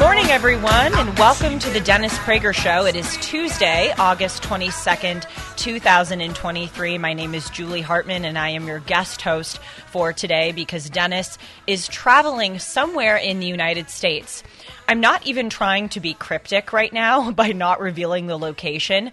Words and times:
Good 0.00 0.06
morning, 0.06 0.30
everyone, 0.30 0.94
and 0.94 1.18
welcome 1.18 1.58
to 1.58 1.68
the 1.68 1.80
Dennis 1.80 2.16
Prager 2.20 2.54
Show. 2.54 2.86
It 2.86 2.96
is 2.96 3.18
Tuesday, 3.18 3.92
August 3.98 4.42
22nd, 4.42 5.26
2023. 5.56 6.96
My 6.96 7.12
name 7.12 7.34
is 7.34 7.50
Julie 7.50 7.82
Hartman, 7.82 8.24
and 8.24 8.38
I 8.38 8.48
am 8.48 8.66
your 8.66 8.78
guest 8.78 9.20
host 9.20 9.58
for 9.88 10.14
today 10.14 10.52
because 10.52 10.88
Dennis 10.88 11.36
is 11.66 11.86
traveling 11.86 12.58
somewhere 12.58 13.16
in 13.16 13.40
the 13.40 13.46
United 13.46 13.90
States. 13.90 14.42
I'm 14.88 15.00
not 15.00 15.26
even 15.26 15.50
trying 15.50 15.90
to 15.90 16.00
be 16.00 16.14
cryptic 16.14 16.72
right 16.72 16.94
now 16.94 17.30
by 17.32 17.52
not 17.52 17.78
revealing 17.78 18.26
the 18.26 18.38
location. 18.38 19.12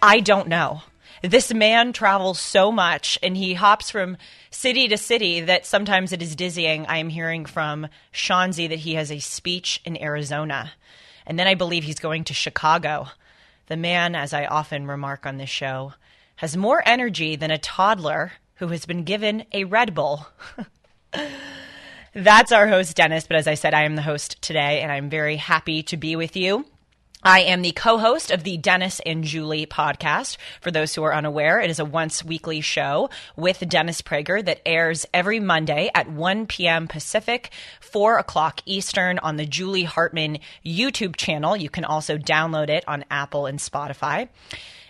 I 0.00 0.20
don't 0.20 0.46
know. 0.46 0.82
This 1.20 1.52
man 1.52 1.92
travels 1.92 2.38
so 2.38 2.70
much 2.70 3.18
and 3.24 3.36
he 3.36 3.54
hops 3.54 3.90
from 3.90 4.16
city 4.58 4.88
to 4.88 4.98
city 4.98 5.40
that 5.40 5.64
sometimes 5.64 6.12
it 6.12 6.20
is 6.20 6.34
dizzying. 6.34 6.84
I 6.86 6.96
am 6.96 7.10
hearing 7.10 7.46
from 7.46 7.86
Shanzi 8.12 8.66
that 8.66 8.80
he 8.80 8.94
has 8.94 9.12
a 9.12 9.20
speech 9.20 9.80
in 9.84 10.02
Arizona. 10.02 10.72
And 11.24 11.38
then 11.38 11.46
I 11.46 11.54
believe 11.54 11.84
he's 11.84 12.00
going 12.00 12.24
to 12.24 12.34
Chicago. 12.34 13.06
The 13.68 13.76
man, 13.76 14.16
as 14.16 14.32
I 14.32 14.46
often 14.46 14.88
remark 14.88 15.26
on 15.26 15.36
this 15.36 15.48
show, 15.48 15.92
has 16.36 16.56
more 16.56 16.82
energy 16.84 17.36
than 17.36 17.52
a 17.52 17.58
toddler 17.58 18.32
who 18.56 18.66
has 18.68 18.84
been 18.84 19.04
given 19.04 19.44
a 19.52 19.62
Red 19.62 19.94
Bull. 19.94 20.26
That's 22.12 22.50
our 22.50 22.66
host, 22.66 22.96
Dennis. 22.96 23.28
But 23.28 23.36
as 23.36 23.46
I 23.46 23.54
said, 23.54 23.74
I 23.74 23.84
am 23.84 23.94
the 23.94 24.02
host 24.02 24.42
today, 24.42 24.80
and 24.80 24.90
I'm 24.90 25.08
very 25.08 25.36
happy 25.36 25.84
to 25.84 25.96
be 25.96 26.16
with 26.16 26.36
you. 26.36 26.66
I 27.22 27.40
am 27.40 27.62
the 27.62 27.72
co 27.72 27.98
host 27.98 28.30
of 28.30 28.44
the 28.44 28.56
Dennis 28.56 29.00
and 29.04 29.24
Julie 29.24 29.66
podcast. 29.66 30.36
For 30.60 30.70
those 30.70 30.94
who 30.94 31.02
are 31.02 31.12
unaware, 31.12 31.58
it 31.60 31.68
is 31.68 31.80
a 31.80 31.84
once 31.84 32.24
weekly 32.24 32.60
show 32.60 33.10
with 33.34 33.68
Dennis 33.68 34.02
Prager 34.02 34.44
that 34.44 34.62
airs 34.64 35.04
every 35.12 35.40
Monday 35.40 35.90
at 35.96 36.08
1 36.08 36.46
p.m. 36.46 36.86
Pacific, 36.86 37.50
4 37.80 38.18
o'clock 38.18 38.60
Eastern 38.66 39.18
on 39.18 39.36
the 39.36 39.46
Julie 39.46 39.82
Hartman 39.82 40.38
YouTube 40.64 41.16
channel. 41.16 41.56
You 41.56 41.68
can 41.68 41.84
also 41.84 42.18
download 42.18 42.68
it 42.68 42.84
on 42.86 43.04
Apple 43.10 43.46
and 43.46 43.58
Spotify. 43.58 44.28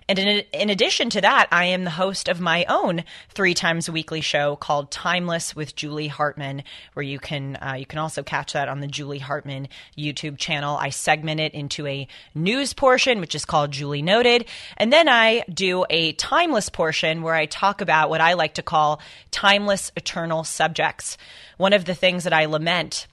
And 0.09 0.19
in, 0.19 0.45
in, 0.55 0.71
addition 0.71 1.11
to 1.11 1.21
that, 1.21 1.49
I 1.53 1.67
am 1.67 1.85
the 1.85 1.91
host 1.91 2.29
of 2.29 2.41
my 2.41 2.65
own 2.67 3.05
three 3.29 3.53
times 3.53 3.91
weekly 3.91 4.23
show 4.23 4.57
called 4.57 4.91
Timeless 4.91 5.55
with 5.55 5.77
Julie 5.77 6.09
Hartman, 6.09 6.63
where 6.95 7.03
you 7.03 7.19
can 7.19 7.57
uh, 7.57 7.75
you 7.79 7.85
can 7.85 7.99
also 7.99 8.23
catch 8.23 8.55
that 8.55 8.71
on 8.71 8.81
the 8.81 8.87
Julie 8.87 9.19
Hartman 9.19 9.69
YouTube 9.99 10.39
channel. 10.39 10.79
I 10.79 10.89
segment 10.89 11.41
it 11.41 11.53
into 11.53 11.87
a 11.87 12.09
news 12.35 12.73
portion, 12.73 13.21
which 13.21 13.35
is 13.35 13.45
called 13.45 13.71
Julie 13.71 14.01
Noted, 14.01 14.47
and 14.79 14.91
then 14.91 15.11
I 15.11 15.45
do 15.53 15.85
a 15.91 16.13
timeless 16.13 16.71
portion 16.71 17.21
where 17.21 17.35
I 17.35 17.45
talk 17.45 17.83
about 17.83 18.09
what 18.09 18.23
I 18.23 18.33
like 18.33 18.55
to 18.55 18.63
call 18.63 19.03
timeless 19.31 19.93
eternal 19.95 20.43
subjects. 20.43 21.19
One 21.59 21.75
of 21.75 21.85
the 21.85 21.95
things 21.95 22.25
that 22.25 22.33
I 22.33 22.47
lament 22.47 23.09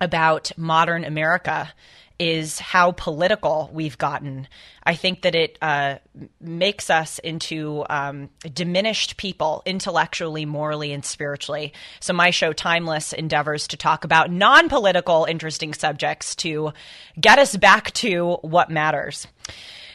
about 0.00 0.52
modern 0.56 1.04
America 1.04 1.70
is 2.20 2.58
how 2.58 2.92
political 2.92 3.70
we've 3.72 3.96
gotten. 3.96 4.46
I 4.84 4.94
think 4.94 5.22
that 5.22 5.34
it 5.34 5.56
uh, 5.62 5.96
makes 6.38 6.90
us 6.90 7.18
into 7.18 7.86
um, 7.88 8.28
diminished 8.52 9.16
people 9.16 9.62
intellectually, 9.64 10.44
morally, 10.44 10.92
and 10.92 11.02
spiritually. 11.02 11.72
So, 11.98 12.12
my 12.12 12.28
show, 12.30 12.52
Timeless, 12.52 13.14
endeavors 13.14 13.66
to 13.68 13.78
talk 13.78 14.04
about 14.04 14.30
non 14.30 14.68
political, 14.68 15.24
interesting 15.24 15.72
subjects 15.72 16.36
to 16.36 16.74
get 17.18 17.38
us 17.38 17.56
back 17.56 17.90
to 17.92 18.34
what 18.42 18.68
matters. 18.68 19.26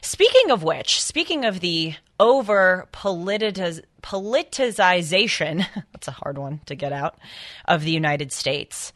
Speaking 0.02 0.50
of 0.50 0.64
which, 0.64 1.00
speaking 1.02 1.46
of 1.46 1.60
the 1.60 1.94
over 2.20 2.88
politicization, 2.92 5.68
that's 5.92 6.08
a 6.08 6.12
hard 6.12 6.40
one 6.40 6.62
to 6.66 6.74
get 6.76 6.92
out, 6.92 7.20
of 7.66 7.84
the 7.84 7.92
United 7.92 8.32
States. 8.32 8.94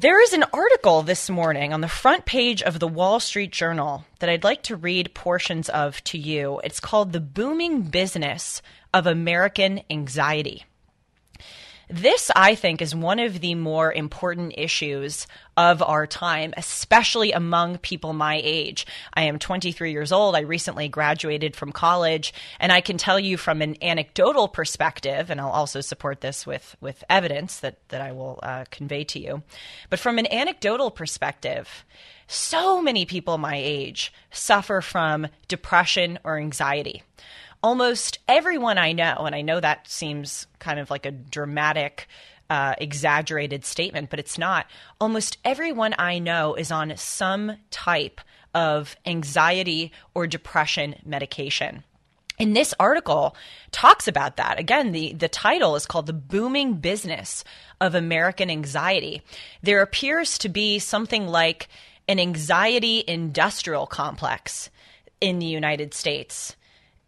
There 0.00 0.22
is 0.22 0.32
an 0.32 0.44
article 0.54 1.02
this 1.02 1.28
morning 1.28 1.74
on 1.74 1.82
the 1.82 1.86
front 1.86 2.24
page 2.24 2.62
of 2.62 2.78
the 2.78 2.88
Wall 2.88 3.20
Street 3.20 3.52
Journal 3.52 4.06
that 4.20 4.30
I'd 4.30 4.44
like 4.44 4.62
to 4.62 4.74
read 4.74 5.12
portions 5.12 5.68
of 5.68 6.02
to 6.04 6.16
you. 6.16 6.58
It's 6.64 6.80
called 6.80 7.12
The 7.12 7.20
Booming 7.20 7.82
Business 7.82 8.62
of 8.94 9.06
American 9.06 9.82
Anxiety. 9.90 10.64
This, 11.92 12.30
I 12.36 12.54
think, 12.54 12.80
is 12.80 12.94
one 12.94 13.18
of 13.18 13.40
the 13.40 13.56
more 13.56 13.92
important 13.92 14.54
issues 14.56 15.26
of 15.56 15.82
our 15.82 16.06
time, 16.06 16.54
especially 16.56 17.32
among 17.32 17.78
people 17.78 18.12
my 18.12 18.40
age. 18.44 18.86
I 19.12 19.22
am 19.22 19.40
23 19.40 19.90
years 19.90 20.12
old. 20.12 20.36
I 20.36 20.40
recently 20.40 20.88
graduated 20.88 21.56
from 21.56 21.72
college, 21.72 22.32
and 22.60 22.70
I 22.70 22.80
can 22.80 22.96
tell 22.96 23.18
you 23.18 23.36
from 23.36 23.60
an 23.60 23.76
anecdotal 23.82 24.46
perspective, 24.46 25.30
and 25.30 25.40
I'll 25.40 25.50
also 25.50 25.80
support 25.80 26.20
this 26.20 26.46
with, 26.46 26.76
with 26.80 27.02
evidence 27.10 27.58
that, 27.58 27.76
that 27.88 28.00
I 28.00 28.12
will 28.12 28.38
uh, 28.40 28.66
convey 28.70 29.02
to 29.04 29.18
you. 29.18 29.42
But 29.88 29.98
from 29.98 30.20
an 30.20 30.32
anecdotal 30.32 30.92
perspective, 30.92 31.84
so 32.28 32.80
many 32.80 33.04
people 33.04 33.36
my 33.36 33.56
age 33.56 34.12
suffer 34.30 34.80
from 34.80 35.26
depression 35.48 36.20
or 36.22 36.38
anxiety 36.38 37.02
almost 37.62 38.18
everyone 38.28 38.78
I 38.78 38.92
know, 38.92 39.14
and 39.26 39.34
I 39.34 39.42
know 39.42 39.60
that 39.60 39.88
seems 39.88 40.46
kind 40.58 40.78
of 40.78 40.90
like 40.90 41.06
a 41.06 41.10
dramatic, 41.10 42.08
uh, 42.48 42.74
exaggerated 42.78 43.64
statement, 43.64 44.10
but 44.10 44.18
it's 44.18 44.38
not. 44.38 44.66
Almost 45.00 45.38
everyone 45.44 45.94
I 45.98 46.18
know 46.18 46.54
is 46.54 46.70
on 46.70 46.96
some 46.96 47.56
type 47.70 48.20
of 48.54 48.96
anxiety 49.06 49.92
or 50.14 50.26
depression 50.26 50.96
medication. 51.04 51.84
And 52.38 52.56
this 52.56 52.74
article 52.80 53.36
talks 53.70 54.08
about 54.08 54.38
that. 54.38 54.58
Again, 54.58 54.92
the, 54.92 55.12
the 55.12 55.28
title 55.28 55.76
is 55.76 55.84
called 55.84 56.06
The 56.06 56.14
Booming 56.14 56.74
Business 56.74 57.44
of 57.82 57.94
American 57.94 58.50
Anxiety. 58.50 59.20
There 59.62 59.82
appears 59.82 60.38
to 60.38 60.48
be 60.48 60.78
something 60.78 61.28
like 61.28 61.68
an 62.08 62.18
anxiety 62.18 63.04
industrial 63.06 63.86
complex 63.86 64.70
in 65.20 65.38
the 65.38 65.46
United 65.46 65.92
States 65.92 66.56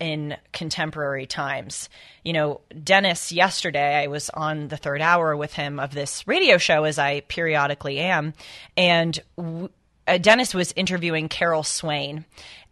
in 0.02 0.36
contemporary 0.52 1.26
times. 1.26 1.88
You 2.24 2.32
know, 2.32 2.60
Dennis, 2.82 3.30
yesterday 3.30 4.02
I 4.02 4.08
was 4.08 4.30
on 4.30 4.66
the 4.66 4.76
third 4.76 5.00
hour 5.00 5.36
with 5.36 5.52
him 5.52 5.78
of 5.78 5.94
this 5.94 6.26
radio 6.26 6.58
show, 6.58 6.82
as 6.82 6.98
I 6.98 7.20
periodically 7.20 8.00
am, 8.00 8.34
and 8.76 9.18
w- 9.36 9.68
uh, 10.08 10.18
Dennis 10.18 10.54
was 10.54 10.72
interviewing 10.72 11.28
Carol 11.28 11.62
Swain. 11.62 12.24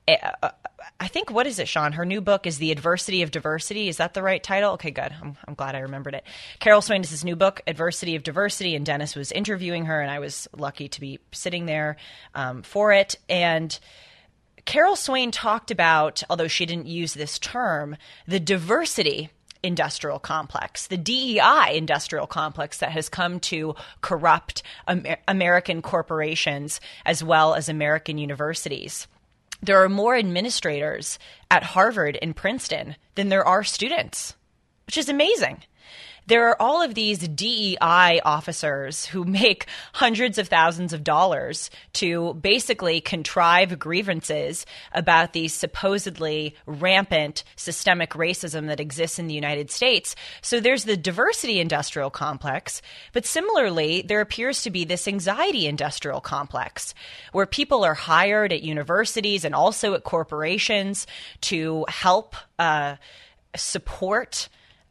Uh, 0.09 0.50
I 0.99 1.06
think 1.06 1.31
what 1.31 1.47
is 1.47 1.61
it, 1.61 1.69
Sean? 1.69 1.93
Her 1.93 2.05
new 2.05 2.21
book 2.21 2.49
is 2.49 2.59
"The 2.59 2.73
Adversity 2.73 3.23
of 3.23 3.31
Diversity." 3.31 3.88
Is 3.88 3.99
that 3.99 4.12
the 4.12 4.25
right 4.25 4.43
title? 4.43 4.73
Okay, 4.73 4.91
good. 4.91 5.15
I'm, 5.23 5.37
I'm 5.47 5.55
glad 5.55 5.76
I 5.76 5.81
remembered 5.81 6.15
it. 6.15 6.25
Carol 6.59 6.83
Swain 6.83 7.03
is 7.03 7.11
his 7.11 7.25
new 7.25 7.37
book, 7.37 7.61
"Adversity 7.69 8.17
of 8.17 8.25
Diversity," 8.25 8.75
and 8.75 8.85
Dennis 8.85 9.15
was 9.15 9.31
interviewing 9.31 9.85
her, 9.85 10.00
and 10.00 10.11
I 10.11 10.19
was 10.19 10.49
lucky 10.56 10.88
to 10.88 11.00
be 11.00 11.21
sitting 11.31 11.67
there 11.67 11.97
um, 12.35 12.62
for 12.62 12.93
it. 12.93 13.15
And 13.29 13.79
Carol 14.65 14.97
Swain 14.97 15.31
talked 15.31 15.71
about, 15.71 16.23
although 16.31 16.49
she 16.49 16.67
didn't 16.67 16.87
use 16.87 17.15
this 17.15 17.39
term, 17.39 17.97
the 18.27 18.41
diversity 18.41 19.31
industrial 19.62 20.19
complex, 20.19 20.87
the 20.87 20.97
DEI 20.97 21.73
industrial 21.75 22.27
complex 22.27 22.79
that 22.79 22.93
has 22.93 23.09
come 23.09 23.41
to 23.41 23.75
corrupt 24.01 24.62
Amer- 24.89 25.19
American 25.29 25.83
corporations 25.83 26.81
as 27.05 27.23
well 27.23 27.55
as 27.55 27.69
American 27.69 28.19
universities. 28.19 29.07
there 29.62 29.83
are 29.83 29.91
more 29.91 30.17
administrators 30.17 31.19
at 31.51 31.62
Harvard 31.62 32.19
and 32.23 32.35
Princeton 32.35 32.97
than 33.15 33.29
there 33.29 33.47
are 33.47 33.62
students, 33.62 34.35
which 34.87 34.97
is 34.97 35.11
amazing 35.11 35.62
there 36.26 36.49
are 36.49 36.61
all 36.61 36.82
of 36.82 36.94
these 36.94 37.26
DEI 37.26 38.20
officers 38.25 39.06
who 39.06 39.25
make 39.25 39.67
hundreds 39.93 40.38
of 40.38 40.49
thousands 40.49 40.93
of 40.93 41.05
dollars 41.05 41.70
to 41.94 42.34
basically 42.34 43.00
contrive 43.00 43.78
grievances 43.78 44.67
about 44.93 45.32
the 45.32 45.49
supposedly 45.49 46.55
rampant 46.67 47.44
systemic 47.56 48.11
racism 48.11 48.67
that 48.69 48.81
exists 48.81 49.19
in 49.19 49.26
the 49.26 49.34
United 49.34 49.70
States. 49.70 50.14
So 50.43 50.61
there's 50.61 50.84
the 50.84 50.96
diversity 50.96 51.61
industrial 51.61 52.11
complex, 52.11 52.82
but 53.12 53.26
similarly, 53.26 54.02
there 54.02 54.20
appears 54.20 54.62
to 54.62 54.70
be 54.70 54.84
this 54.84 55.08
anxiety 55.08 55.66
industrial 55.66 56.20
complex 56.20 56.94
where 57.32 57.46
people 57.46 57.84
are 57.84 57.94
hired 57.94 58.52
at 58.52 58.62
universities 58.62 59.44
and 59.44 59.55
also 59.55 59.94
at 59.94 60.05
corporations 60.05 61.06
to 61.43 61.84
help 61.88 62.34
uh, 62.58 62.96
support 63.56 64.49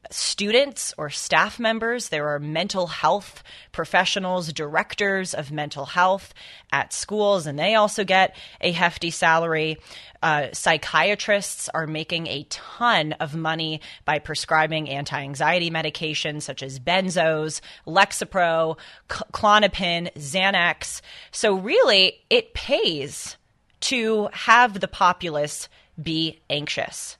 students 0.09 0.93
or 0.97 1.09
staff 1.09 1.59
members. 1.59 2.09
There 2.09 2.29
are 2.29 2.39
mental 2.39 2.87
health 2.87 3.43
professionals, 3.71 4.51
directors 4.51 5.33
of 5.33 5.51
mental 5.51 5.85
health 5.85 6.33
at 6.71 6.93
schools, 6.93 7.45
and 7.45 7.57
they 7.57 7.75
also 7.75 8.03
get 8.03 8.35
a 8.61 8.71
hefty 8.71 9.11
salary. 9.11 9.77
Uh, 10.21 10.47
psychiatrists 10.51 11.69
are 11.69 11.87
making 11.87 12.27
a 12.27 12.45
ton 12.49 13.13
of 13.13 13.35
money 13.35 13.81
by 14.05 14.19
prescribing 14.19 14.89
anti 14.89 15.21
anxiety 15.21 15.69
medications 15.69 16.41
such 16.41 16.63
as 16.63 16.79
benzos, 16.79 17.61
Lexapro, 17.87 18.77
Klonopin, 19.07 20.11
Xanax. 20.13 21.01
So, 21.31 21.53
really, 21.53 22.19
it 22.29 22.53
pays 22.53 23.37
to 23.81 24.29
have 24.33 24.79
the 24.79 24.87
populace 24.87 25.69
be 26.01 26.39
anxious. 26.49 27.17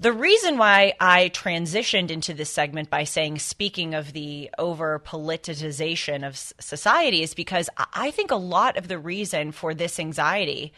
The 0.00 0.12
reason 0.12 0.58
why 0.58 0.92
I 1.00 1.28
transitioned 1.30 2.12
into 2.12 2.32
this 2.32 2.50
segment 2.50 2.88
by 2.88 3.02
saying, 3.02 3.40
speaking 3.40 3.94
of 3.94 4.12
the 4.12 4.48
over 4.56 5.00
politicization 5.00 6.24
of 6.24 6.36
society, 6.36 7.24
is 7.24 7.34
because 7.34 7.68
I 7.92 8.12
think 8.12 8.30
a 8.30 8.36
lot 8.36 8.76
of 8.76 8.86
the 8.86 8.98
reason 8.98 9.50
for 9.50 9.74
this 9.74 9.98
anxiety 9.98 10.72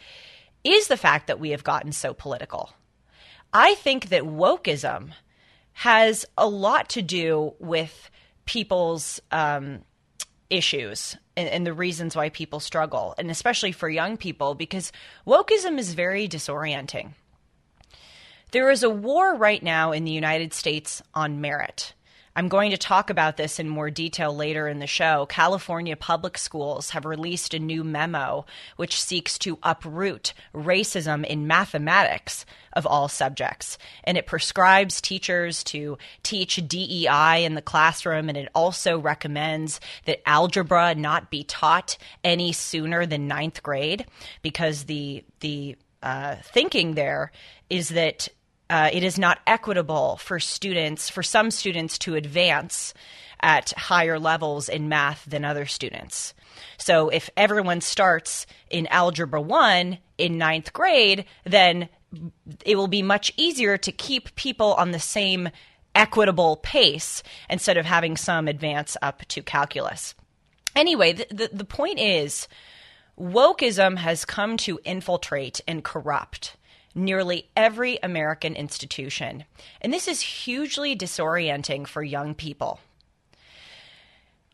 is 0.65 0.89
the 0.89 0.97
fact 0.97 1.27
that 1.27 1.39
we 1.39 1.51
have 1.51 1.65
gotten 1.65 1.93
so 1.93 2.15
political. 2.15 2.73
I 3.53 3.75
think 3.75 4.09
that 4.09 4.23
wokeism 4.23 5.11
has 5.75 6.25
a 6.39 6.49
lot 6.49 6.89
to 6.91 7.03
do 7.03 7.53
with 7.59 8.11
people's 8.47 9.21
um, 9.31 9.81
issues 10.49 11.19
and, 11.37 11.49
and, 11.49 11.67
the 11.67 11.75
reasons 11.75 12.17
why 12.17 12.31
people 12.31 12.59
struggle, 12.59 13.15
and 13.19 13.31
especially 13.31 13.73
for 13.73 13.89
young 13.89 14.17
people, 14.17 14.55
because 14.55 14.93
wokeism 15.27 15.79
is 15.79 15.93
very 15.95 16.27
disorienting. 16.27 17.13
There 18.53 18.71
is 18.71 18.83
a 18.83 18.91
war 18.91 19.37
right 19.37 19.63
now 19.63 19.93
in 19.93 20.05
the 20.05 20.11
United 20.11 20.53
States 20.53 21.03
on 21.15 21.41
merit. 21.41 21.95
I'm 22.35 22.49
going 22.49 22.73
to 22.73 22.79
talk 22.79 23.09
about 23.11 23.37
this 23.37 23.61
in 23.61 23.69
more 23.69 23.91
detail 23.91 24.35
later 24.35 24.67
in 24.67 24.81
the 24.81 24.87
show. 24.89 25.27
California 25.27 25.97
public 25.97 26.37
schools 26.37 26.91
have 26.91 27.05
released 27.05 27.55
a 27.55 27.61
new 27.61 27.85
memo 27.85 28.47
which 28.77 29.01
seeks 29.01 29.39
to 29.41 29.59
uproot 29.63 30.33
racism 30.53 31.25
in 31.25 31.47
mathematics 31.47 32.45
of 32.73 32.87
all 32.87 33.09
subjects. 33.09 33.79
And 34.03 34.19
it 34.19 34.27
prescribes 34.27 35.01
teachers 35.01 35.63
to 35.65 35.99
teach 36.25 36.57
DEI 36.67 37.45
in 37.45 37.55
the 37.55 37.63
classroom, 37.63 38.29
and 38.29 38.39
it 38.39 38.49
also 38.55 38.99
recommends 38.99 39.81
that 40.07 40.29
algebra 40.29 40.95
not 40.97 41.31
be 41.31 41.45
taught 41.45 41.99
any 42.25 42.53
sooner 42.53 43.07
than 43.07 43.29
ninth 43.29 43.63
grade 43.63 44.07
because 44.43 44.85
the, 44.85 45.25
the 45.39 45.77
uh, 46.03 46.37
thinking 46.43 46.95
there 46.95 47.31
is 47.69 47.91
that 47.91 48.29
uh, 48.71 48.89
it 48.93 49.03
is 49.03 49.19
not 49.19 49.41
equitable 49.49 50.17
for 50.19 50.39
students, 50.39 51.11
for 51.11 51.25
some 51.25 51.51
students 51.51 51.99
to 51.99 52.15
advance 52.15 52.95
at 53.43 53.71
higher 53.73 54.19
levels 54.19 54.69
in 54.69 54.89
math 54.89 55.25
than 55.25 55.45
other 55.45 55.67
students. 55.67 56.35
So 56.79 57.09
if 57.09 57.29
everyone 57.37 57.81
starts 57.81 58.47
in 58.71 58.87
Algebra 58.87 59.41
1 59.41 59.99
in 60.19 60.39
ninth 60.39 60.73
grade, 60.73 61.25
then 61.45 61.89
it 62.65 62.77
will 62.77 62.89
be 62.89 63.03
much 63.03 63.33
easier 63.37 63.77
to 63.77 63.93
keep 63.93 64.35
people 64.37 64.75
on 64.75 64.93
the 64.93 65.01
same 65.01 65.49
equitable 65.95 66.57
pace 66.57 67.25
instead 67.49 67.77
of 67.77 67.87
having 67.87 68.17
some 68.17 68.47
advance 68.47 68.97
up 69.03 69.27
to 69.29 69.43
calculus. 69.43 70.15
Anyway, 70.77 71.13
the, 71.13 71.27
the, 71.31 71.51
the 71.53 71.65
point 71.65 71.99
is 71.99 72.47
wokeism 73.19 73.99
has 73.99 74.25
come 74.25 74.57
to 74.59 74.79
infiltrate 74.85 75.61
and 75.67 75.83
corrupt 75.83 76.57
nearly 76.95 77.49
every 77.57 77.99
American 78.03 78.57
institution. 78.57 79.45
And 79.81 79.93
this 79.93 80.09
is 80.09 80.21
hugely 80.21 80.97
disorienting 80.97 81.87
for 81.87 82.03
young 82.03 82.35
people. 82.35 82.81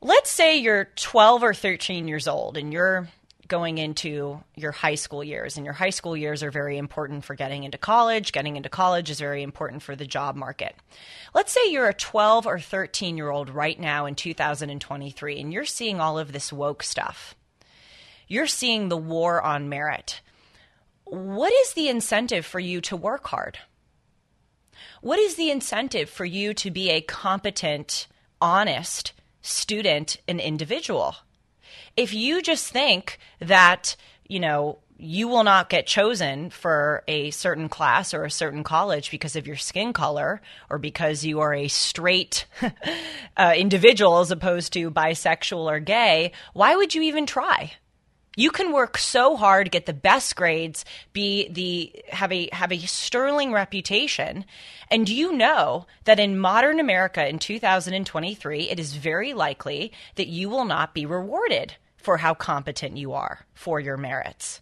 Let's 0.00 0.30
say 0.30 0.58
you're 0.58 0.88
12 0.96 1.42
or 1.42 1.54
13 1.54 2.06
years 2.06 2.28
old 2.28 2.56
and 2.56 2.72
you're 2.72 3.08
going 3.48 3.78
into 3.78 4.40
your 4.56 4.72
high 4.72 4.94
school 4.94 5.22
years, 5.22 5.56
and 5.56 5.64
your 5.64 5.72
high 5.74 5.90
school 5.90 6.16
years 6.16 6.42
are 6.42 6.50
very 6.50 6.78
important 6.78 7.24
for 7.24 7.34
getting 7.34 7.64
into 7.64 7.78
college. 7.78 8.32
Getting 8.32 8.56
into 8.56 8.68
college 8.68 9.10
is 9.10 9.18
very 9.18 9.42
important 9.42 9.82
for 9.82 9.96
the 9.96 10.06
job 10.06 10.36
market. 10.36 10.74
Let's 11.34 11.52
say 11.52 11.70
you're 11.70 11.88
a 11.88 11.94
12 11.94 12.46
or 12.46 12.58
13 12.58 13.16
year 13.16 13.30
old 13.30 13.50
right 13.50 13.78
now 13.78 14.06
in 14.06 14.14
2023, 14.14 15.40
and 15.40 15.52
you're 15.52 15.64
seeing 15.64 16.00
all 16.00 16.18
of 16.18 16.32
this 16.32 16.52
woke 16.52 16.82
stuff. 16.82 17.34
You're 18.28 18.46
seeing 18.46 18.88
the 18.88 18.96
war 18.96 19.40
on 19.40 19.68
merit 19.68 20.20
what 21.06 21.52
is 21.52 21.74
the 21.74 21.88
incentive 21.88 22.44
for 22.44 22.58
you 22.58 22.80
to 22.82 22.96
work 22.96 23.28
hard? 23.28 23.58
What 25.00 25.20
is 25.20 25.36
the 25.36 25.50
incentive 25.50 26.10
for 26.10 26.24
you 26.24 26.52
to 26.54 26.70
be 26.70 26.90
a 26.90 27.00
competent, 27.00 28.08
honest 28.40 29.12
student 29.40 30.16
and 30.26 30.40
individual? 30.40 31.14
If 31.96 32.12
you 32.12 32.42
just 32.42 32.72
think 32.72 33.18
that, 33.38 33.94
you 34.26 34.40
know, 34.40 34.78
you 34.98 35.28
will 35.28 35.44
not 35.44 35.68
get 35.68 35.86
chosen 35.86 36.50
for 36.50 37.04
a 37.06 37.30
certain 37.30 37.68
class 37.68 38.12
or 38.12 38.24
a 38.24 38.30
certain 38.30 38.64
college 38.64 39.10
because 39.12 39.36
of 39.36 39.46
your 39.46 39.56
skin 39.56 39.92
color 39.92 40.40
or 40.68 40.78
because 40.78 41.24
you 41.24 41.38
are 41.38 41.54
a 41.54 41.68
straight 41.68 42.46
uh, 43.36 43.54
individual 43.56 44.18
as 44.18 44.32
opposed 44.32 44.72
to 44.72 44.90
bisexual 44.90 45.70
or 45.70 45.78
gay, 45.78 46.32
why 46.52 46.74
would 46.74 46.94
you 46.94 47.02
even 47.02 47.26
try? 47.26 47.74
You 48.38 48.50
can 48.50 48.70
work 48.70 48.98
so 48.98 49.34
hard, 49.34 49.70
get 49.70 49.86
the 49.86 49.94
best 49.94 50.36
grades, 50.36 50.84
be 51.14 51.48
the 51.48 52.04
have 52.10 52.30
a 52.30 52.50
have 52.52 52.70
a 52.70 52.78
sterling 52.80 53.50
reputation, 53.50 54.44
and 54.90 55.08
you 55.08 55.32
know 55.32 55.87
that 56.04 56.20
in 56.20 56.38
modern 56.38 56.78
America 56.78 57.26
in 57.26 57.38
2023, 57.38 58.68
it 58.68 58.78
is 58.78 58.94
very 58.94 59.32
likely 59.32 59.90
that 60.16 60.28
you 60.28 60.50
will 60.50 60.66
not 60.66 60.92
be 60.92 61.06
rewarded 61.06 61.76
for 61.96 62.18
how 62.18 62.34
competent 62.34 62.99
you 62.99 63.14
are 63.14 63.46
for 63.54 63.80
your 63.80 63.96
merits. 63.96 64.61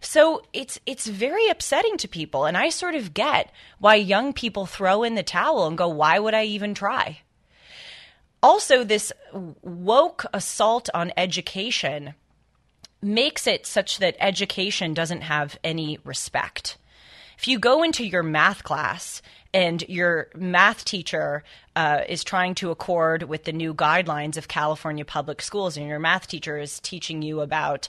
So 0.00 0.42
it's 0.52 0.80
it's 0.84 1.06
very 1.06 1.48
upsetting 1.48 1.98
to 1.98 2.08
people 2.08 2.44
and 2.44 2.56
I 2.56 2.70
sort 2.70 2.96
of 2.96 3.14
get 3.14 3.52
why 3.78 3.94
young 3.94 4.32
people 4.32 4.66
throw 4.66 5.04
in 5.04 5.14
the 5.14 5.22
towel 5.22 5.68
and 5.68 5.78
go 5.78 5.86
why 5.88 6.18
would 6.18 6.34
I 6.34 6.44
even 6.44 6.74
try? 6.74 7.20
Also 8.42 8.82
this 8.82 9.12
woke 9.32 10.26
assault 10.34 10.90
on 10.92 11.12
education 11.16 12.14
makes 13.02 13.46
it 13.46 13.66
such 13.66 13.98
that 13.98 14.16
education 14.20 14.94
doesn't 14.94 15.22
have 15.22 15.58
any 15.64 15.98
respect. 16.04 16.78
If 17.42 17.48
you 17.48 17.58
go 17.58 17.82
into 17.82 18.06
your 18.06 18.22
math 18.22 18.62
class 18.62 19.20
and 19.52 19.82
your 19.88 20.28
math 20.34 20.84
teacher 20.84 21.42
uh, 21.74 22.02
is 22.08 22.22
trying 22.22 22.54
to 22.54 22.70
accord 22.70 23.24
with 23.24 23.42
the 23.44 23.52
new 23.52 23.74
guidelines 23.74 24.36
of 24.36 24.46
California 24.46 25.04
public 25.04 25.42
schools, 25.42 25.76
and 25.76 25.88
your 25.88 25.98
math 25.98 26.28
teacher 26.28 26.56
is 26.56 26.78
teaching 26.78 27.20
you 27.20 27.40
about 27.40 27.88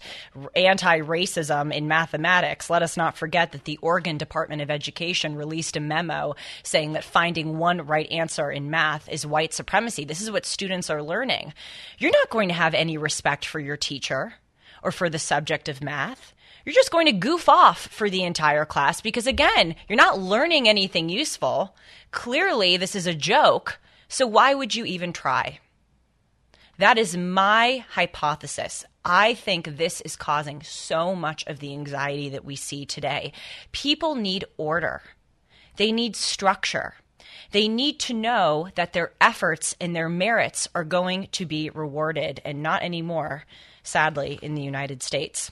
anti 0.55 0.99
racism 1.01 1.71
in 1.71 1.87
mathematics, 1.87 2.69
let 2.69 2.81
us 2.81 2.97
not 2.97 3.15
forget 3.15 3.51
that 3.51 3.65
the 3.65 3.77
Oregon 3.81 4.17
Department 4.17 4.63
of 4.63 4.71
Education 4.71 5.35
released 5.35 5.77
a 5.77 5.79
memo 5.79 6.35
saying 6.63 6.93
that 6.93 7.03
finding 7.03 7.59
one 7.59 7.85
right 7.85 8.09
answer 8.11 8.51
in 8.51 8.71
math 8.71 9.07
is 9.07 9.23
white 9.23 9.53
supremacy. 9.53 10.03
This 10.03 10.21
is 10.21 10.31
what 10.31 10.47
students 10.47 10.89
are 10.89 11.03
learning. 11.03 11.53
You're 11.99 12.11
not 12.11 12.31
going 12.31 12.47
to 12.47 12.55
have 12.55 12.73
any 12.73 12.97
respect 12.97 13.45
for 13.45 13.59
your 13.59 13.77
teacher 13.77 14.33
or 14.83 14.91
for 14.91 15.09
the 15.09 15.19
subject 15.19 15.69
of 15.69 15.81
math. 15.81 16.33
You're 16.65 16.73
just 16.73 16.91
going 16.91 17.07
to 17.07 17.11
goof 17.11 17.49
off 17.49 17.87
for 17.87 18.09
the 18.09 18.23
entire 18.23 18.65
class 18.65 19.01
because, 19.01 19.27
again, 19.27 19.75
you're 19.87 19.97
not 19.97 20.19
learning 20.19 20.67
anything 20.67 21.09
useful. 21.09 21.75
Clearly, 22.11 22.77
this 22.77 22.95
is 22.95 23.07
a 23.07 23.13
joke. 23.13 23.79
So, 24.07 24.25
why 24.27 24.53
would 24.53 24.75
you 24.75 24.85
even 24.85 25.11
try? 25.11 25.59
That 26.77 26.97
is 26.97 27.17
my 27.17 27.85
hypothesis. 27.89 28.85
I 29.05 29.33
think 29.33 29.77
this 29.77 30.01
is 30.01 30.15
causing 30.15 30.61
so 30.61 31.15
much 31.15 31.45
of 31.47 31.59
the 31.59 31.73
anxiety 31.73 32.29
that 32.29 32.45
we 32.45 32.55
see 32.55 32.85
today. 32.85 33.33
People 33.71 34.15
need 34.15 34.45
order, 34.57 35.01
they 35.75 35.91
need 35.91 36.15
structure. 36.15 36.95
They 37.53 37.67
need 37.67 37.99
to 38.01 38.13
know 38.13 38.67
that 38.75 38.93
their 38.93 39.13
efforts 39.19 39.75
and 39.79 39.95
their 39.95 40.09
merits 40.09 40.67
are 40.75 40.83
going 40.83 41.29
to 41.31 41.45
be 41.45 41.69
rewarded 41.69 42.41
and 42.45 42.61
not 42.61 42.83
anymore 42.83 43.45
sadly, 43.83 44.39
in 44.41 44.55
the 44.55 44.61
United 44.61 45.03
States. 45.03 45.51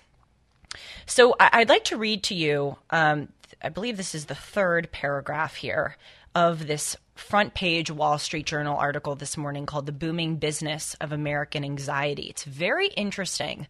So 1.05 1.35
I- 1.39 1.59
would 1.59 1.69
like 1.69 1.83
to 1.85 1.97
read 1.97 2.23
to 2.23 2.35
you, 2.35 2.77
um, 2.89 3.29
I 3.61 3.69
believe 3.69 3.97
this 3.97 4.15
is 4.15 4.25
the 4.25 4.35
third 4.35 4.91
paragraph 4.91 5.55
here 5.55 5.97
of 6.33 6.65
this 6.65 6.95
front 7.13 7.53
page 7.53 7.91
Wall 7.91 8.17
Street 8.17 8.45
Journal 8.45 8.77
article 8.77 9.15
this 9.15 9.37
morning 9.37 9.65
called 9.65 9.85
The 9.85 9.91
Booming 9.91 10.37
Business 10.37 10.95
of 10.95 11.11
American 11.11 11.63
Anxiety. 11.63 12.23
It's 12.23 12.45
very 12.45 12.87
interesting 12.87 13.67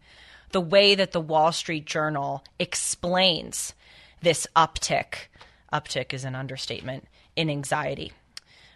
the 0.52 0.60
way 0.60 0.94
that 0.94 1.12
the 1.12 1.20
Wall 1.20 1.50
Street 1.50 1.84
Journal 1.84 2.44
explains 2.58 3.74
this 4.22 4.46
uptick. 4.54 5.26
Uptick 5.72 6.14
is 6.14 6.24
an 6.24 6.36
understatement 6.36 7.08
in 7.34 7.50
anxiety. 7.50 8.12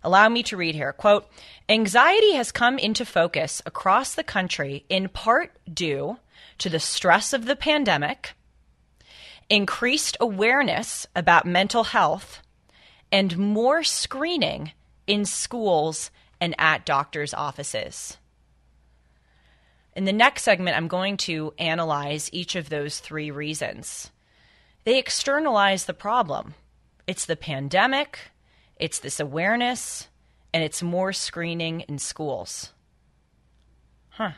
Allow 0.07 0.29
me 0.29 0.45
to 0.45 0.57
read 0.57 0.77
here. 0.77 0.93
Quote 0.93 1.27
Anxiety 1.69 2.35
has 2.35 2.53
come 2.53 2.79
into 2.79 3.05
focus 3.05 3.61
across 3.67 4.15
the 4.15 4.23
country 4.23 4.85
in 4.89 5.09
part 5.09 5.59
due 5.71 6.19
to 6.59 6.69
the 6.69 6.79
stress 6.79 7.33
of 7.33 7.45
the 7.45 7.57
pandemic, 7.57 8.35
increased 9.51 10.17
awareness 10.21 11.09
about 11.17 11.45
mental 11.45 11.83
health, 11.83 12.41
and 13.11 13.37
more 13.37 13.83
screening 13.83 14.71
in 15.09 15.25
schools 15.25 16.13
and 16.41 16.55
at 16.57 16.87
doctors' 16.87 17.35
offices. 17.35 18.17
In 19.97 20.05
the 20.05 20.13
next 20.13 20.45
segment, 20.45 20.77
I'm 20.77 20.87
going 20.87 21.17
to 21.17 21.53
analyze 21.59 22.31
each 22.33 22.55
of 22.55 22.69
those 22.69 23.01
three 23.01 23.33
reasons. 23.33 24.13
They 24.85 25.01
externalize 25.01 25.87
the 25.87 25.95
problem 25.95 26.55
it's 27.09 27.27
the 27.27 27.35
pandemic, 27.35 28.31
it's 28.77 28.99
this 28.99 29.21
awareness, 29.21 30.09
and 30.53 30.63
it's 30.63 30.83
more 30.83 31.13
screening 31.13 31.81
in 31.83 31.99
schools. 31.99 32.73
Huh. 34.11 34.33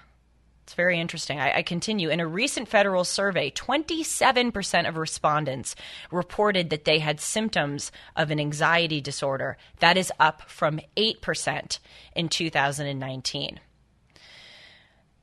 It's 0.64 0.74
very 0.74 1.00
interesting. 1.00 1.40
I, 1.40 1.58
I, 1.58 1.62
continue. 1.62 2.10
In 2.10 2.20
a 2.20 2.26
recent 2.26 2.68
federal 2.68 3.04
survey, 3.04 3.50
27% 3.50 4.86
of 4.86 4.98
respondents 4.98 5.74
reported 6.10 6.68
that 6.68 6.84
they 6.84 6.98
had 6.98 7.20
symptoms 7.20 7.90
of 8.14 8.30
an 8.30 8.38
anxiety 8.38 9.00
disorder. 9.00 9.56
That 9.80 9.96
is 9.96 10.12
up 10.20 10.42
from 10.50 10.80
8% 10.94 11.78
in 12.14 12.28
2019. 12.28 13.60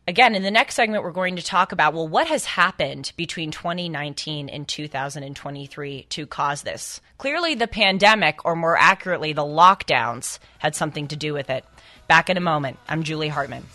Again, 0.07 0.35
in 0.35 0.43
the 0.43 0.51
next 0.51 0.75
segment, 0.75 1.03
we're 1.03 1.11
going 1.11 1.35
to 1.37 1.41
talk 1.41 1.71
about 1.71 1.95
well, 1.95 2.07
what 2.07 2.27
has 2.27 2.45
happened 2.45 3.11
between 3.17 3.49
2019 3.49 4.49
and 4.49 4.67
2023 4.67 6.05
to 6.09 6.27
cause 6.27 6.61
this? 6.61 7.01
Clearly, 7.17 7.55
the 7.55 7.67
pandemic, 7.67 8.45
or 8.45 8.55
more 8.55 8.77
accurately, 8.77 9.33
the 9.33 9.41
lockdowns, 9.41 10.37
had 10.59 10.75
something 10.75 11.07
to 11.07 11.15
do 11.15 11.33
with 11.33 11.49
it. 11.49 11.65
Back 12.07 12.29
in 12.29 12.37
a 12.37 12.41
moment. 12.41 12.77
I'm 12.87 13.01
Julie 13.01 13.29
Hartman. 13.29 13.65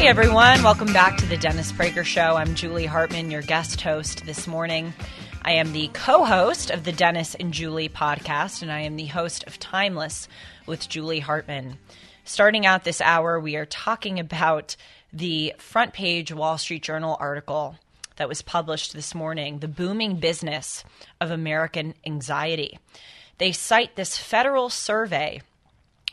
Hey 0.00 0.08
everyone, 0.08 0.62
welcome 0.62 0.94
back 0.94 1.18
to 1.18 1.26
the 1.26 1.36
Dennis 1.36 1.72
Prager 1.72 2.02
Show. 2.02 2.34
I'm 2.34 2.54
Julie 2.54 2.86
Hartman, 2.86 3.30
your 3.30 3.42
guest 3.42 3.82
host 3.82 4.24
this 4.24 4.46
morning. 4.46 4.94
I 5.42 5.52
am 5.52 5.74
the 5.74 5.90
co 5.92 6.24
host 6.24 6.70
of 6.70 6.84
the 6.84 6.90
Dennis 6.90 7.34
and 7.34 7.52
Julie 7.52 7.90
podcast, 7.90 8.62
and 8.62 8.72
I 8.72 8.80
am 8.80 8.96
the 8.96 9.04
host 9.04 9.44
of 9.46 9.58
Timeless 9.58 10.26
with 10.64 10.88
Julie 10.88 11.20
Hartman. 11.20 11.76
Starting 12.24 12.64
out 12.64 12.84
this 12.84 13.02
hour, 13.02 13.38
we 13.38 13.56
are 13.56 13.66
talking 13.66 14.18
about 14.18 14.74
the 15.12 15.52
front 15.58 15.92
page 15.92 16.32
Wall 16.32 16.56
Street 16.56 16.82
Journal 16.82 17.18
article 17.20 17.76
that 18.16 18.26
was 18.26 18.40
published 18.40 18.94
this 18.94 19.14
morning 19.14 19.58
The 19.58 19.68
Booming 19.68 20.16
Business 20.16 20.82
of 21.20 21.30
American 21.30 21.92
Anxiety. 22.06 22.78
They 23.36 23.52
cite 23.52 23.96
this 23.96 24.16
federal 24.16 24.70
survey 24.70 25.42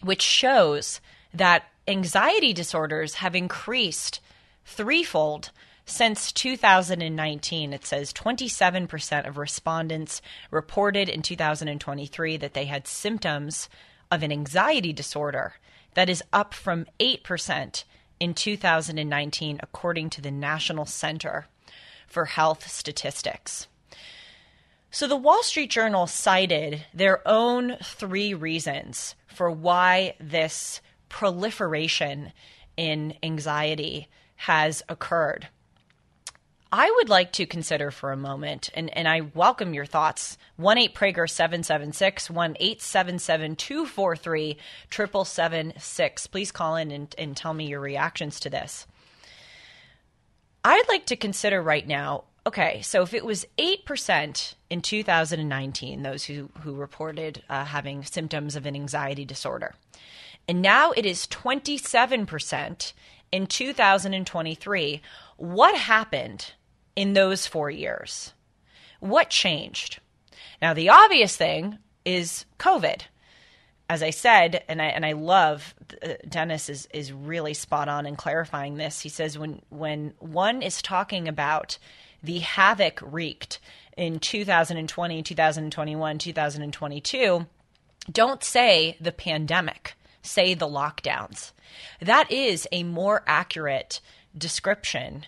which 0.04 0.22
shows 0.22 1.00
that 1.34 1.64
anxiety 1.88 2.54
disorders 2.54 3.16
have 3.16 3.36
increased 3.36 4.20
threefold 4.66 5.52
since 5.86 6.34
2019. 6.34 7.74
It 7.74 7.86
says 7.86 8.12
27% 8.14 9.28
of 9.28 9.38
respondents 9.38 10.22
reported 10.52 11.08
in 11.08 11.22
2023 11.22 12.38
that 12.38 12.54
they 12.54 12.66
had 12.66 12.88
symptoms 12.88 13.70
of 14.12 14.22
an 14.22 14.32
anxiety 14.32 14.94
disorder. 14.94 15.56
That 15.94 16.10
is 16.10 16.24
up 16.34 16.54
from 16.54 16.86
8% 17.00 17.84
in 18.20 18.34
2019, 18.34 19.60
according 19.64 20.10
to 20.12 20.22
the 20.22 20.32
National 20.32 20.86
Center 20.86 21.48
for 22.08 22.26
Health 22.26 22.70
Statistics. 22.70 23.68
So 24.92 25.08
the 25.08 25.16
Wall 25.16 25.44
Street 25.44 25.70
Journal 25.70 26.08
cited 26.08 26.86
their 26.94 27.26
own 27.28 27.78
three 27.84 28.34
reasons 28.34 29.16
for 29.28 29.52
why 29.52 30.16
this 30.20 30.82
proliferation 31.10 32.32
in 32.76 33.16
anxiety 33.24 34.08
has 34.36 34.84
occurred. 34.88 35.48
I 36.72 36.92
would 36.98 37.08
like 37.08 37.32
to 37.34 37.46
consider 37.46 37.92
for 37.92 38.12
a 38.12 38.18
moment, 38.18 38.70
and, 38.74 38.96
and 38.96 39.08
I 39.08 39.22
welcome 39.22 39.74
your 39.74 39.86
thoughts. 39.86 40.38
1 40.58 40.78
8 40.78 40.94
Prager 40.94 41.30
776 41.30 42.30
1 42.30 42.58
877 42.60 43.56
243 43.56 44.58
7776. 44.90 46.28
Please 46.28 46.52
call 46.52 46.76
in 46.76 46.92
and, 46.92 47.16
and 47.18 47.38
tell 47.38 47.54
me 47.54 47.68
your 47.68 47.80
reactions 47.80 48.40
to 48.42 48.50
this. 48.50 48.86
I'd 50.64 50.90
like 50.90 51.06
to 51.06 51.16
consider 51.16 51.62
right 51.62 51.88
now 51.88 52.26
okay, 52.48 52.82
so 52.82 53.02
if 53.02 53.14
it 53.14 53.26
was 53.26 53.46
8% 53.58 54.56
in 54.70 54.82
2019, 54.82 56.02
those 56.02 56.24
who, 56.24 56.50
who 56.62 56.74
reported 56.74 57.44
uh, 57.50 57.66
having 57.66 58.04
symptoms 58.04 58.56
of 58.56 58.66
an 58.66 58.74
anxiety 58.74 59.26
disorder, 59.26 59.76
and 60.48 60.62
now 60.62 60.92
it 60.92 61.06
is 61.06 61.28
27% 61.28 62.94
in 63.32 63.48
2023. 63.48 65.02
What 65.36 65.76
happened 65.76 66.54
in 66.96 67.14
those 67.14 67.46
four 67.46 67.70
years? 67.70 68.34
What 69.00 69.30
changed? 69.30 70.00
Now, 70.62 70.74
the 70.74 70.90
obvious 70.90 71.36
thing 71.36 71.78
is 72.06 72.46
COVID. 72.60 73.02
As 73.90 74.04
I 74.04 74.10
said, 74.10 74.66
and 74.68 74.82
I 74.82 74.88
and 74.88 75.06
I 75.06 75.14
love 75.14 75.74
uh, 76.04 76.16
Dennis 76.28 76.68
is 76.68 76.90
is 76.94 77.14
really 77.14 77.54
spot 77.54 77.88
on 77.88 78.06
in 78.06 78.18
clarifying 78.18 78.76
this. 78.76 79.00
He 79.00 79.08
says 79.08 79.40
when 79.40 79.62
when 79.70 80.14
one 80.20 80.62
is 80.62 80.82
talking 80.82 81.30
about 81.30 81.78
the 82.22 82.40
havoc 82.40 83.00
wreaked 83.02 83.60
in 83.96 84.20
2020, 84.20 85.24
2021, 85.24 86.18
2022, 86.18 87.46
don't 88.12 88.44
say 88.44 88.98
the 89.00 89.14
pandemic 89.14 89.94
say 90.28 90.54
the 90.54 90.68
lockdowns. 90.68 91.52
That 92.02 92.32
is 92.32 92.68
a 92.72 92.84
more 92.84 93.24
accurate 93.26 94.02
description 94.38 95.26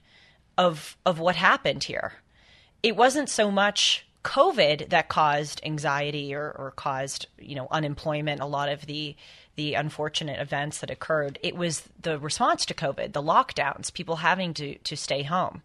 of 0.58 0.98
of 1.06 1.20
what 1.20 1.36
happened 1.36 1.86
here. 1.86 2.14
It 2.84 2.96
wasn't 2.96 3.30
so 3.30 3.50
much 3.50 4.06
COVID 4.24 4.90
that 4.90 5.08
caused 5.08 5.62
anxiety 5.64 6.36
or, 6.36 6.52
or 6.52 6.72
caused, 6.72 7.28
you 7.38 7.56
know, 7.56 7.68
unemployment, 7.72 8.42
a 8.42 8.46
lot 8.46 8.70
of 8.70 8.86
the 8.86 9.16
the 9.56 9.74
unfortunate 9.74 10.40
events 10.40 10.80
that 10.80 10.90
occurred. 10.92 11.38
It 11.44 11.56
was 11.56 11.84
the 12.02 12.18
response 12.18 12.66
to 12.66 12.74
COVID, 12.74 13.12
the 13.12 13.24
lockdowns, 13.24 13.94
people 13.94 14.18
having 14.18 14.54
to 14.56 14.78
to 14.78 14.96
stay 14.96 15.24
home. 15.24 15.62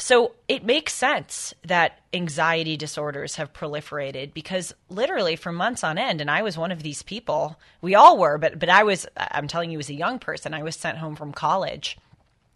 So 0.00 0.32
it 0.48 0.64
makes 0.64 0.94
sense 0.94 1.52
that 1.62 2.00
anxiety 2.14 2.78
disorders 2.78 3.36
have 3.36 3.52
proliferated 3.52 4.32
because 4.32 4.74
literally 4.88 5.36
for 5.36 5.52
months 5.52 5.84
on 5.84 5.98
end, 5.98 6.22
and 6.22 6.30
I 6.30 6.40
was 6.40 6.56
one 6.56 6.72
of 6.72 6.82
these 6.82 7.02
people, 7.02 7.60
we 7.82 7.94
all 7.94 8.16
were, 8.16 8.38
but 8.38 8.58
but 8.58 8.70
I 8.70 8.82
was 8.82 9.06
I'm 9.16 9.46
telling 9.46 9.70
you 9.70 9.78
as 9.78 9.90
a 9.90 9.94
young 9.94 10.18
person, 10.18 10.54
I 10.54 10.62
was 10.62 10.74
sent 10.74 10.96
home 10.96 11.16
from 11.16 11.32
college 11.32 11.98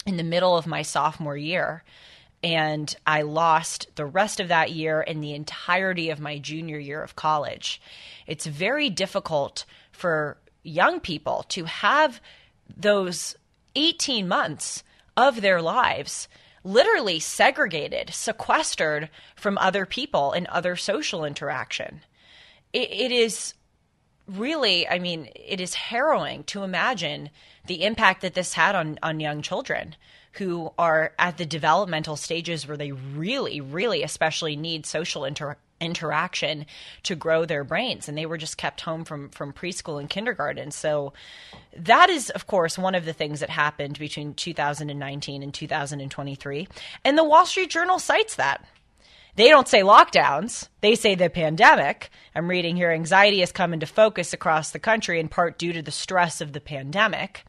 in 0.07 0.17
the 0.17 0.23
middle 0.23 0.57
of 0.57 0.67
my 0.67 0.81
sophomore 0.81 1.37
year. 1.37 1.85
And 2.43 2.95
I 3.07 3.23
lost 3.23 3.89
the 3.97 4.07
rest 4.07 4.41
of 4.41 4.49
that 4.49 4.73
year 4.73 5.03
and 5.07 5.23
the 5.23 5.35
entirety 5.35 6.09
of 6.09 6.21
my 6.21 6.39
junior 6.39 6.79
year 6.79 7.03
of 7.03 7.15
college. 7.15 7.79
It's 8.27 8.47
very 8.47 8.89
difficult 8.89 9.67
for 9.93 10.39
young 10.63 10.99
people 10.99 11.45
to 11.51 11.65
have 11.65 12.23
those 12.75 13.37
18 13.75 14.27
months 14.27 14.83
of 15.15 15.43
their 15.43 15.61
lives 15.61 16.27
literally 16.65 17.21
segregated, 17.21 18.11
sequestered 18.13 19.11
from 19.37 19.59
other 19.59 19.87
people 19.87 20.33
and 20.33 20.47
other 20.49 20.75
social 20.77 21.25
interaction. 21.25 22.01
it, 22.73 22.91
it 22.91 23.13
is 23.13 23.55
really, 24.27 24.89
I 24.89 24.99
mean, 24.99 25.29
it 25.35 25.61
is 25.61 25.75
harrowing 25.75 26.45
to 26.45 26.63
imagine 26.63 27.31
the 27.67 27.85
impact 27.85 28.23
that 28.23 28.35
this 28.35 28.55
had 28.55 28.75
on, 28.75 28.99
on 29.03 29.21
young 29.21 29.43
children 29.43 29.97
who 30.33 30.73
are 30.79 31.13
at 31.19 31.37
the 31.37 31.47
developmental 31.47 32.17
stages 32.17 32.67
where 32.67 32.77
they 32.77 32.93
really, 32.93 33.61
really 33.61 34.03
especially 34.03 34.57
need 34.57 34.87
social 34.87 35.25
inter- 35.25 35.57
interaction 35.81 36.67
to 37.05 37.15
grow 37.15 37.45
their 37.45 37.65
brains. 37.65 38.09
And 38.09 38.17
they 38.17 38.27
were 38.27 38.39
just 38.39 38.57
kept 38.57 38.81
home 38.81 39.05
from, 39.05 39.29
from 39.31 39.53
preschool 39.53 40.01
and 40.01 40.09
kindergarten. 40.09 40.71
So 40.71 41.13
that 41.77 42.11
is, 42.11 42.31
of 42.31 42.47
course, 42.47 42.79
one 42.79 42.95
of 42.95 43.05
the 43.05 43.13
things 43.13 43.41
that 43.41 43.51
happened 43.51 43.99
between 43.99 44.35
2019 44.35 45.43
and 45.43 45.55
2023. 45.55 46.69
And 47.05 47.19
the 47.19 47.25
Wall 47.25 47.47
Street 47.47 47.71
Journal 47.71 47.99
cites 47.99 48.37
that. 48.37 48.65
They 49.37 49.49
don't 49.49 49.67
say 49.67 49.81
lockdowns, 49.81 50.69
they 50.81 50.95
say 50.95 51.17
the 51.17 51.29
pandemic. 51.29 52.11
I'm 52.37 52.49
reading 52.49 52.77
here 52.77 52.93
anxiety 52.93 53.41
has 53.41 53.51
come 53.51 53.75
into 53.75 53.87
focus 53.87 54.33
across 54.33 54.71
the 54.71 54.79
country 54.79 55.19
in 55.19 55.29
part 55.29 55.59
due 55.59 55.73
to 55.73 55.83
the 55.83 55.91
stress 55.91 56.41
of 56.41 56.53
the 56.53 56.61
pandemic. 56.61 57.45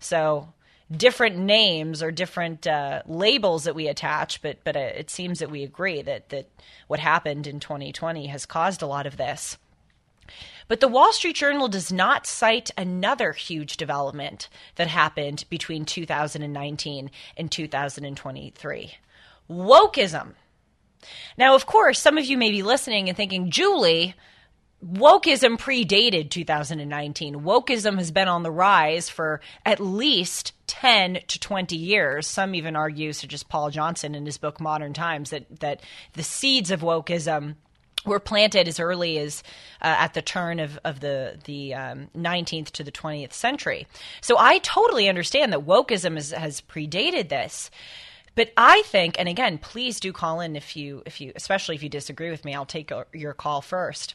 So, 0.00 0.52
different 0.90 1.36
names 1.36 2.02
or 2.02 2.10
different 2.10 2.66
uh, 2.66 3.02
labels 3.06 3.64
that 3.64 3.74
we 3.74 3.88
attach, 3.88 4.40
but 4.42 4.58
but 4.64 4.76
uh, 4.76 4.80
it 4.80 5.10
seems 5.10 5.38
that 5.38 5.50
we 5.50 5.62
agree 5.62 6.02
that 6.02 6.30
that 6.30 6.48
what 6.86 7.00
happened 7.00 7.46
in 7.46 7.60
2020 7.60 8.26
has 8.26 8.46
caused 8.46 8.82
a 8.82 8.86
lot 8.86 9.06
of 9.06 9.16
this. 9.16 9.58
But 10.66 10.80
the 10.80 10.88
Wall 10.88 11.12
Street 11.14 11.36
Journal 11.36 11.68
does 11.68 11.90
not 11.90 12.26
cite 12.26 12.70
another 12.76 13.32
huge 13.32 13.78
development 13.78 14.50
that 14.76 14.88
happened 14.88 15.44
between 15.48 15.86
2019 15.86 17.10
and 17.38 17.50
2023 17.50 18.98
wokeism. 19.50 20.34
Now, 21.38 21.54
of 21.54 21.64
course, 21.64 21.98
some 21.98 22.18
of 22.18 22.26
you 22.26 22.36
may 22.36 22.50
be 22.50 22.62
listening 22.62 23.08
and 23.08 23.16
thinking, 23.16 23.50
Julie, 23.50 24.14
wokeism 24.84 25.58
predated 25.58 26.30
2019. 26.30 27.40
Wokeism 27.40 27.98
has 27.98 28.10
been 28.10 28.28
on 28.28 28.42
the 28.42 28.50
rise 28.50 29.08
for 29.08 29.40
at 29.66 29.80
least 29.80 30.52
10 30.66 31.20
to 31.26 31.40
20 31.40 31.76
years. 31.76 32.26
Some 32.26 32.54
even 32.54 32.76
argue, 32.76 33.12
such 33.12 33.34
as 33.34 33.42
Paul 33.42 33.70
Johnson 33.70 34.14
in 34.14 34.26
his 34.26 34.38
book 34.38 34.60
Modern 34.60 34.92
Times, 34.92 35.30
that, 35.30 35.60
that 35.60 35.82
the 36.12 36.22
seeds 36.22 36.70
of 36.70 36.80
wokeism 36.80 37.56
were 38.04 38.20
planted 38.20 38.68
as 38.68 38.78
early 38.78 39.18
as 39.18 39.42
uh, 39.82 39.96
at 39.98 40.14
the 40.14 40.22
turn 40.22 40.60
of, 40.60 40.78
of 40.84 41.00
the, 41.00 41.38
the 41.44 41.74
um, 41.74 42.08
19th 42.16 42.70
to 42.70 42.84
the 42.84 42.92
20th 42.92 43.32
century. 43.32 43.86
So 44.20 44.38
I 44.38 44.58
totally 44.58 45.08
understand 45.08 45.52
that 45.52 45.66
wokeism 45.66 46.16
is, 46.16 46.30
has 46.30 46.60
predated 46.60 47.28
this. 47.28 47.70
But 48.36 48.52
I 48.56 48.82
think, 48.82 49.18
and 49.18 49.28
again, 49.28 49.58
please 49.58 49.98
do 49.98 50.12
call 50.12 50.40
in 50.40 50.54
if 50.54 50.76
you, 50.76 51.02
if 51.04 51.20
you, 51.20 51.32
especially 51.34 51.74
if 51.74 51.82
you 51.82 51.88
disagree 51.88 52.30
with 52.30 52.44
me. 52.44 52.54
I'll 52.54 52.64
take 52.64 52.92
your 53.12 53.34
call 53.34 53.60
first. 53.60 54.14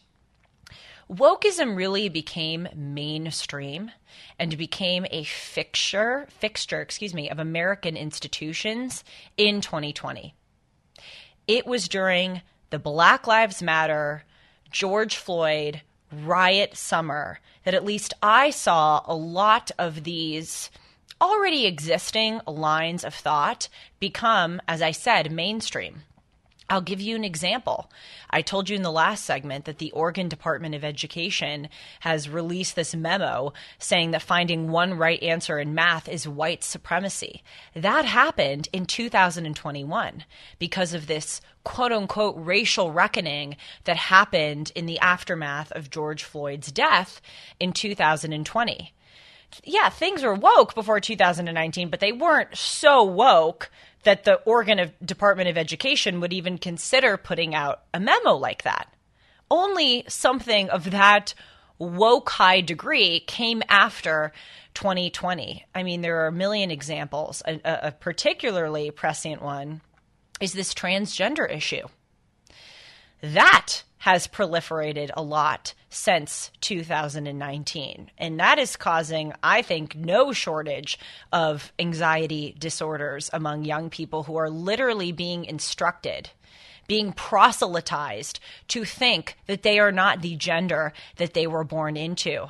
Wokeism 1.14 1.76
really 1.76 2.10
became 2.10 2.68
mainstream 2.76 3.92
and 4.40 4.58
became 4.58 5.06
a 5.12 5.24
fixture, 5.24 6.28
fixture, 6.40 6.82
excuse 6.82 7.14
me, 7.14 7.30
of 7.30 7.38
American 7.38 7.96
institutions 7.96 9.04
in 9.38 9.62
2020. 9.62 10.34
It 11.48 11.68
was 11.68 11.88
during 11.88 12.42
the 12.72 12.80
Black 12.80 13.28
Lives 13.28 13.62
Matter, 13.62 14.24
George 14.72 15.16
Floyd 15.16 15.82
riot 16.12 16.76
summer 16.76 17.40
that 17.64 17.76
at 17.76 17.86
least 17.86 18.16
I 18.24 18.50
saw 18.50 19.02
a 19.06 19.14
lot 19.14 19.70
of 19.78 20.06
these 20.06 20.72
already 21.22 21.68
existing 21.68 22.42
lines 22.48 23.04
of 23.04 23.14
thought 23.14 23.70
become, 24.00 24.62
as 24.68 24.82
I 24.82 24.90
said, 24.90 25.32
mainstream. 25.32 26.02
I'll 26.74 26.82
give 26.82 27.02
you 27.02 27.16
an 27.16 27.24
example. 27.24 27.92
I 28.32 28.42
told 28.42 28.68
you 28.68 28.76
in 28.76 28.82
the 28.82 28.92
last 28.92 29.26
segment 29.26 29.66
that 29.66 29.78
the 29.78 29.92
Oregon 29.92 30.28
Department 30.28 30.74
of 30.74 30.84
Education 30.84 31.70
has 32.00 32.28
released 32.28 32.76
this 32.76 32.96
memo 32.96 33.54
saying 33.78 34.10
that 34.10 34.24
finding 34.24 34.72
one 34.72 34.96
right 34.96 35.22
answer 35.22 35.60
in 35.60 35.76
math 35.76 36.10
is 36.10 36.28
white 36.28 36.64
supremacy. 36.64 37.44
That 37.76 38.06
happened 38.06 38.70
in 38.74 38.88
2021 38.88 40.26
because 40.58 40.96
of 40.96 41.06
this 41.06 41.42
quote 41.64 41.92
unquote 41.92 42.34
racial 42.40 42.92
reckoning 42.92 43.56
that 43.84 43.98
happened 43.98 44.72
in 44.74 44.88
the 44.88 44.98
aftermath 44.98 45.72
of 45.74 45.92
George 45.92 46.24
Floyd's 46.24 46.72
death 46.72 47.22
in 47.60 47.72
2020 47.72 48.94
yeah, 49.64 49.90
things 49.90 50.24
were 50.24 50.34
woke 50.34 50.74
before 50.74 51.00
2019, 51.00 51.92
but 51.92 52.00
they 52.00 52.12
weren't 52.12 52.58
so 52.58 53.04
woke 53.04 53.70
that 54.04 54.24
the 54.24 54.36
Oregon 54.46 54.80
of 54.80 54.92
Department 55.06 55.50
of 55.50 55.58
Education 55.58 56.20
would 56.20 56.34
even 56.34 56.58
consider 56.58 57.18
putting 57.18 57.56
out 57.56 57.84
a 57.94 58.00
memo 58.00 58.36
like 58.36 58.64
that. 58.64 58.94
Only 59.50 60.06
something 60.08 60.70
of 60.70 60.92
that 60.92 61.34
woke 61.78 62.30
high 62.30 62.62
degree 62.62 63.20
came 63.22 63.62
after 63.68 64.32
2020. 64.74 65.66
I 65.76 65.84
mean, 65.84 66.02
there 66.02 66.22
are 66.24 66.28
a 66.28 66.32
million 66.32 66.72
examples. 66.72 67.42
A, 67.46 67.60
a 67.66 67.92
particularly 67.92 68.92
prescient 68.92 69.42
one 69.42 69.82
is 70.40 70.54
this 70.54 70.74
transgender 70.74 71.50
issue. 71.50 71.88
That 73.22 73.84
has 74.04 74.28
proliferated 74.28 75.10
a 75.16 75.22
lot 75.22 75.74
since 75.90 76.52
2019. 76.60 78.12
And 78.18 78.38
that 78.38 78.60
is 78.60 78.76
causing, 78.76 79.32
I 79.42 79.62
think, 79.62 79.96
no 79.96 80.34
shortage 80.34 81.00
of 81.32 81.72
anxiety 81.80 82.54
disorders 82.60 83.30
among 83.32 83.64
young 83.64 83.90
people 83.90 84.24
who 84.24 84.36
are 84.36 84.50
literally 84.50 85.14
being 85.14 85.46
instructed, 85.46 86.30
being 86.86 87.14
proselytized 87.14 88.42
to 88.68 88.84
think 88.84 89.38
that 89.48 89.64
they 89.64 89.80
are 89.80 89.94
not 89.94 90.22
the 90.22 90.36
gender 90.36 90.92
that 91.16 91.34
they 91.34 91.48
were 91.48 91.64
born 91.64 91.96
into. 91.96 92.48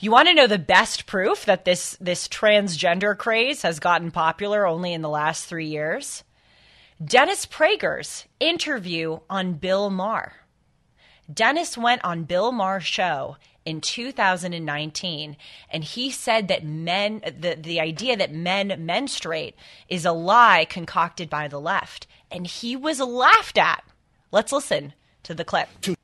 You 0.00 0.10
want 0.10 0.28
to 0.28 0.34
know 0.34 0.46
the 0.46 0.58
best 0.58 1.06
proof 1.06 1.46
that 1.46 1.64
this, 1.64 1.96
this 1.98 2.28
transgender 2.28 3.16
craze 3.16 3.62
has 3.62 3.80
gotten 3.80 4.10
popular 4.10 4.66
only 4.66 4.92
in 4.92 5.00
the 5.00 5.08
last 5.08 5.46
three 5.46 5.68
years? 5.68 6.24
Dennis 7.02 7.46
Prager's 7.46 8.26
interview 8.38 9.20
on 9.30 9.54
Bill 9.54 9.88
Maher. 9.88 10.34
Dennis 11.32 11.76
went 11.76 12.04
on 12.04 12.24
Bill 12.24 12.52
Maher's 12.52 12.84
show 12.84 13.36
in 13.64 13.80
2019 13.80 15.36
and 15.70 15.84
he 15.84 16.10
said 16.10 16.48
that 16.48 16.64
men 16.64 17.20
the, 17.20 17.56
the 17.60 17.80
idea 17.80 18.16
that 18.16 18.32
men 18.32 18.74
menstruate 18.78 19.54
is 19.88 20.04
a 20.04 20.12
lie 20.12 20.66
concocted 20.68 21.28
by 21.28 21.46
the 21.46 21.60
left. 21.60 22.06
And 22.30 22.46
he 22.46 22.76
was 22.76 23.00
laughed 23.00 23.58
at. 23.58 23.84
Let's 24.32 24.52
listen 24.52 24.94
to 25.24 25.34
the 25.34 25.44
clip. 25.44 25.68
To 25.82 25.94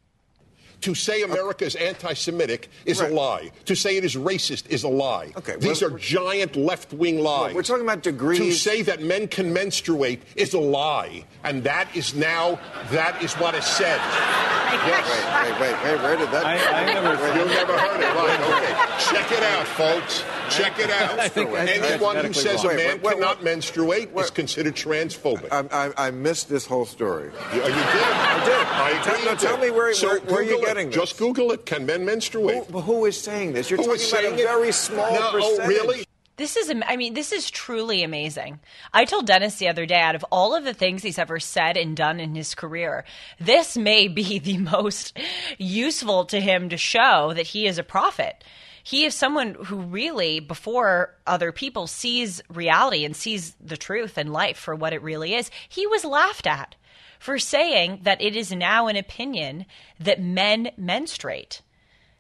to 0.83 0.95
say 0.95 1.23
America 1.23 1.65
is 1.65 1.75
anti-Semitic 1.75 2.69
is 2.85 3.01
right. 3.01 3.11
a 3.11 3.15
lie. 3.15 3.51
To 3.65 3.75
say 3.75 3.97
it 3.97 4.05
is 4.05 4.15
racist 4.15 4.69
is 4.69 4.85
a 4.85 4.89
lie. 4.89 5.33
Okay, 5.37 5.57
These 5.57 5.83
are 5.83 5.91
giant 5.91 6.57
left-wing 6.57 7.21
lies. 7.21 7.55
we're 7.55 7.63
talking 7.63 7.85
about 7.85 8.03
degrees. 8.03 8.39
To 8.39 8.53
say 8.53 8.83
that 8.83 9.03
men 9.03 9.29
can 9.29 9.53
menstruate 9.53 10.23
is 10.35 10.55
a 10.55 10.61
lie, 10.61 11.25
and 11.45 11.65
that 11.65 11.95
is 11.97 12.15
now 12.15 12.59
that 12.91 13.23
is 13.23 13.35
what 13.35 13.55
is 13.55 13.65
said. 13.65 14.01
Yes. 14.67 15.09
Wait, 15.09 15.61
wait, 15.61 15.73
wait, 15.73 15.93
wait. 15.93 16.03
Where 16.03 16.17
did 16.17 16.31
that? 16.33 16.45
I, 16.45 16.83
I 16.83 16.85
never. 16.85 17.11
You 17.39 17.45
never 17.47 17.79
heard 17.79 18.01
it, 18.01 18.15
right? 18.15 18.41
Okay, 18.41 19.05
check 19.15 19.33
it 19.33 19.43
out, 19.43 19.67
folks. 19.67 20.25
Check 20.51 20.79
it 20.79 20.91
out. 20.91 21.37
Anyone 21.37 22.17
who 22.25 22.33
says 22.33 22.65
a 22.65 22.75
man 22.75 23.01
cannot 23.01 23.43
menstruate 23.43 24.11
is 24.17 24.31
considered 24.31 24.75
transphobic. 24.75 25.49
I, 25.53 25.87
I, 25.87 26.09
I, 26.09 26.11
missed 26.11 26.49
this 26.49 26.67
whole 26.67 26.87
story. 26.87 27.31
You, 27.53 27.61
you 27.61 27.67
did. 27.67 27.75
I 27.75 28.45
did. 28.45 28.67
I 28.67 28.91
agree. 28.91 29.25
Tell, 29.25 29.37
tell 29.37 29.59
me 29.59 29.71
where, 29.71 29.95
so 29.95 30.09
where, 30.09 30.21
where 30.21 30.43
you 30.43 30.66
getting 30.67 30.87
this? 30.89 30.97
Just 30.97 31.19
Google 31.19 31.53
it. 31.53 31.67
Can 31.67 31.87
men 31.87 32.05
menstruate? 32.05 32.67
Who, 32.67 32.81
who 32.81 33.05
is 33.07 33.21
saying 33.21 33.53
this? 33.53 33.71
You're 33.71 33.79
who 33.79 33.97
talking 33.97 34.09
about 34.09 34.41
a 34.41 34.45
very 34.45 34.73
small 34.73 35.13
no, 35.13 35.29
oh, 35.29 35.33
percentage. 35.33 35.61
Oh, 35.65 35.69
really? 35.69 36.07
This 36.37 36.57
is, 36.57 36.71
I 36.87 36.97
mean, 36.97 37.15
this 37.15 37.33
is 37.33 37.51
truly 37.51 38.03
amazing. 38.03 38.61
I 38.93 39.07
told 39.07 39.27
Dennis 39.27 39.57
the 39.57 39.69
other 39.69 39.87
day, 39.87 40.01
out 40.01 40.15
of 40.15 40.25
all 40.31 40.55
of 40.55 40.65
the 40.65 40.75
things 40.75 41.03
he's 41.03 41.19
ever 41.19 41.41
said 41.41 41.79
and 41.79 41.97
done 41.97 42.21
in 42.21 42.35
his 42.35 42.55
career, 42.55 43.07
this 43.41 43.75
may 43.77 44.07
be 44.07 44.39
the 44.39 44.59
most 44.59 45.19
useful 45.57 46.27
to 46.27 46.41
him 46.41 46.69
to 46.69 46.77
show 46.77 47.33
that 47.35 47.47
he 47.47 47.67
is 47.67 47.79
a 47.79 47.83
prophet 47.83 48.45
he 48.87 49.05
is 49.05 49.17
someone 49.17 49.55
who 49.65 49.81
really, 49.81 50.39
before 50.39 51.17
other 51.27 51.51
people, 51.51 51.89
sees 51.89 52.41
reality 52.49 53.05
and 53.05 53.17
sees 53.17 53.57
the 53.61 53.77
truth 53.77 54.17
and 54.17 54.33
life 54.33 54.57
for 54.57 54.77
what 54.77 54.93
it 54.93 55.03
really 55.03 55.35
is. 55.35 55.51
He 55.69 55.89
was 55.89 56.05
laughed 56.05 56.47
at 56.47 56.77
for 57.19 57.37
saying 57.37 58.03
that 58.05 58.23
it 58.23 58.37
is 58.37 58.53
now 58.53 58.87
an 58.87 58.95
opinion 58.95 59.67
that 59.99 60.23
men 60.23 60.71
menstruate. 60.77 61.63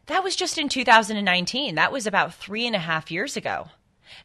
That 0.06 0.24
was 0.24 0.34
just 0.34 0.58
in 0.58 0.68
2019. 0.68 1.76
That 1.76 1.92
was 1.92 2.04
about 2.04 2.34
three 2.34 2.66
and 2.66 2.74
a 2.74 2.80
half 2.80 3.12
years 3.12 3.36
ago. 3.36 3.68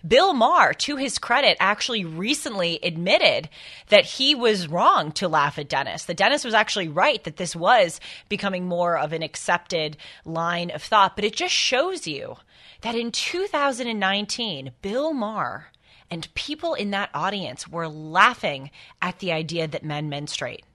Bill 0.08 0.34
Maher, 0.34 0.74
to 0.74 0.96
his 0.96 1.18
credit, 1.18 1.58
actually 1.60 2.06
recently 2.06 2.80
admitted 2.84 3.50
that 3.90 4.06
he 4.06 4.36
was 4.36 4.68
wrong 4.68 5.12
to 5.14 5.28
laugh 5.28 5.58
at 5.58 5.70
Dennis. 5.70 6.06
That 6.06 6.18
Dennis 6.18 6.44
was 6.44 6.54
actually 6.54 6.88
right, 6.88 7.24
that 7.24 7.38
this 7.38 7.56
was 7.56 8.00
becoming 8.30 8.68
more 8.68 8.98
of 8.98 9.14
an 9.14 9.24
accepted 9.24 9.98
line 10.26 10.72
of 10.72 10.82
thought. 10.82 11.16
But 11.16 11.26
it 11.26 11.36
just 11.36 11.54
shows 11.54 12.08
you 12.08 12.38
that 12.82 12.96
in 12.96 13.12
2019, 13.12 14.72
Bill 14.82 15.14
Maher 15.14 15.68
and 16.10 16.34
people 16.34 16.74
in 16.74 16.92
that 16.92 17.10
audience 17.14 17.68
were 17.68 17.88
laughing 17.88 18.70
at 19.02 19.20
the 19.20 19.32
idea 19.32 19.68
that 19.68 19.86
men 19.86 20.10
menstruate. 20.10 20.66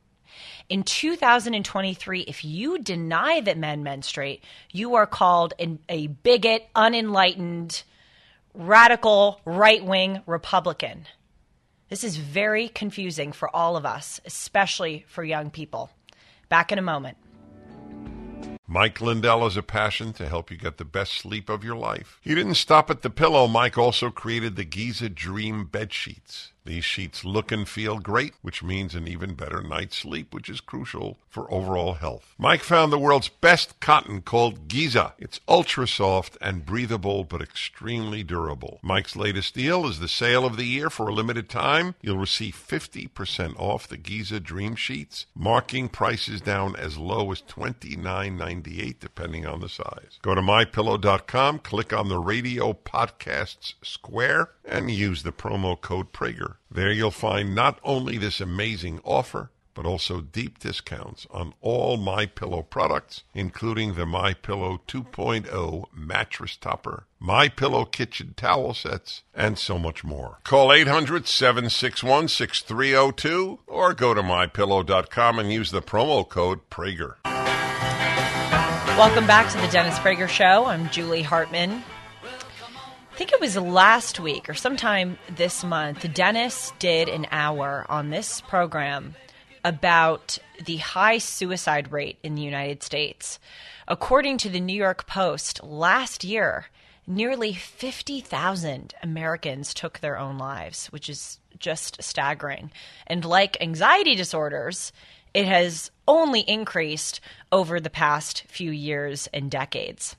In 0.69 0.83
2023, 0.83 2.23
if 2.23 2.45
you 2.45 2.79
deny 2.79 3.40
that 3.40 3.59
men 3.59 3.83
menstruate, 3.83 4.42
you 4.73 4.95
are 4.97 5.07
called 5.07 5.55
an, 5.59 5.79
a 5.88 6.09
bigot, 6.09 6.69
unenlightened, 6.75 7.83
radical, 8.57 9.40
right 9.45 9.85
wing 9.85 10.23
Republican. 10.27 11.07
This 11.88 12.03
is 12.03 12.16
very 12.16 12.69
confusing 12.69 13.33
for 13.33 13.55
all 13.55 13.77
of 13.77 13.87
us, 13.87 14.21
especially 14.25 15.05
for 15.07 15.23
young 15.23 15.51
people. 15.51 15.90
Back 16.49 16.73
in 16.73 16.79
a 16.79 16.83
moment. 16.83 17.19
Mike 18.66 19.01
Lindell 19.01 19.45
has 19.45 19.57
a 19.57 19.62
passion 19.62 20.12
to 20.14 20.29
help 20.29 20.51
you 20.51 20.57
get 20.57 20.79
the 20.79 20.85
best 20.85 21.12
sleep 21.12 21.49
of 21.49 21.62
your 21.62 21.77
life. 21.77 22.19
He 22.21 22.35
didn't 22.35 22.55
stop 22.55 22.90
at 22.90 23.03
the 23.03 23.11
pillow. 23.11 23.47
Mike 23.47 23.79
also 23.79 24.11
created 24.11 24.57
the 24.57 24.64
Giza 24.64 25.09
Dream 25.09 25.66
bed 25.66 25.92
sheets. 25.92 26.53
These 26.66 26.85
sheets 26.85 27.24
look 27.24 27.52
and 27.52 27.68
feel 27.68 27.98
great, 27.98 28.35
which 28.42 28.62
means 28.62 28.94
an 28.96 29.07
even 29.07 29.35
better 29.35 29.62
night's 29.62 29.96
sleep, 29.96 30.35
which 30.35 30.48
is 30.48 30.61
crucial 30.61 31.16
for 31.29 31.52
overall 31.52 31.94
health. 31.94 32.35
Mike 32.38 32.62
found 32.62 32.92
the 32.92 32.98
world's 32.98 33.29
best 33.29 33.79
cotton 33.79 34.20
called 34.20 34.66
Giza. 34.66 35.14
It's 35.18 35.38
ultra 35.46 35.87
soft 35.87 36.37
and 36.40 36.66
breathable, 36.66 37.22
but 37.22 37.40
extremely 37.40 38.24
durable. 38.24 38.81
Mike's 38.83 39.14
latest 39.14 39.55
deal 39.55 39.87
is 39.87 40.00
the 40.00 40.09
sale 40.09 40.44
of 40.44 40.57
the 40.57 40.64
year 40.64 40.90
for 40.90 41.09
a 41.09 41.14
limited 41.14 41.48
time. 41.48 41.94
You'll 42.02 42.18
receive 42.18 42.55
50% 42.57 43.59
off 43.61 43.87
the 43.87 43.96
Giza 43.96 44.40
Dream 44.40 44.74
Sheets, 44.74 45.26
marking 45.35 45.88
prices 45.88 46.40
down 46.40 46.74
as 46.74 46.98
low 46.98 47.31
as 47.31 47.42
$29.98 47.42 48.98
depending 48.98 49.46
on 49.46 49.61
the 49.61 49.68
size. 49.68 50.18
Go 50.22 50.35
to 50.35 50.40
mypillow.com, 50.40 51.61
click 51.61 51.92
on 51.92 52.09
the 52.09 52.18
radio 52.18 52.72
podcasts 52.72 53.74
square, 53.83 54.50
and 54.64 54.90
use 54.90 55.22
the 55.22 55.33
promo 55.33 55.81
code 55.81 56.12
Prager. 56.12 56.56
There 56.71 56.92
you'll 56.92 57.11
find 57.11 57.55
not 57.55 57.81
only 57.83 58.19
this 58.19 58.40
amazing 58.40 59.01
offer, 59.05 59.51
but 59.77 59.87
also 59.87 60.21
deep 60.23 60.59
discounts 60.59 61.27
on 61.31 61.55
all 61.61 61.97
My 61.99 62.27
Pillow 62.27 62.62
products, 62.62 63.25
including 63.35 63.95
the 63.95 64.07
My 64.07 64.33
Pillow 64.33 64.81
2.0 64.88 65.85
mattress 65.95 66.57
topper, 66.57 67.05
My 67.21 67.51
Pillow 67.51 67.85
kitchen 67.85 68.33
towel 68.37 68.73
sets, 68.73 69.23
and 69.35 69.59
so 69.59 69.79
much 69.79 70.03
more. 70.03 70.38
Call 70.45 70.69
800-761-6302 70.69 73.59
or 73.66 73.92
go 73.92 74.14
to 74.14 74.23
mypillow.com 74.23 75.38
and 75.38 75.53
use 75.53 75.71
the 75.71 75.83
promo 75.83 76.27
code 76.27 76.61
Prager. 76.71 77.16
Welcome 78.97 79.27
back 79.27 79.53
to 79.53 79.59
the 79.59 79.69
Dennis 79.69 79.99
Prager 79.99 80.27
Show. 80.27 80.64
I'm 80.64 80.88
Julie 80.88 81.21
Hartman. 81.21 81.83
I 83.16 83.18
think 83.18 83.33
it 83.33 83.40
was 83.40 83.57
last 83.57 84.20
week 84.20 84.46
or 84.46 84.52
sometime 84.52 85.18
this 85.37 85.64
month, 85.64 86.12
Dennis 86.12 86.74
did 86.79 87.09
an 87.09 87.26
hour 87.31 87.87
on 87.88 88.11
this 88.11 88.42
program 88.42 89.14
about 89.64 90.37
the 90.62 90.76
high 90.76 91.16
suicide 91.16 91.92
rate 91.92 92.18
in 92.22 92.35
the 92.35 92.42
United 92.42 92.83
States. 92.83 93.38
According 93.88 94.37
to 94.37 94.50
the 94.50 94.61
New 94.61 94.76
York 94.76 95.07
Post, 95.07 95.64
last 95.64 96.24
year, 96.24 96.66
nearly 97.07 97.55
50,000 97.55 98.92
Americans 99.02 99.72
took 99.72 100.00
their 100.00 100.18
own 100.18 100.37
lives, 100.37 100.88
which 100.88 101.09
is 101.09 101.40
just 101.59 102.02
staggering. 102.02 102.70
And 103.07 103.24
like 103.24 103.57
anxiety 103.62 104.14
disorders, 104.14 104.92
it 105.33 105.46
has 105.46 105.90
only 106.07 106.40
increased 106.40 107.22
over 107.50 107.81
the 107.81 107.88
past 107.88 108.44
few 108.46 108.72
years 108.72 109.26
and 109.33 109.50
decades. 109.50 110.16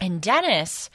And 0.00 0.22
Dennis 0.22 0.88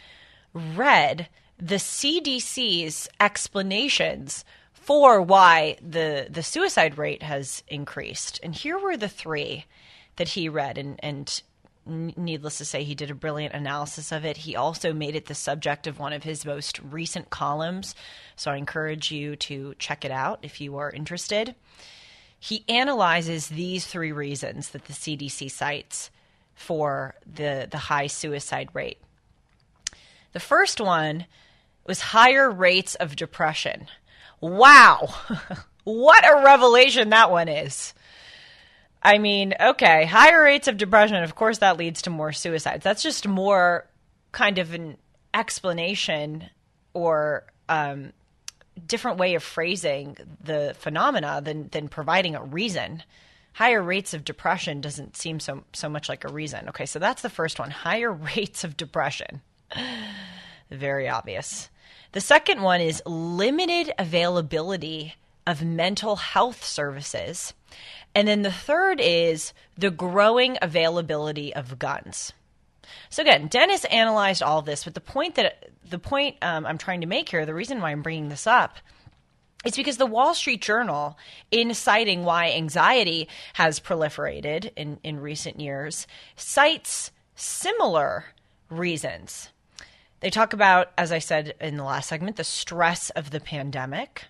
read 0.54 1.28
the 1.58 1.76
CDC's 1.76 3.10
explanations 3.20 4.46
for 4.72 5.22
why 5.22 5.78
the 5.82 6.28
the 6.30 6.44
suicide 6.44 6.98
rate 6.98 7.22
has 7.22 7.64
increased. 7.68 8.40
And 8.42 8.56
here 8.56 8.80
were 8.80 8.98
the 8.98 9.10
three 9.10 9.66
that 10.16 10.30
he 10.30 10.50
read 10.50 10.78
and 10.78 11.00
and 11.04 11.42
needless 11.86 12.60
to 12.60 12.66
say 12.66 12.84
he 12.84 12.96
did 12.96 13.10
a 13.10 13.16
brilliant 13.16 13.54
analysis 13.54 14.12
of 14.12 14.26
it. 14.26 14.38
He 14.38 14.56
also 14.56 14.94
made 14.94 15.16
it 15.16 15.26
the 15.26 15.36
subject 15.36 15.88
of 15.88 16.00
one 16.00 16.14
of 16.14 16.24
his 16.24 16.46
most 16.46 16.80
recent 16.80 17.30
columns, 17.30 17.96
so 18.36 18.52
I 18.52 18.58
encourage 18.58 19.12
you 19.12 19.36
to 19.38 19.74
check 19.80 20.06
it 20.06 20.12
out 20.12 20.40
if 20.44 20.62
you 20.62 20.78
are 20.78 20.92
interested. 20.92 21.56
He 22.40 22.64
analyzes 22.70 23.48
these 23.48 23.86
three 23.86 24.12
reasons 24.12 24.70
that 24.70 24.86
the 24.86 24.94
CDC 24.94 25.52
cites 25.52 26.10
for 26.54 27.16
the 27.26 27.68
the 27.70 27.78
high 27.78 28.08
suicide 28.08 28.70
rate. 28.74 29.00
The 30.34 30.40
first 30.40 30.80
one 30.80 31.26
was 31.86 32.02
higher 32.02 32.50
rates 32.50 32.96
of 32.96 33.16
depression. 33.16 33.88
Wow. 34.42 35.14
what 35.84 36.26
a 36.26 36.44
revelation 36.44 37.10
that 37.10 37.32
one 37.32 37.48
is. 37.48 37.94
I 39.02 39.18
mean, 39.18 39.54
okay, 39.60 40.06
higher 40.06 40.44
rates 40.44 40.68
of 40.68 40.78
depression, 40.78 41.24
of 41.24 41.36
course, 41.36 41.60
that 41.60 41.78
leads 41.78 42.02
to 42.04 42.10
more 42.10 42.34
suicides. 42.34 42.84
That's 42.84 43.04
just 43.04 43.28
more 43.28 43.88
kind 44.32 44.58
of 44.58 44.74
an 44.74 44.98
explanation 45.34 46.50
or 46.94 47.46
um, 47.70 48.12
different 48.86 49.18
way 49.18 49.36
of 49.36 49.44
phrasing 49.44 50.18
the 50.44 50.76
phenomena 50.78 51.42
than, 51.44 51.70
than 51.70 51.88
providing 51.88 52.36
a 52.36 52.44
reason. 52.44 53.04
Higher 53.54 53.82
rates 53.82 54.14
of 54.14 54.26
depression 54.26 54.82
doesn't 54.82 55.18
seem 55.18 55.40
so 55.40 55.64
so 55.74 55.90
much 55.90 56.08
like 56.08 56.24
a 56.24 56.32
reason. 56.32 56.70
Okay, 56.70 56.86
so 56.86 57.00
that's 57.00 57.22
the 57.22 57.30
first 57.30 57.60
one. 57.60 57.72
Higher 57.72 58.12
rates 58.36 58.64
of 58.64 58.78
depression. 58.78 59.42
Very 60.72 61.08
obvious. 61.10 61.70
The 62.12 62.22
second 62.22 62.62
one 62.62 62.82
is 62.82 63.04
limited 63.06 63.92
availability 63.98 65.16
of 65.46 65.64
mental 65.64 66.16
health 66.16 66.64
services. 66.64 67.54
And 68.16 68.28
then 68.28 68.42
the 68.42 68.52
third 68.52 69.00
is 69.00 69.54
the 69.78 69.92
growing 69.92 70.58
availability 70.62 71.54
of 71.54 71.80
guns. 71.80 72.34
So 73.10 73.22
again, 73.22 73.48
Dennis 73.48 73.86
analyzed 73.86 74.42
all 74.42 74.62
this, 74.62 74.84
but 74.84 74.94
the 74.94 75.02
point 75.02 75.36
that 75.36 75.70
the 75.88 76.00
point 76.00 76.38
um, 76.42 76.66
I'm 76.66 76.78
trying 76.78 77.02
to 77.02 77.08
make 77.08 77.30
here, 77.30 77.46
the 77.46 77.54
reason 77.54 77.82
why 77.82 77.92
I'm 77.92 78.02
bringing 78.02 78.30
this 78.30 78.48
up, 78.48 78.78
is 79.66 79.76
because 79.76 79.98
the 79.98 80.06
Wall 80.06 80.34
Street 80.34 80.62
Journal, 80.62 81.18
in 81.52 81.74
citing 81.74 82.24
why 82.24 82.52
anxiety 82.52 83.28
has 83.54 83.80
proliferated 83.80 84.72
in, 84.76 85.00
in 85.04 85.20
recent 85.20 85.60
years, 85.60 86.08
cites 86.36 87.12
similar 87.36 88.26
reasons. 88.70 89.50
They 90.20 90.30
talk 90.30 90.54
about, 90.54 90.92
as 90.98 91.12
I 91.12 91.20
said 91.20 91.56
in 91.62 91.78
the 91.78 91.84
last 91.84 92.10
segment, 92.10 92.36
the 92.36 92.44
stress 92.44 93.10
of 93.12 93.32
the 93.32 93.40
pandemic. 93.40 94.26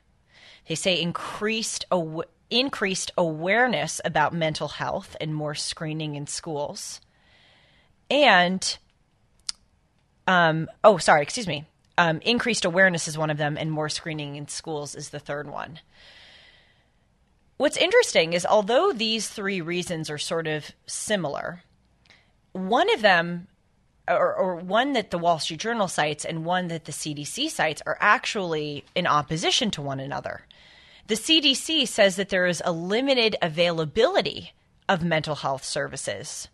They 0.67 0.75
say 0.75 1.01
increased 1.01 1.85
aw- 1.91 2.23
increased 2.49 3.11
awareness 3.17 4.01
about 4.03 4.33
mental 4.33 4.67
health 4.67 5.15
and 5.21 5.33
more 5.33 5.55
screening 5.55 6.15
in 6.15 6.27
schools. 6.27 6.99
And 8.09 8.77
um, 10.27 10.67
oh, 10.83 10.97
sorry, 10.97 11.23
excuse 11.23 11.47
me. 11.47 11.65
Um, 11.97 12.21
increased 12.21 12.65
awareness 12.65 13.07
is 13.07 13.17
one 13.17 13.29
of 13.29 13.37
them, 13.37 13.57
and 13.57 13.71
more 13.71 13.89
screening 13.89 14.35
in 14.35 14.47
schools 14.47 14.95
is 14.95 15.09
the 15.09 15.19
third 15.19 15.49
one. 15.49 15.79
What's 17.57 17.77
interesting 17.77 18.33
is 18.33 18.45
although 18.45 18.93
these 18.93 19.27
three 19.27 19.59
reasons 19.59 20.09
are 20.09 20.17
sort 20.17 20.47
of 20.47 20.71
similar, 20.85 21.63
one 22.53 22.93
of 22.93 23.01
them 23.01 23.47
or, 24.09 24.35
or, 24.35 24.55
one 24.55 24.93
that 24.93 25.11
the 25.11 25.17
Wall 25.17 25.39
Street 25.39 25.59
Journal 25.59 25.87
cites 25.87 26.25
and 26.25 26.43
one 26.43 26.67
that 26.67 26.85
the 26.85 26.91
CDC 26.91 27.49
cites 27.49 27.81
are 27.85 27.97
actually 27.99 28.83
in 28.95 29.05
opposition 29.05 29.69
to 29.71 29.81
one 29.81 29.99
another. 29.99 30.41
The 31.07 31.15
CDC 31.15 31.87
says 31.87 32.15
that 32.15 32.29
there 32.29 32.47
is 32.47 32.61
a 32.65 32.71
limited 32.71 33.35
availability 33.41 34.53
of 34.87 35.03
mental 35.03 35.35
health 35.35 35.63
services, 35.63 36.47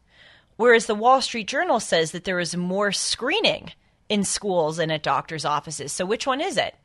whereas 0.58 0.86
the 0.86 0.96
Wall 0.96 1.22
Street 1.22 1.48
Journal 1.48 1.80
says 1.80 2.12
that 2.12 2.26
there 2.26 2.40
is 2.40 2.56
more 2.56 2.92
screening 2.92 3.72
in 4.10 4.24
schools 4.24 4.78
and 4.78 4.92
at 4.92 5.04
doctors' 5.04 5.46
offices. 5.46 5.92
So, 5.92 6.06
which 6.06 6.28
one 6.28 6.42
is 6.42 6.58
it? 6.58 6.76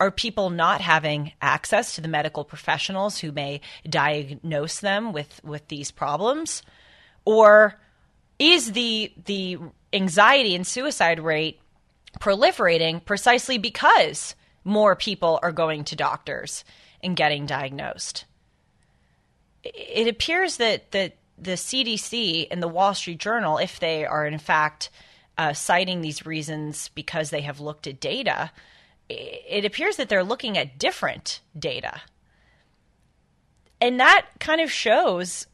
Are 0.00 0.10
people 0.10 0.50
not 0.50 0.80
having 0.80 1.32
access 1.40 1.94
to 1.94 2.00
the 2.00 2.08
medical 2.08 2.44
professionals 2.44 3.18
who 3.18 3.30
may 3.30 3.60
diagnose 3.88 4.80
them 4.80 5.12
with, 5.12 5.40
with 5.44 5.68
these 5.68 5.90
problems? 5.90 6.62
Or 7.24 7.78
is 8.38 8.72
the 8.72 9.12
the 9.26 9.58
anxiety 9.92 10.54
and 10.54 10.66
suicide 10.66 11.20
rate 11.20 11.60
proliferating 12.20 13.04
precisely 13.04 13.58
because 13.58 14.34
more 14.64 14.94
people 14.94 15.38
are 15.42 15.52
going 15.52 15.84
to 15.84 15.96
doctors 15.96 16.64
and 17.02 17.16
getting 17.16 17.46
diagnosed. 17.46 18.24
It 19.64 20.08
appears 20.08 20.56
that, 20.58 20.90
the 20.90 21.12
CDC 21.52 22.46
and 22.52 22.62
the 22.62 22.68
Wall 22.68 22.94
Street 22.94 23.18
Journal, 23.18 23.58
if 23.58 23.80
they 23.80 24.04
are 24.04 24.24
in 24.26 24.38
fact 24.38 24.90
uh, 25.36 25.52
citing 25.52 26.00
these 26.00 26.24
reasons 26.24 26.90
because 26.94 27.30
they 27.30 27.40
have 27.40 27.58
looked 27.58 27.88
at 27.88 27.98
data, 27.98 28.52
it 29.08 29.64
appears 29.64 29.96
that 29.96 30.08
they're 30.08 30.22
looking 30.22 30.56
at 30.56 30.78
different 30.78 31.40
data. 31.58 32.00
And 33.80 33.98
that 33.98 34.26
kind 34.38 34.60
of 34.60 34.70
shows 34.70 35.46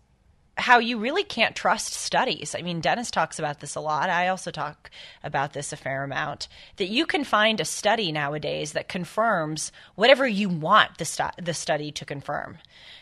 how 0.59 0.79
you 0.79 0.99
really 0.99 1.25
can't 1.25 1.57
trust 1.57 1.93
studies. 1.93 2.55
I 2.59 2.63
mean, 2.63 2.81
Dennis 2.81 3.11
talks 3.11 3.39
about 3.39 3.61
this 3.61 3.75
a 3.75 3.81
lot. 3.81 4.11
I 4.11 4.29
also 4.29 4.51
talk 4.51 4.91
about 5.23 5.53
this 5.53 5.73
a 5.73 5.77
fair 5.77 6.05
amount. 6.05 6.49
That 6.77 6.89
you 6.89 7.07
can 7.07 7.25
find 7.25 7.61
a 7.61 7.65
study 7.65 8.13
nowadays 8.13 8.73
that 8.73 8.89
confirms 8.89 9.73
whatever 9.95 10.27
you 10.27 10.49
want 10.49 10.99
the, 10.99 11.05
stu- 11.05 11.43
the 11.43 11.55
study 11.55 11.93
to 11.93 12.05
confirm. 12.05 12.59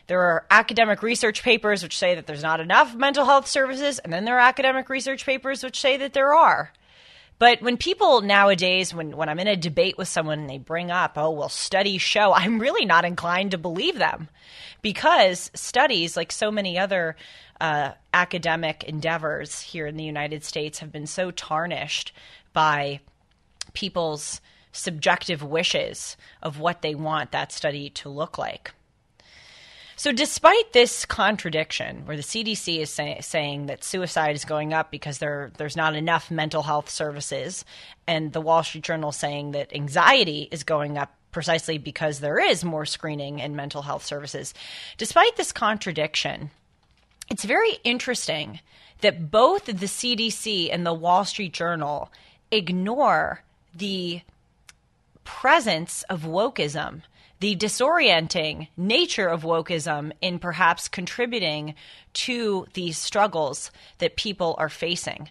There 0.07 0.21
are 0.21 0.47
academic 0.51 1.03
research 1.03 1.43
papers 1.43 1.83
which 1.83 1.97
say 1.99 2.15
that 2.15 2.27
there's 2.27 2.43
not 2.43 2.61
enough 2.61 2.95
mental 2.95 3.25
health 3.25 3.47
services, 3.47 3.99
and 3.99 4.13
then 4.13 4.25
there 4.25 4.37
are 4.37 4.49
academic 4.49 4.89
research 4.89 5.27
papers 5.27 5.65
which 5.65 5.81
say 5.81 5.97
that 5.97 6.13
there 6.13 6.35
are. 6.35 6.73
But 7.39 7.61
when 7.61 7.77
people 7.77 8.23
nowadays, 8.23 8.95
when, 8.95 9.15
when 9.15 9.29
I'm 9.29 9.39
in 9.39 9.47
a 9.47 9.57
debate 9.57 9.99
with 9.99 10.09
someone 10.09 10.41
and 10.41 10.51
they 10.51 10.59
bring 10.59 10.91
up, 10.91 11.15
oh, 11.17 11.31
well, 11.31 11.51
studies 11.51 12.01
show, 12.01 12.33
I'm 12.33 12.59
really 12.59 12.87
not 12.87 13.05
inclined 13.05 13.51
to 13.51 13.59
believe 13.59 13.99
them 13.99 14.29
because 14.81 15.51
studies, 15.53 16.17
like 16.17 16.33
so 16.33 16.51
many 16.51 16.79
other 16.79 17.17
uh, 17.61 17.93
academic 18.13 18.85
endeavors 18.85 19.61
here 19.61 19.87
in 19.87 19.97
the 19.97 20.05
United 20.05 20.45
States, 20.45 20.79
have 20.81 20.93
been 20.93 21.07
so 21.07 21.31
tarnished 21.31 22.13
by 22.53 23.01
people's 23.73 24.41
subjective 24.73 25.43
wishes 25.43 26.17
of 26.43 26.61
what 26.61 26.83
they 26.83 26.95
want 26.95 27.33
that 27.33 27.53
study 27.53 27.91
to 27.91 28.09
look 28.09 28.39
like. 28.39 28.73
So, 29.99 30.13
despite 30.13 30.75
this 30.75 31.07
contradiction, 31.07 32.05
where 32.05 32.19
the 32.19 32.23
CDC 32.23 32.81
is 32.81 32.91
say, 32.91 33.19
saying 33.23 33.67
that 33.67 33.83
suicide 33.83 34.37
is 34.37 34.45
going 34.45 34.75
up 34.75 34.91
because 34.91 35.19
there, 35.19 35.51
there's 35.57 35.77
not 35.77 35.97
enough 35.97 36.31
mental 36.31 36.63
health 36.63 36.91
services, 36.91 37.65
and 38.07 38.35
the 38.35 38.43
Wall 38.43 38.63
Street 38.63 38.85
Journal 38.85 39.11
saying 39.11 39.53
that 39.53 39.75
anxiety 39.75 40.49
is 40.51 40.65
going 40.65 40.99
up 40.99 41.15
precisely 41.33 41.79
because 41.79 42.21
there 42.21 42.39
is 42.39 42.63
more 42.63 42.85
screening 42.85 43.41
and 43.41 43.57
mental 43.57 43.81
health 43.81 44.05
services, 44.05 44.53
despite 44.99 45.37
this 45.37 45.53
contradiction, 45.53 46.51
it's 47.29 47.45
very 47.45 47.79
interesting 47.85 48.61
that 49.01 49.31
both 49.31 49.67
the 49.67 49.73
CDC 49.73 50.69
and 50.73 50.87
the 50.87 50.95
Wall 50.95 51.25
Street 51.25 51.53
Journal 51.53 52.11
ignore 52.51 53.43
the 53.75 54.23
presence 55.25 56.03
of 56.05 56.23
wokeism 56.23 57.03
the 57.41 57.55
disorienting 57.57 58.69
nature 58.77 59.29
of 59.29 59.43
wokeism 59.43 60.13
in 60.21 60.39
perhaps 60.39 60.89
contributing 60.89 61.75
to 62.15 62.67
these 62.73 62.97
struggles 62.97 63.71
that 63.99 64.17
people 64.17 64.55
are 64.59 64.69
facing. 64.69 65.29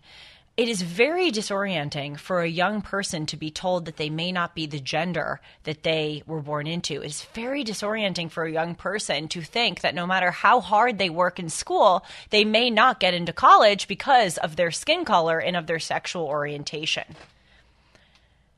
It 0.57 0.69
is 0.69 0.81
very 0.81 1.31
disorienting 1.31 2.17
for 2.17 2.41
a 2.41 2.47
young 2.47 2.81
person 2.81 3.25
to 3.25 3.35
be 3.35 3.51
told 3.51 3.83
that 3.85 3.97
they 3.97 4.09
may 4.09 4.31
not 4.31 4.55
be 4.55 4.65
the 4.65 4.79
gender 4.79 5.41
that 5.63 5.83
they 5.83 6.23
were 6.25 6.39
born 6.39 6.65
into. 6.65 7.01
It's 7.01 7.25
very 7.25 7.65
disorienting 7.65 8.31
for 8.31 8.45
a 8.45 8.51
young 8.51 8.73
person 8.73 9.27
to 9.29 9.41
think 9.41 9.81
that 9.81 9.93
no 9.93 10.07
matter 10.07 10.31
how 10.31 10.61
hard 10.61 10.97
they 10.97 11.09
work 11.09 11.39
in 11.39 11.49
school, 11.49 12.05
they 12.29 12.45
may 12.45 12.69
not 12.69 13.01
get 13.01 13.13
into 13.13 13.33
college 13.33 13.89
because 13.89 14.37
of 14.37 14.55
their 14.55 14.71
skin 14.71 15.03
color 15.03 15.39
and 15.39 15.57
of 15.57 15.67
their 15.67 15.79
sexual 15.79 16.23
orientation. 16.23 17.17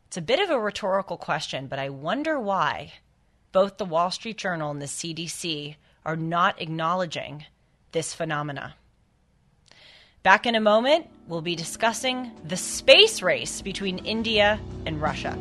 It's 0.05 0.17
a 0.17 0.21
bit 0.21 0.39
of 0.39 0.51
a 0.51 0.59
rhetorical 0.59 1.17
question, 1.17 1.65
but 1.65 1.79
I 1.79 1.89
wonder 1.89 2.39
why 2.39 2.93
both 3.51 3.77
the 3.77 3.85
Wall 3.85 4.11
Street 4.11 4.37
Journal 4.37 4.69
and 4.69 4.81
the 4.81 4.85
CDC 4.85 5.77
are 6.05 6.15
not 6.15 6.61
acknowledging 6.61 7.45
this 7.91 8.13
phenomena. 8.13 8.75
Back 10.27 10.45
in 10.45 10.55
a 10.55 10.59
moment, 10.59 11.05
we'll 11.29 11.41
be 11.41 11.55
discussing 11.55 12.33
the 12.43 12.57
space 12.57 13.21
race 13.21 13.61
between 13.61 13.99
India 13.99 14.59
and 14.85 15.01
Russia. 15.01 15.37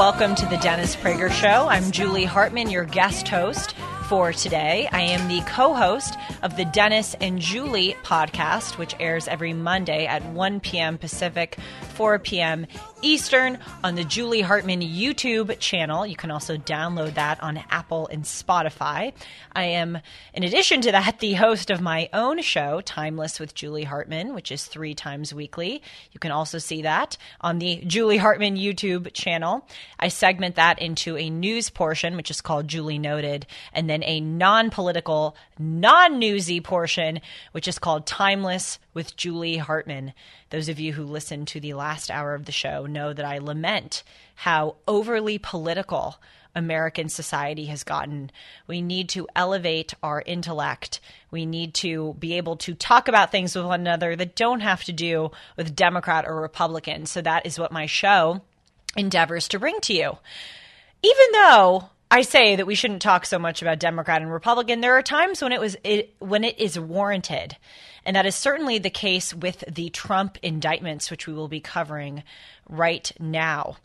Welcome 0.00 0.34
to 0.36 0.46
the 0.46 0.56
Dennis 0.56 0.96
Prager 0.96 1.30
Show. 1.30 1.68
I'm 1.68 1.90
Julie 1.90 2.24
Hartman, 2.24 2.70
your 2.70 2.86
guest 2.86 3.28
host 3.28 3.74
for 4.10 4.32
today. 4.32 4.88
I 4.90 5.02
am 5.02 5.28
the 5.28 5.40
co 5.42 5.72
host 5.72 6.18
of 6.42 6.56
the 6.56 6.64
Dennis 6.64 7.14
and 7.20 7.38
Julie 7.38 7.94
podcast, 8.02 8.76
which 8.76 8.96
airs 8.98 9.28
every 9.28 9.52
Monday 9.52 10.04
at 10.04 10.24
1 10.24 10.58
p.m. 10.58 10.98
Pacific, 10.98 11.56
4 11.94 12.18
p.m. 12.18 12.66
Eastern 13.02 13.58
on 13.82 13.94
the 13.94 14.04
Julie 14.04 14.40
Hartman 14.40 14.80
YouTube 14.80 15.58
channel. 15.58 16.06
You 16.06 16.16
can 16.16 16.30
also 16.30 16.56
download 16.56 17.14
that 17.14 17.42
on 17.42 17.62
Apple 17.70 18.08
and 18.08 18.24
Spotify. 18.24 19.12
I 19.52 19.64
am, 19.64 19.98
in 20.34 20.42
addition 20.42 20.80
to 20.82 20.92
that, 20.92 21.18
the 21.20 21.34
host 21.34 21.70
of 21.70 21.80
my 21.80 22.08
own 22.12 22.42
show, 22.42 22.80
Timeless 22.80 23.40
with 23.40 23.54
Julie 23.54 23.84
Hartman, 23.84 24.34
which 24.34 24.52
is 24.52 24.66
three 24.66 24.94
times 24.94 25.32
weekly. 25.32 25.82
You 26.12 26.20
can 26.20 26.30
also 26.30 26.58
see 26.58 26.82
that 26.82 27.16
on 27.40 27.58
the 27.58 27.82
Julie 27.86 28.18
Hartman 28.18 28.56
YouTube 28.56 29.12
channel. 29.12 29.66
I 29.98 30.08
segment 30.08 30.56
that 30.56 30.80
into 30.80 31.16
a 31.16 31.30
news 31.30 31.70
portion, 31.70 32.16
which 32.16 32.30
is 32.30 32.40
called 32.40 32.68
Julie 32.68 32.98
Noted, 32.98 33.46
and 33.72 33.88
then 33.88 33.99
a 34.04 34.20
non 34.20 34.70
political, 34.70 35.36
non 35.58 36.18
newsy 36.18 36.60
portion, 36.60 37.20
which 37.52 37.68
is 37.68 37.78
called 37.78 38.06
Timeless 38.06 38.78
with 38.94 39.16
Julie 39.16 39.58
Hartman. 39.58 40.12
Those 40.50 40.68
of 40.68 40.80
you 40.80 40.92
who 40.92 41.04
listened 41.04 41.48
to 41.48 41.60
the 41.60 41.74
last 41.74 42.10
hour 42.10 42.34
of 42.34 42.44
the 42.44 42.52
show 42.52 42.86
know 42.86 43.12
that 43.12 43.24
I 43.24 43.38
lament 43.38 44.02
how 44.34 44.76
overly 44.88 45.38
political 45.38 46.16
American 46.54 47.08
society 47.08 47.66
has 47.66 47.84
gotten. 47.84 48.30
We 48.66 48.82
need 48.82 49.08
to 49.10 49.28
elevate 49.36 49.94
our 50.02 50.22
intellect. 50.24 51.00
We 51.30 51.46
need 51.46 51.74
to 51.74 52.16
be 52.18 52.34
able 52.34 52.56
to 52.56 52.74
talk 52.74 53.08
about 53.08 53.30
things 53.30 53.54
with 53.54 53.64
one 53.64 53.80
another 53.80 54.16
that 54.16 54.36
don't 54.36 54.60
have 54.60 54.84
to 54.84 54.92
do 54.92 55.30
with 55.56 55.76
Democrat 55.76 56.24
or 56.26 56.40
Republican. 56.40 57.06
So 57.06 57.20
that 57.22 57.46
is 57.46 57.58
what 57.58 57.72
my 57.72 57.86
show 57.86 58.42
endeavors 58.96 59.48
to 59.48 59.58
bring 59.58 59.80
to 59.82 59.94
you. 59.94 60.18
Even 61.02 61.26
though 61.32 61.90
I 62.10 62.22
say 62.22 62.56
that 62.56 62.66
we 62.66 62.74
shouldn't 62.74 63.02
talk 63.02 63.24
so 63.24 63.38
much 63.38 63.62
about 63.62 63.78
Democrat 63.78 64.20
and 64.20 64.32
Republican. 64.32 64.80
There 64.80 64.98
are 64.98 65.02
times 65.02 65.40
when 65.40 65.52
it 65.52 65.60
was 65.60 65.76
it, 65.84 66.14
when 66.18 66.42
it 66.42 66.58
is 66.58 66.78
warranted, 66.78 67.56
and 68.04 68.16
that 68.16 68.26
is 68.26 68.34
certainly 68.34 68.78
the 68.78 68.90
case 68.90 69.32
with 69.32 69.62
the 69.68 69.90
Trump 69.90 70.36
indictments, 70.42 71.10
which 71.10 71.28
we 71.28 71.32
will 71.32 71.46
be 71.46 71.60
covering 71.60 72.24
right 72.68 73.12
now. 73.20 73.76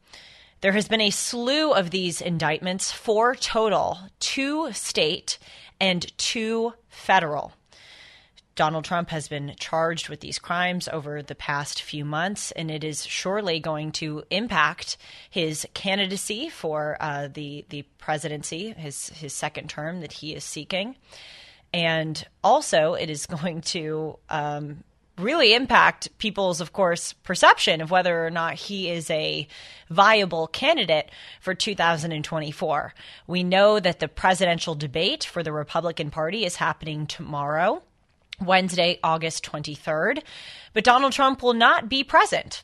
There 0.61 0.71
has 0.71 0.87
been 0.87 1.01
a 1.01 1.11
slew 1.11 1.73
of 1.73 1.91
these 1.91 2.19
indictments, 2.19 2.91
four 2.91 3.35
total, 3.35 3.99
two 4.19 4.71
state 4.73 5.37
and 5.79 6.17
two 6.17 6.73
federal. 6.87 7.53
Donald 8.55 8.85
Trump 8.85 9.09
has 9.09 9.27
been 9.27 9.53
charged 9.59 10.07
with 10.07 10.21
these 10.21 10.39
crimes 10.39 10.87
over 10.87 11.21
the 11.21 11.35
past 11.35 11.81
few 11.81 12.05
months, 12.05 12.51
and 12.51 12.71
it 12.71 12.85
is 12.85 13.05
surely 13.05 13.59
going 13.59 13.91
to 13.91 14.23
impact 14.29 14.95
his 15.29 15.67
candidacy 15.73 16.47
for 16.49 16.97
uh, 17.01 17.27
the 17.31 17.65
the 17.69 17.81
presidency, 17.97 18.71
his 18.71 19.09
his 19.09 19.33
second 19.33 19.69
term 19.69 19.99
that 19.99 20.13
he 20.13 20.33
is 20.33 20.43
seeking, 20.43 20.95
and 21.73 22.25
also 22.43 22.93
it 22.93 23.09
is 23.09 23.25
going 23.25 23.59
to 23.59 24.17
um, 24.29 24.83
really 25.17 25.53
impact 25.53 26.17
people's, 26.17 26.61
of 26.61 26.73
course, 26.73 27.13
perception 27.13 27.81
of 27.81 27.91
whether 27.91 28.25
or 28.25 28.29
not 28.29 28.55
he 28.55 28.89
is 28.89 29.09
a 29.09 29.47
viable 29.89 30.47
candidate 30.47 31.09
for 31.39 31.53
2024. 31.53 32.93
We 33.27 33.43
know 33.43 33.79
that 33.79 33.99
the 33.99 34.07
presidential 34.07 34.75
debate 34.75 35.23
for 35.23 35.43
the 35.43 35.53
Republican 35.53 36.09
Party 36.09 36.45
is 36.45 36.55
happening 36.55 37.05
tomorrow. 37.07 37.81
Wednesday, 38.43 38.99
August 39.03 39.43
23rd. 39.45 40.21
But 40.73 40.83
Donald 40.83 41.13
Trump 41.13 41.41
will 41.41 41.53
not 41.53 41.89
be 41.89 42.03
present 42.03 42.61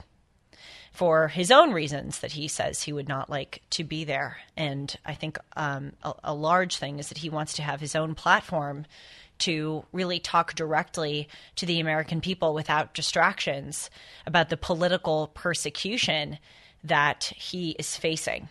for 0.91 1.29
his 1.29 1.51
own 1.51 1.71
reasons 1.71 2.19
that 2.19 2.34
he 2.34 2.47
says 2.47 2.84
he 2.84 2.93
would 2.93 3.07
not 3.07 3.29
like 3.29 3.62
to 3.71 3.84
be 3.84 4.03
there. 4.03 4.38
And 4.57 4.93
I 5.05 5.13
think 5.13 5.38
um, 5.55 5.93
a, 6.03 6.13
a 6.25 6.34
large 6.34 6.77
thing 6.77 6.99
is 6.99 7.10
that 7.10 7.19
he 7.19 7.29
wants 7.29 7.53
to 7.53 7.63
have 7.63 7.79
his 7.79 7.95
own 7.95 8.13
platform 8.13 8.86
to 9.39 9.84
really 9.91 10.19
talk 10.19 10.53
directly 10.53 11.27
to 11.55 11.65
the 11.65 11.79
American 11.79 12.21
people 12.21 12.53
without 12.53 12.93
distractions 12.93 13.89
about 14.27 14.49
the 14.49 14.57
political 14.57 15.27
persecution 15.34 16.38
that 16.84 17.31
he 17.36 17.71
is 17.79 17.95
facing. 17.95 18.49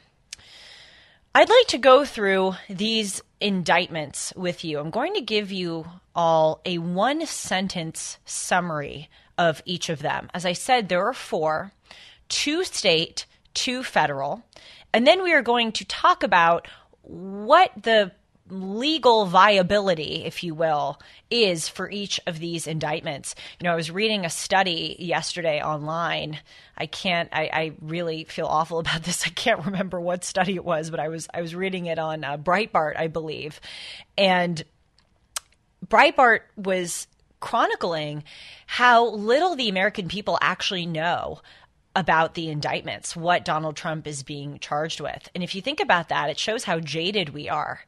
I'd 1.33 1.49
like 1.49 1.67
to 1.69 1.79
go 1.79 2.05
through 2.05 2.55
these 2.69 3.23
indictments 3.41 4.33
with 4.37 4.65
you. 4.65 4.79
I'm 4.79 4.91
going 4.91 5.15
to 5.15 5.21
give 5.21 5.51
you 5.51 5.87
all 6.15 6.61
a 6.65 6.79
one 6.79 7.27
sentence 7.27 8.19
summary 8.25 9.09
of 9.39 9.63
each 9.65 9.89
of 9.89 10.01
them. 10.01 10.29
As 10.35 10.45
I 10.45 10.53
said, 10.53 10.89
there 10.89 11.07
are 11.07 11.15
four 11.15 11.73
two 12.29 12.65
state, 12.65 13.27
two 13.53 13.83
federal. 13.83 14.43
And 14.95 15.07
then 15.07 15.23
we 15.23 15.33
are 15.35 15.43
going 15.43 15.73
to 15.73 15.85
talk 15.85 16.23
about 16.23 16.67
what 17.03 17.71
the 17.83 18.13
legal 18.51 19.27
viability, 19.27 20.25
if 20.25 20.43
you 20.43 20.55
will, 20.55 21.01
is 21.31 21.69
for 21.69 21.91
each 21.91 22.21
of 22.27 22.39
these 22.39 22.67
indictments. 22.67 23.35
You 23.59 23.65
know, 23.65 23.73
I 23.73 23.77
was 23.77 23.91
reading 23.91 24.25
a 24.25 24.31
study 24.31 24.97
yesterday 24.99 25.63
online. 25.63 26.39
I 26.77 26.87
can't. 26.87 27.29
I, 27.33 27.51
I 27.53 27.73
really 27.81 28.25
feel 28.25 28.47
awful 28.47 28.79
about 28.81 29.03
this. 29.03 29.27
I 29.27 29.31
can't 29.31 29.65
remember 29.67 30.01
what 30.01 30.25
study 30.25 30.55
it 30.55 30.65
was, 30.65 30.91
but 30.91 31.01
I 31.01 31.09
was 31.09 31.29
I 31.33 31.43
was 31.43 31.55
reading 31.55 31.87
it 31.87 31.99
on 31.99 32.25
uh, 32.25 32.37
Breitbart, 32.37 32.97
I 32.99 33.07
believe, 33.07 33.61
and 34.19 34.63
Breitbart 35.87 36.41
was 36.57 37.07
chronicling 37.41 38.23
how 38.67 39.09
little 39.09 39.57
the 39.57 39.69
American 39.69 40.09
people 40.09 40.39
actually 40.43 40.87
know 40.87 41.41
about 41.97 42.35
the 42.35 42.49
indictments, 42.49 43.17
what 43.17 43.45
Donald 43.45 43.77
Trump 43.77 44.07
is 44.07 44.23
being 44.23 44.59
charged 44.61 45.01
with. 45.01 45.29
And 45.35 45.43
if 45.43 45.55
you 45.55 45.63
think 45.63 45.81
about 45.81 46.09
that, 46.09 46.31
it 46.31 46.39
shows 46.39 46.65
how 46.65 46.79
jaded 46.79 47.31
we 47.31 47.49
are. 47.49 47.81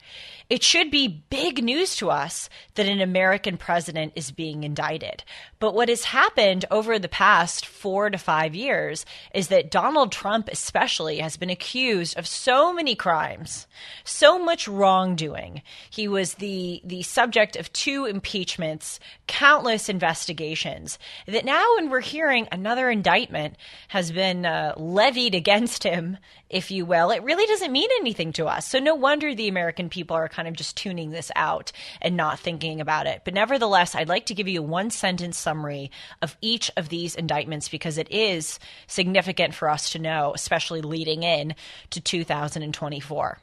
It 0.51 0.63
should 0.63 0.91
be 0.91 1.25
big 1.31 1.63
news 1.63 1.97
to 1.97 2.11
us 2.11 2.51
that 2.75 2.87
an 2.87 3.01
American 3.01 3.57
president 3.57 4.13
is 4.17 4.33
being 4.33 4.65
indicted. 4.65 5.23
But 5.63 5.75
what 5.75 5.89
has 5.89 6.03
happened 6.03 6.65
over 6.73 6.99
the 6.99 7.09
past 7.09 7.65
four 7.65 8.11
to 8.11 8.19
five 8.19 8.53
years 8.53 9.07
is 9.33 9.47
that 9.47 9.71
Donald 9.71 10.11
Trump, 10.11 10.49
especially, 10.51 11.19
has 11.19 11.37
been 11.37 11.51
accused 11.51 12.19
of 12.19 12.27
so 12.27 12.73
many 12.73 12.97
crimes, 12.97 13.69
so 14.03 14.41
much 14.41 14.67
wrongdoing. 14.67 15.63
He 15.89 16.09
was 16.09 16.35
the, 16.35 16.81
the 16.83 17.03
subject 17.03 17.55
of 17.55 17.73
two 17.73 18.07
impeachments, 18.07 18.99
countless 19.29 19.89
investigations, 19.89 20.99
that 21.29 21.45
now 21.45 21.65
when 21.77 21.91
we're 21.91 22.01
hearing 22.01 22.49
another 22.51 22.91
indictment 22.91 23.55
has 23.87 24.11
been 24.11 24.45
uh, 24.45 24.75
levied 24.77 25.37
against 25.37 25.85
him, 25.85 26.19
if 26.53 26.71
you 26.71 26.85
will, 26.85 27.11
it 27.11 27.23
really 27.23 27.47
doesn't 27.47 27.73
mean 27.73 27.89
anything 28.01 28.33
to 28.35 28.47
us. 28.47 28.69
So 28.69 28.79
no 28.79 28.95
wonder 28.95 29.35
the 29.35 29.49
American 29.49 29.89
people 29.89 30.17
are 30.17 30.29
kind 30.29 30.47
of 30.47 30.55
just 30.55 30.77
tuning 30.77 31.11
this 31.11 31.33
out 31.35 31.73
and 32.01 32.17
not 32.17 32.39
thinking 32.39 32.81
about 32.81 33.07
it. 33.07 33.23
But 33.25 33.35
nevertheless, 33.35 33.95
I'd 33.95 34.09
like 34.09 34.27
to 34.27 34.35
give 34.35 34.47
you 34.47 34.61
a 34.61 34.67
one 34.67 34.91
sentence 34.91 35.39
summary 35.39 35.91
of 36.21 36.37
each 36.41 36.71
of 36.77 36.91
these 36.91 37.15
indictments 37.15 37.69
because 37.69 37.97
it 37.97 38.11
is 38.11 38.59
significant 38.87 39.55
for 39.55 39.69
us 39.69 39.91
to 39.91 39.99
know, 39.99 40.33
especially 40.35 40.83
leading 40.83 41.23
in 41.23 41.55
to 41.91 42.01
2024. 42.01 43.39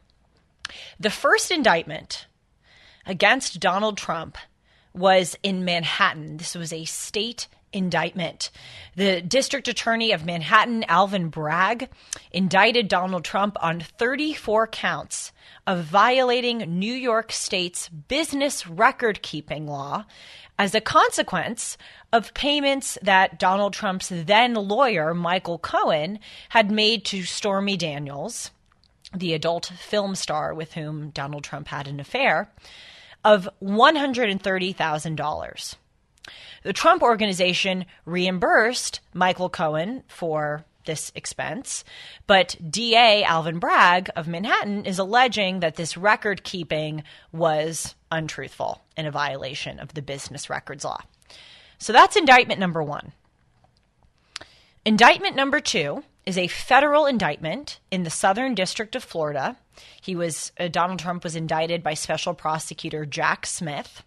The 1.00 1.10
first 1.10 1.50
indictment 1.50 2.28
against 3.06 3.60
Donald 3.60 3.98
Trump 3.98 4.38
was 4.94 5.36
in 5.42 5.66
Manhattan. 5.66 6.38
This 6.38 6.56
was 6.56 6.72
a 6.72 6.86
state 6.86 7.48
indictment. 7.72 8.50
The 8.96 9.22
district 9.22 9.68
attorney 9.68 10.12
of 10.12 10.26
Manhattan, 10.26 10.84
Alvin 10.86 11.30
Bragg, 11.30 11.88
indicted 12.32 12.88
Donald 12.88 13.24
Trump 13.24 13.56
on 13.62 13.80
34 13.80 14.66
counts 14.68 15.32
of 15.66 15.84
violating 15.84 16.80
New 16.80 16.94
York 16.94 17.32
State's 17.32 17.90
business 17.90 18.68
record 18.68 19.22
keeping 19.22 19.68
law 19.68 20.06
as 20.58 20.76
a 20.76 20.82
consequence 20.82 21.78
of 22.12 22.34
payments 22.34 22.98
that 23.02 23.40
Donald 23.40 23.72
Trump's 23.74 24.10
then 24.10 24.56
lawyer, 24.56 25.14
Michael 25.14 25.58
Cohen, 25.58 26.20
had 26.50 26.70
made 26.70 27.06
to 27.06 27.24
Stormy 27.24 27.78
Daniels, 27.78 28.52
the 29.16 29.34
adult 29.34 29.68
film 29.68 30.16
star 30.16 30.54
with 30.54 30.74
whom 30.74 31.12
Donald 31.12 31.46
Trump 31.46 31.70
had 31.70 31.88
an 31.88 32.02
affair, 32.02 32.52
of 33.24 33.48
$130,000. 33.64 35.76
The 36.64 36.74
Trump 36.74 37.02
organization 37.02 37.86
reimbursed 38.06 39.00
Michael 39.14 39.50
Cohen 39.50 40.04
for 40.08 40.66
this 40.86 41.12
expense, 41.14 41.84
but 42.26 42.56
DA 42.68 43.24
Alvin 43.24 43.60
Bragg 43.60 44.10
of 44.16 44.28
Manhattan 44.28 44.86
is 44.86 44.98
alleging 44.98 45.60
that 45.60 45.76
this 45.76 45.98
record 45.98 46.44
keeping 46.44 47.04
was 47.32 47.96
untruthful 48.12 48.82
and 48.98 49.06
a 49.06 49.12
violation 49.12 49.80
of 49.80 49.94
the 49.94 50.02
business 50.02 50.50
records 50.50 50.84
law. 50.84 51.02
So 51.78 51.94
that's 51.94 52.16
indictment 52.16 52.60
number 52.60 52.82
one. 52.82 53.14
Indictment 54.86 55.36
number 55.36 55.60
two 55.60 56.04
is 56.26 56.38
a 56.38 56.48
federal 56.48 57.06
indictment 57.06 57.80
in 57.92 58.04
the 58.04 58.10
Southern 58.10 58.56
District 58.56 58.96
of 58.96 59.04
Florida. 59.04 59.58
He 60.02 60.16
was 60.16 60.52
uh, 60.60 60.68
Donald 60.68 61.00
Trump 61.00 61.24
was 61.24 61.36
indicted 61.36 61.84
by 61.84 61.94
special 61.94 62.34
prosecutor 62.34 63.06
Jack 63.06 63.46
Smith. 63.46 64.04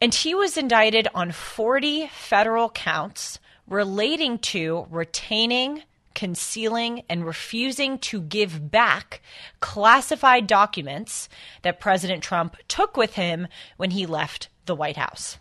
And 0.00 0.14
he 0.14 0.34
was 0.34 0.58
indicted 0.58 1.08
on 1.14 1.32
40 1.32 2.08
federal 2.08 2.68
counts 2.70 3.38
relating 3.66 4.38
to 4.38 4.86
retaining, 4.90 5.82
concealing, 6.14 7.02
and 7.08 7.24
refusing 7.24 7.98
to 7.98 8.20
give 8.20 8.70
back 8.70 9.22
classified 9.60 10.46
documents 10.46 11.28
that 11.62 11.80
President 11.80 12.22
Trump 12.22 12.56
took 12.68 12.96
with 12.96 13.14
him 13.14 13.48
when 13.76 13.90
he 13.90 14.06
left 14.06 14.48
the 14.66 14.74
White 14.74 14.96
House. 14.96 15.38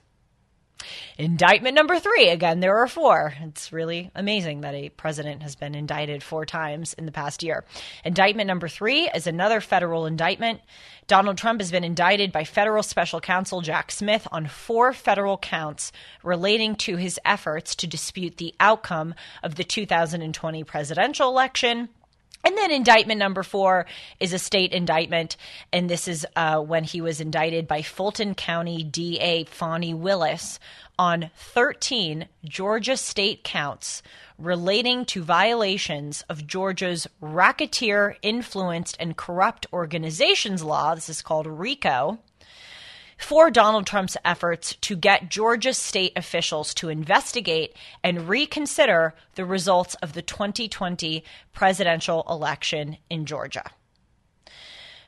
Indictment 1.18 1.76
number 1.76 2.00
three. 2.00 2.30
Again, 2.30 2.60
there 2.60 2.78
are 2.78 2.88
four. 2.88 3.34
It's 3.42 3.72
really 3.72 4.12
amazing 4.16 4.62
that 4.62 4.76
a 4.76 4.90
president 4.90 5.42
has 5.44 5.56
been 5.56 5.76
indicted 5.76 6.24
four 6.24 6.46
times 6.46 6.94
in 6.94 7.06
the 7.06 7.12
past 7.12 7.44
year. 7.44 7.64
Indictment 8.04 8.48
number 8.48 8.68
three 8.68 9.10
is 9.16 9.28
another 9.28 9.62
federal 9.62 10.06
indictment. 10.06 10.62
Donald 11.08 11.38
Trump 11.38 11.62
has 11.62 11.72
been 11.72 11.84
indicted 11.84 12.32
by 12.32 12.44
federal 12.44 12.84
special 12.84 13.22
counsel 13.22 13.62
Jack 13.62 13.92
Smith 13.92 14.28
on 14.32 14.48
four 14.48 14.92
federal 14.92 15.38
counts 15.38 15.92
relating 16.24 16.76
to 16.76 16.98
his 16.98 17.20
efforts 17.24 17.76
to 17.76 17.88
dispute 17.88 18.38
the 18.38 18.56
outcome 18.60 19.14
of 19.44 19.56
the 19.56 19.64
2020 19.64 20.64
presidential 20.64 21.30
election 21.30 21.90
and 22.46 22.56
then 22.56 22.72
indictment 22.72 23.20
number 23.20 23.42
four 23.42 23.88
is 24.20 24.32
a 24.32 24.40
state 24.40 24.72
indictment, 24.72 25.36
and 25.74 25.90
this 25.90 26.08
is 26.08 26.28
uh, 26.36 26.60
when 26.60 26.84
he 26.84 27.02
was 27.02 27.20
indicted 27.20 27.68
by 27.68 27.82
Fulton 27.82 28.36
County 28.36 28.84
DA 28.84 29.46
Fani 29.46 29.94
Willis 29.94 30.60
on 30.98 31.32
13 31.36 32.28
Georgia 32.46 32.96
state 32.96 33.44
counts 33.44 34.02
relating 34.38 35.06
to 35.06 35.24
violations 35.24 36.24
of 36.30 36.46
Georgia's 36.46 37.08
racketeer 37.20 38.16
influenced 38.22 38.96
and 39.00 39.18
corrupt 39.18 39.66
organizations 39.74 40.64
law. 40.64 40.94
This 40.96 41.10
is 41.10 41.22
called 41.22 41.48
RICO 41.48 42.20
for 43.18 43.50
Donald 43.50 43.88
Trump's 43.88 44.18
efforts 44.26 44.76
to 44.82 44.96
get 44.96 45.30
Georgia 45.30 45.74
state 45.74 46.14
officials 46.16 46.74
to 46.76 46.90
investigate 46.90 47.76
and 48.04 48.28
reconsider 48.28 49.16
the 49.36 49.46
results 49.46 49.96
of 49.96 50.14
the 50.14 50.22
2020 50.22 51.24
presidential 51.54 52.26
election 52.30 52.98
in 53.10 53.26
Georgia. 53.26 53.64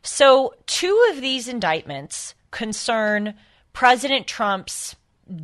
So, 0.02 0.54
two 0.68 1.08
of 1.12 1.22
these 1.22 1.48
indictments 1.48 2.34
concern 2.52 3.34
President 3.74 4.26
Trump's 4.26 4.96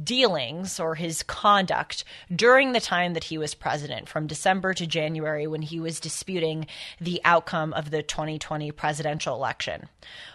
dealings 0.04 0.80
or 0.80 0.96
his 0.96 1.24
conduct 1.24 2.04
during 2.34 2.72
the 2.72 2.80
time 2.80 3.14
that 3.14 3.26
he 3.26 3.38
was 3.38 3.54
president, 3.54 4.08
from 4.08 4.28
December 4.28 4.74
to 4.74 4.88
January, 4.88 5.48
when 5.48 5.62
he 5.62 5.80
was 5.80 6.00
disputing 6.00 6.68
the 7.00 7.22
outcome 7.26 7.74
of 7.74 7.92
the 7.92 8.04
2020 8.04 8.72
presidential 8.72 9.36
election. 9.36 9.88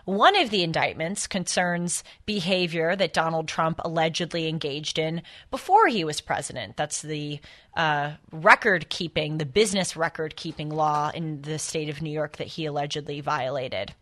One 0.05 0.37
of 0.37 0.51
the 0.51 0.63
indictments 0.63 1.27
concerns 1.27 2.03
behavior 2.27 2.97
that 2.97 3.13
Donald 3.13 3.49
Trump 3.49 3.81
allegedly 3.85 4.49
engaged 4.49 4.99
in 4.99 5.23
before 5.51 5.89
he 5.89 6.05
was 6.05 6.21
president. 6.21 6.77
That's 6.77 7.03
the 7.03 7.41
uh, 7.77 8.13
record 8.33 8.89
keeping, 8.89 9.39
the 9.39 9.47
business 9.47 9.97
record 9.97 10.35
keeping 10.37 10.69
law 10.69 11.11
in 11.15 11.43
the 11.43 11.59
state 11.59 11.89
of 11.89 12.03
New 12.03 12.11
York 12.11 12.39
that 12.39 12.49
he 12.49 12.67
allegedly 12.67 13.21
violated. 13.21 13.95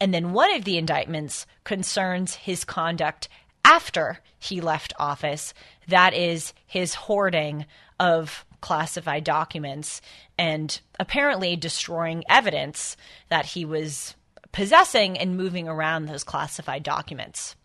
And 0.00 0.14
then 0.14 0.32
one 0.32 0.54
of 0.54 0.64
the 0.64 0.78
indictments 0.78 1.46
concerns 1.64 2.34
his 2.34 2.64
conduct 2.64 3.28
after 3.66 4.20
he 4.38 4.60
left 4.60 4.94
office. 4.98 5.52
That 5.88 6.14
is 6.14 6.54
his 6.66 6.94
hoarding 6.94 7.66
of 7.98 8.46
classified 8.60 9.24
documents 9.24 10.00
and 10.38 10.80
apparently 10.98 11.56
destroying 11.56 12.24
evidence 12.28 12.96
that 13.28 13.44
he 13.46 13.64
was 13.64 14.14
possessing 14.52 15.18
and 15.18 15.36
moving 15.36 15.68
around 15.68 16.06
those 16.06 16.24
classified 16.24 16.82
documents. 16.82 17.56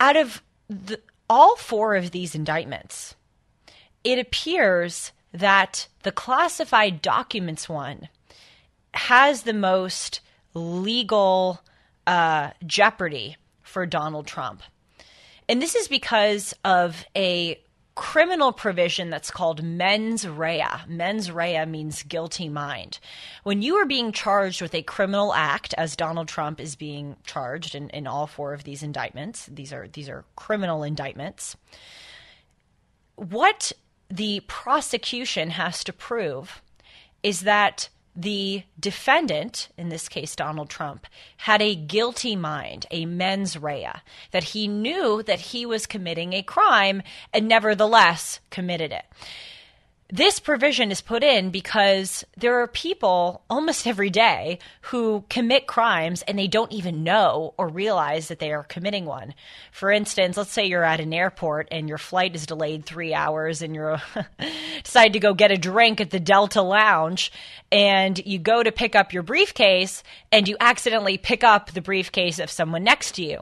Out 0.00 0.16
of 0.16 0.42
the, 0.68 1.00
all 1.28 1.56
four 1.56 1.94
of 1.94 2.10
these 2.10 2.34
indictments, 2.34 3.14
it 4.02 4.18
appears 4.18 5.12
that 5.32 5.86
the 6.02 6.12
classified 6.12 7.02
documents 7.02 7.68
one 7.68 8.08
has 8.94 9.42
the 9.42 9.52
most 9.52 10.20
legal 10.54 11.60
uh, 12.06 12.50
jeopardy 12.66 13.36
for 13.74 13.84
Donald 13.86 14.26
Trump. 14.28 14.62
And 15.48 15.60
this 15.60 15.74
is 15.74 15.88
because 15.88 16.54
of 16.64 17.04
a 17.16 17.60
criminal 17.96 18.52
provision 18.52 19.10
that's 19.10 19.32
called 19.32 19.64
mens 19.64 20.26
rea. 20.26 20.64
Mens 20.86 21.30
rea 21.30 21.66
means 21.66 22.04
guilty 22.04 22.48
mind. 22.48 23.00
When 23.42 23.62
you 23.62 23.74
are 23.76 23.84
being 23.84 24.12
charged 24.12 24.62
with 24.62 24.74
a 24.74 24.82
criminal 24.82 25.34
act, 25.34 25.74
as 25.76 25.96
Donald 25.96 26.28
Trump 26.28 26.60
is 26.60 26.76
being 26.76 27.16
charged 27.24 27.74
in, 27.74 27.90
in 27.90 28.06
all 28.06 28.28
four 28.28 28.54
of 28.54 28.62
these 28.62 28.84
indictments, 28.84 29.46
these 29.46 29.72
are 29.72 29.88
these 29.88 30.08
are 30.08 30.24
criminal 30.36 30.84
indictments. 30.84 31.56
What 33.16 33.72
the 34.08 34.40
prosecution 34.46 35.50
has 35.50 35.82
to 35.84 35.92
prove 35.92 36.62
is 37.24 37.40
that 37.40 37.88
the 38.16 38.62
defendant, 38.78 39.68
in 39.76 39.88
this 39.88 40.08
case 40.08 40.36
Donald 40.36 40.70
Trump, 40.70 41.06
had 41.38 41.60
a 41.60 41.74
guilty 41.74 42.36
mind, 42.36 42.86
a 42.90 43.06
mens 43.06 43.56
rea, 43.58 43.92
that 44.30 44.44
he 44.44 44.68
knew 44.68 45.22
that 45.22 45.40
he 45.40 45.66
was 45.66 45.86
committing 45.86 46.32
a 46.32 46.42
crime 46.42 47.02
and 47.32 47.48
nevertheless 47.48 48.40
committed 48.50 48.92
it 48.92 49.04
this 50.10 50.38
provision 50.38 50.90
is 50.90 51.00
put 51.00 51.22
in 51.22 51.50
because 51.50 52.24
there 52.36 52.60
are 52.60 52.66
people 52.66 53.42
almost 53.48 53.86
every 53.86 54.10
day 54.10 54.58
who 54.82 55.24
commit 55.28 55.66
crimes 55.66 56.22
and 56.22 56.38
they 56.38 56.46
don't 56.46 56.72
even 56.72 57.02
know 57.02 57.54
or 57.56 57.68
realize 57.68 58.28
that 58.28 58.38
they 58.38 58.52
are 58.52 58.64
committing 58.64 59.06
one. 59.06 59.34
For 59.72 59.90
instance, 59.90 60.36
let's 60.36 60.52
say 60.52 60.66
you're 60.66 60.84
at 60.84 61.00
an 61.00 61.12
airport 61.12 61.68
and 61.70 61.88
your 61.88 61.98
flight 61.98 62.34
is 62.34 62.46
delayed 62.46 62.84
three 62.84 63.14
hours 63.14 63.62
and 63.62 63.74
you 63.74 63.96
decide 64.82 65.14
to 65.14 65.20
go 65.20 65.34
get 65.34 65.50
a 65.50 65.58
drink 65.58 66.00
at 66.00 66.10
the 66.10 66.20
Delta 66.20 66.62
Lounge 66.62 67.32
and 67.72 68.24
you 68.24 68.38
go 68.38 68.62
to 68.62 68.72
pick 68.72 68.94
up 68.94 69.12
your 69.12 69.22
briefcase 69.22 70.02
and 70.30 70.46
you 70.46 70.56
accidentally 70.60 71.18
pick 71.18 71.42
up 71.42 71.72
the 71.72 71.82
briefcase 71.82 72.38
of 72.38 72.50
someone 72.50 72.84
next 72.84 73.12
to 73.16 73.24
you. 73.24 73.40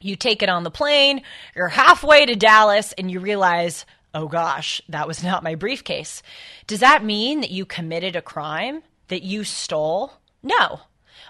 You 0.00 0.16
take 0.16 0.42
it 0.42 0.48
on 0.48 0.64
the 0.64 0.70
plane, 0.70 1.22
you're 1.54 1.68
halfway 1.68 2.26
to 2.26 2.34
Dallas, 2.34 2.92
and 2.98 3.08
you 3.08 3.20
realize, 3.20 3.86
oh 4.14 4.28
gosh, 4.28 4.80
that 4.88 5.06
was 5.06 5.22
not 5.24 5.42
my 5.42 5.54
briefcase. 5.54 6.22
Does 6.66 6.80
that 6.80 7.04
mean 7.04 7.40
that 7.40 7.50
you 7.50 7.64
committed 7.64 8.16
a 8.16 8.22
crime? 8.22 8.82
That 9.08 9.22
you 9.22 9.44
stole? 9.44 10.14
No. 10.42 10.80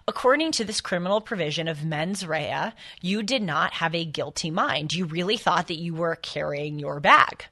According 0.06 0.52
to 0.52 0.64
this 0.64 0.80
criminal 0.80 1.20
provision 1.20 1.68
of 1.68 1.84
mens 1.84 2.26
rea, 2.26 2.72
you 3.00 3.22
did 3.22 3.42
not 3.42 3.74
have 3.74 3.94
a 3.94 4.04
guilty 4.04 4.50
mind. 4.50 4.94
You 4.94 5.04
really 5.04 5.36
thought 5.36 5.68
that 5.68 5.78
you 5.78 5.94
were 5.94 6.16
carrying 6.16 6.78
your 6.78 7.00
bag 7.00 7.46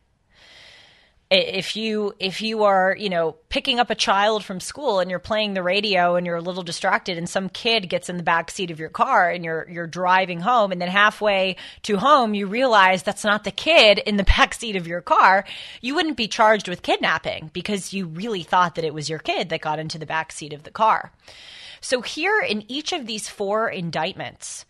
if 1.31 1.77
you 1.77 2.13
if 2.19 2.43
you 2.43 2.65
are 2.65 2.97
you 2.99 3.09
know 3.09 3.37
picking 3.51 3.79
up 3.79 3.89
a 3.89 3.95
child 3.95 4.45
from 4.45 4.59
school 4.59 4.99
and 4.99 5.11
you're 5.11 5.21
playing 5.21 5.55
the 5.55 5.63
radio 5.63 6.17
and 6.17 6.27
you're 6.27 6.37
a 6.37 6.41
little 6.41 6.65
distracted 6.65 7.17
and 7.17 7.29
some 7.29 7.49
kid 7.49 7.89
gets 7.89 8.09
in 8.09 8.17
the 8.17 8.23
back 8.23 8.51
seat 8.51 8.71
of 8.71 8.81
your 8.81 8.89
car 8.89 9.31
and 9.31 9.45
you're 9.45 9.69
you're 9.71 9.87
driving 9.87 10.41
home 10.41 10.73
and 10.73 10.81
then 10.81 10.89
halfway 10.89 11.55
to 11.83 11.99
home 11.99 12.35
you 12.35 12.47
realize 12.47 13.05
that's 13.05 13.25
not 13.25 13.45
the 13.45 13.51
kid 13.53 13.99
in 14.01 14.17
the 14.17 14.25
back 14.37 14.55
seat 14.55 14.75
of 14.75 14.89
your 14.89 15.01
car 15.01 15.45
you 15.81 15.95
wouldn't 15.95 16.17
be 16.17 16.27
charged 16.27 16.67
with 16.67 16.83
kidnapping 16.83 17.51
because 17.53 17.93
you 17.93 18.07
really 18.07 18.43
thought 18.43 18.75
that 18.75 18.85
it 18.85 18.95
was 18.95 19.09
your 19.09 19.19
kid 19.21 19.49
that 19.51 19.61
got 19.61 19.79
into 19.79 19.99
the 19.99 20.07
back 20.07 20.33
seat 20.33 20.53
of 20.53 20.65
the 20.65 20.71
car. 20.71 21.13
So 21.81 22.03
here 22.03 22.41
in 22.41 22.65
each 22.71 22.93
of 22.93 23.07
these 23.07 23.29
four 23.29 23.69
indictments 23.71 24.67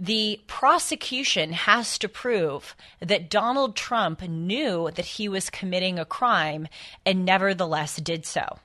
the 0.00 0.40
prosecution 0.46 1.52
has 1.52 1.98
to 1.98 2.08
prove 2.08 2.76
that 3.00 3.30
Donald 3.30 3.76
Trump 3.76 4.22
knew 4.22 4.90
that 4.94 5.04
he 5.04 5.28
was 5.28 5.50
committing 5.50 5.98
a 5.98 6.04
crime 6.04 6.68
and 7.04 7.24
nevertheless 7.24 7.96
did 7.96 8.24
so. 8.24 8.58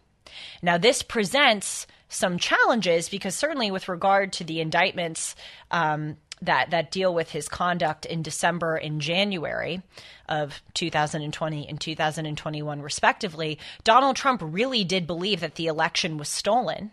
Now, 0.61 0.77
this 0.77 1.01
presents 1.01 1.87
some 2.09 2.37
challenges 2.37 3.09
because 3.09 3.35
certainly 3.35 3.71
with 3.71 3.89
regard 3.89 4.33
to 4.33 4.43
the 4.43 4.61
indictments 4.61 5.35
um, 5.71 6.17
that 6.41 6.69
that 6.71 6.91
deal 6.91 7.13
with 7.13 7.31
his 7.31 7.47
conduct 7.47 8.05
in 8.05 8.21
December 8.21 8.75
and 8.75 9.01
January 9.01 9.81
of 10.29 10.61
2020 10.73 11.67
and 11.67 11.81
2021 11.81 12.81
respectively, 12.81 13.57
Donald 13.83 14.15
Trump 14.15 14.41
really 14.43 14.83
did 14.83 15.07
believe 15.07 15.39
that 15.39 15.55
the 15.55 15.67
election 15.67 16.17
was 16.17 16.29
stolen 16.29 16.91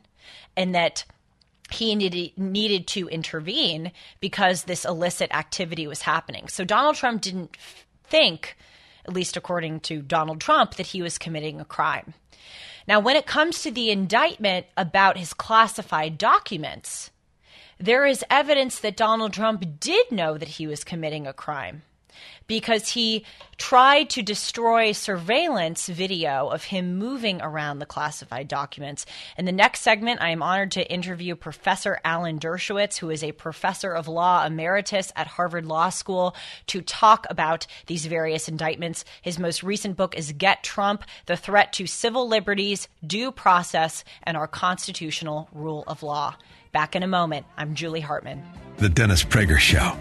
and 0.57 0.75
that 0.75 1.05
he 1.73 1.95
needed, 1.95 2.37
needed 2.37 2.87
to 2.89 3.09
intervene 3.09 3.93
because 4.21 4.65
this 4.65 4.85
illicit 4.85 5.33
activity 5.35 5.87
was 5.87 6.03
happening. 6.03 6.49
So 6.49 6.65
Donald 6.65 6.97
Trump 6.97 7.23
didn't 7.23 7.57
think, 8.05 8.57
at 9.07 9.13
least 9.13 9.37
according 9.37 9.81
to 9.81 10.03
Donald 10.03 10.41
Trump, 10.41 10.75
that 10.75 10.89
he 10.89 11.03
was 11.03 11.19
committing 11.19 11.61
a 11.61 11.65
crime. 11.65 12.15
Now, 12.87 13.01
when 13.01 13.17
it 13.17 13.27
comes 13.27 13.63
to 13.63 13.71
the 13.71 13.91
indictment 13.91 14.67
about 14.77 15.17
his 15.17 15.33
classified 15.33 16.19
documents, 16.19 17.11
there 17.79 18.05
is 18.05 18.25
evidence 18.29 18.79
that 18.81 18.97
Donald 18.97 19.33
Trump 19.33 19.65
did 19.79 20.11
know 20.11 20.37
that 20.37 20.49
he 20.49 20.67
was 20.67 20.85
committing 20.85 21.27
a 21.27 21.33
crime 21.33 21.83
because 22.47 22.89
he 22.91 23.25
tried 23.59 24.11
to 24.11 24.23
destroy 24.23 24.93
surveillance 24.93 25.87
video 25.87 26.49
of 26.49 26.65
him 26.65 26.97
moving 26.97 27.41
around 27.43 27.79
the 27.79 27.87
classified 27.87 28.49
documents. 28.49 29.07
In 29.37 29.45
the 29.45 29.53
next 29.53 29.81
segment, 29.81 30.21
I 30.23 30.31
am 30.31 30.43
honored 30.43 30.73
to 30.73 30.91
interview 30.91 31.37
Professor 31.37 32.01
Alan 32.05 32.39
Dershowitz, 32.39 32.97
who 32.97 33.11
is 33.11 33.23
a 33.23 33.33
professor 33.33 33.93
of 33.93 34.09
law 34.09 34.45
emeritus 34.45 35.13
at 35.15 35.27
Harvard 35.27 35.67
Law 35.67 35.91
School, 35.91 36.35
to 36.69 36.81
talk 36.81 37.27
about 37.31 37.67
these 37.87 38.07
various 38.07 38.49
indictments. 38.49 39.05
His 39.23 39.39
most 39.39 39.63
recent 39.63 39.97
book 39.97 40.17
is 40.17 40.33
Get 40.33 40.65
Trump 40.65 41.05
The 41.27 41.37
Threat 41.37 41.73
to 41.75 41.87
Civil 41.87 42.29
Liberties, 42.29 42.89
Due 43.07 43.31
Process, 43.31 44.05
and 44.23 44.37
Our 44.37 44.49
Constitutional 44.49 45.49
Rule 45.53 45.85
of 45.87 46.03
Law. 46.03 46.37
Back 46.73 46.95
in 46.95 47.03
a 47.03 47.09
moment. 47.09 47.47
I'm 47.57 47.75
Julie 47.75 48.01
Hartman. 48.01 48.43
The 48.79 48.89
Dennis 48.89 49.25
Prager 49.25 49.59
Show. 49.59 49.97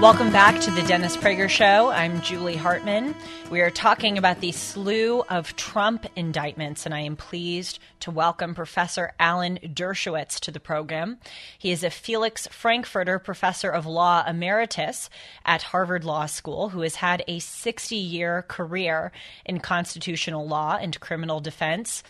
Welcome 0.00 0.32
back 0.32 0.60
to 0.60 0.70
the 0.70 0.82
Dennis 0.82 1.16
Prager 1.16 1.48
Show. 1.48 1.88
I'm 1.88 2.20
Julie 2.20 2.56
Hartman. 2.56 3.14
We 3.50 3.62
are 3.62 3.70
talking 3.70 4.18
about 4.18 4.40
the 4.40 4.52
slew 4.52 5.22
of 5.30 5.56
Trump 5.56 6.04
indictments, 6.14 6.84
and 6.84 6.94
I 6.94 7.00
am 7.00 7.16
pleased 7.16 7.78
to 8.00 8.10
welcome 8.10 8.54
Professor 8.54 9.12
Alan 9.18 9.58
Dershowitz 9.62 10.40
to 10.40 10.50
the 10.50 10.60
program. 10.60 11.18
He 11.56 11.70
is 11.70 11.82
a 11.82 11.90
Felix 11.90 12.46
Frankfurter 12.48 13.18
Professor 13.18 13.70
of 13.70 13.86
Law 13.86 14.24
Emeritus 14.26 15.08
at 15.46 15.62
Harvard 15.62 16.04
Law 16.04 16.26
School 16.26 16.70
who 16.70 16.82
has 16.82 16.96
had 16.96 17.24
a 17.26 17.38
60 17.38 17.96
year 17.96 18.42
career 18.42 19.10
in 19.46 19.60
constitutional 19.60 20.46
law 20.46 20.76
and 20.78 21.00
criminal 21.00 21.40
defense 21.40 22.02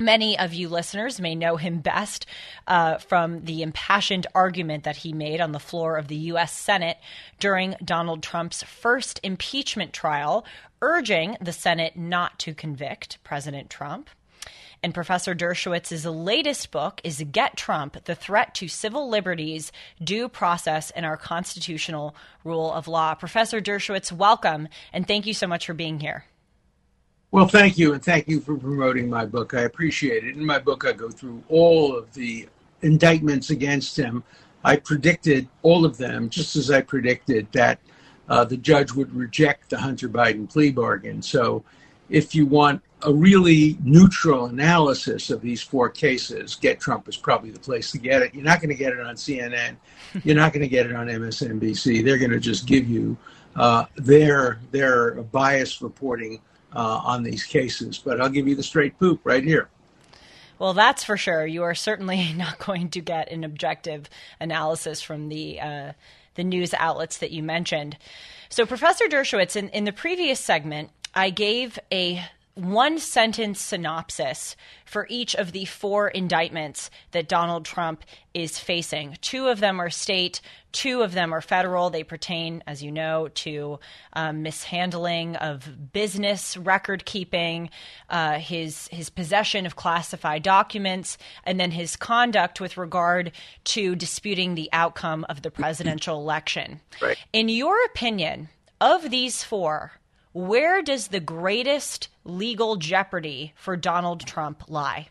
Many 0.00 0.38
of 0.38 0.54
you 0.54 0.70
listeners 0.70 1.20
may 1.20 1.34
know 1.34 1.56
him 1.56 1.80
best 1.80 2.24
uh, 2.66 2.96
from 2.96 3.44
the 3.44 3.60
impassioned 3.60 4.26
argument 4.34 4.84
that 4.84 4.96
he 4.96 5.12
made 5.12 5.42
on 5.42 5.52
the 5.52 5.58
floor 5.58 5.98
of 5.98 6.08
the 6.08 6.16
U.S. 6.16 6.58
Senate 6.58 6.96
during 7.38 7.74
Donald 7.84 8.22
Trump's 8.22 8.62
first 8.62 9.20
impeachment 9.22 9.92
trial, 9.92 10.46
urging 10.80 11.36
the 11.42 11.52
Senate 11.52 11.98
not 11.98 12.38
to 12.38 12.54
convict 12.54 13.22
President 13.24 13.68
Trump. 13.68 14.08
And 14.82 14.94
Professor 14.94 15.34
Dershowitz's 15.34 16.06
latest 16.06 16.70
book 16.70 17.02
is 17.04 17.22
Get 17.30 17.58
Trump 17.58 18.02
The 18.06 18.14
Threat 18.14 18.54
to 18.54 18.68
Civil 18.68 19.10
Liberties, 19.10 19.70
Due 20.02 20.30
Process, 20.30 20.90
and 20.92 21.04
Our 21.04 21.18
Constitutional 21.18 22.16
Rule 22.42 22.72
of 22.72 22.88
Law. 22.88 23.14
Professor 23.16 23.60
Dershowitz, 23.60 24.10
welcome, 24.10 24.68
and 24.94 25.06
thank 25.06 25.26
you 25.26 25.34
so 25.34 25.46
much 25.46 25.66
for 25.66 25.74
being 25.74 26.00
here. 26.00 26.24
Well, 27.32 27.46
thank 27.46 27.78
you, 27.78 27.92
and 27.92 28.02
thank 28.02 28.26
you 28.26 28.40
for 28.40 28.56
promoting 28.56 29.08
my 29.08 29.24
book. 29.24 29.54
I 29.54 29.60
appreciate 29.60 30.24
it. 30.24 30.36
In 30.36 30.44
my 30.44 30.58
book, 30.58 30.84
I 30.84 30.90
go 30.90 31.10
through 31.10 31.40
all 31.48 31.96
of 31.96 32.12
the 32.12 32.48
indictments 32.82 33.50
against 33.50 33.96
him. 33.96 34.24
I 34.64 34.76
predicted 34.76 35.46
all 35.62 35.84
of 35.84 35.96
them, 35.96 36.28
just 36.28 36.56
as 36.56 36.72
I 36.72 36.80
predicted 36.80 37.46
that 37.52 37.78
uh, 38.28 38.44
the 38.44 38.56
judge 38.56 38.92
would 38.92 39.14
reject 39.14 39.70
the 39.70 39.78
Hunter 39.78 40.08
Biden 40.08 40.50
plea 40.50 40.72
bargain. 40.72 41.22
So, 41.22 41.62
if 42.08 42.34
you 42.34 42.46
want 42.46 42.82
a 43.02 43.12
really 43.12 43.78
neutral 43.84 44.46
analysis 44.46 45.30
of 45.30 45.40
these 45.40 45.62
four 45.62 45.88
cases, 45.88 46.56
Get 46.56 46.80
Trump 46.80 47.08
is 47.08 47.16
probably 47.16 47.52
the 47.52 47.60
place 47.60 47.92
to 47.92 47.98
get 47.98 48.22
it. 48.22 48.34
You're 48.34 48.42
not 48.42 48.60
going 48.60 48.70
to 48.70 48.74
get 48.74 48.92
it 48.92 48.98
on 48.98 49.14
CNN. 49.14 49.76
You're 50.24 50.34
not 50.34 50.52
going 50.52 50.62
to 50.62 50.68
get 50.68 50.86
it 50.86 50.96
on 50.96 51.06
MSNBC. 51.06 52.04
They're 52.04 52.18
going 52.18 52.32
to 52.32 52.40
just 52.40 52.66
give 52.66 52.90
you 52.90 53.16
uh, 53.54 53.84
their 53.94 54.58
their 54.72 55.22
bias 55.22 55.80
reporting 55.80 56.40
uh, 56.74 57.00
on 57.04 57.22
these 57.22 57.44
cases. 57.44 57.98
But 57.98 58.20
I'll 58.20 58.28
give 58.28 58.48
you 58.48 58.54
the 58.54 58.62
straight 58.62 58.98
poop 58.98 59.20
right 59.24 59.44
here. 59.44 59.68
Well, 60.58 60.74
that's 60.74 61.04
for 61.04 61.16
sure. 61.16 61.46
You 61.46 61.62
are 61.62 61.74
certainly 61.74 62.32
not 62.36 62.58
going 62.58 62.90
to 62.90 63.00
get 63.00 63.32
an 63.32 63.44
objective 63.44 64.08
analysis 64.38 65.00
from 65.00 65.28
the 65.28 65.60
uh, 65.60 65.92
the 66.34 66.44
news 66.44 66.72
outlets 66.74 67.18
that 67.18 67.32
you 67.32 67.42
mentioned. 67.42 67.96
So, 68.48 68.64
Professor 68.64 69.06
Dershowitz, 69.06 69.56
in, 69.56 69.68
in 69.70 69.84
the 69.84 69.92
previous 69.92 70.40
segment, 70.40 70.90
I 71.14 71.30
gave 71.30 71.78
a 71.92 72.24
one 72.54 72.98
sentence 72.98 73.60
synopsis 73.60 74.56
for 74.84 75.06
each 75.08 75.34
of 75.34 75.52
the 75.52 75.64
four 75.64 76.08
indictments 76.08 76.90
that 77.12 77.28
Donald 77.28 77.64
Trump 77.64 78.04
is 78.34 78.58
facing. 78.58 79.16
Two 79.20 79.48
of 79.48 79.60
them 79.60 79.80
are 79.80 79.90
state, 79.90 80.40
two 80.72 81.02
of 81.02 81.12
them 81.12 81.32
are 81.32 81.40
federal. 81.40 81.90
They 81.90 82.04
pertain, 82.04 82.62
as 82.66 82.82
you 82.82 82.92
know, 82.92 83.28
to 83.28 83.78
um, 84.12 84.42
mishandling 84.42 85.36
of 85.36 85.92
business 85.92 86.56
record 86.56 87.04
keeping, 87.04 87.70
uh, 88.08 88.38
his 88.38 88.88
his 88.88 89.10
possession 89.10 89.66
of 89.66 89.76
classified 89.76 90.42
documents, 90.42 91.18
and 91.44 91.58
then 91.58 91.70
his 91.70 91.96
conduct 91.96 92.60
with 92.60 92.76
regard 92.76 93.32
to 93.64 93.94
disputing 93.94 94.54
the 94.54 94.68
outcome 94.72 95.24
of 95.28 95.42
the 95.42 95.50
presidential 95.50 96.18
election. 96.18 96.80
Right. 97.00 97.18
In 97.32 97.48
your 97.48 97.76
opinion, 97.86 98.48
of 98.80 99.10
these 99.10 99.44
four, 99.44 99.92
where 100.32 100.82
does 100.82 101.08
the 101.08 101.20
greatest 101.20 102.08
legal 102.24 102.76
jeopardy 102.76 103.52
for 103.56 103.76
Donald 103.76 104.26
Trump 104.26 104.64
lie? 104.68 105.08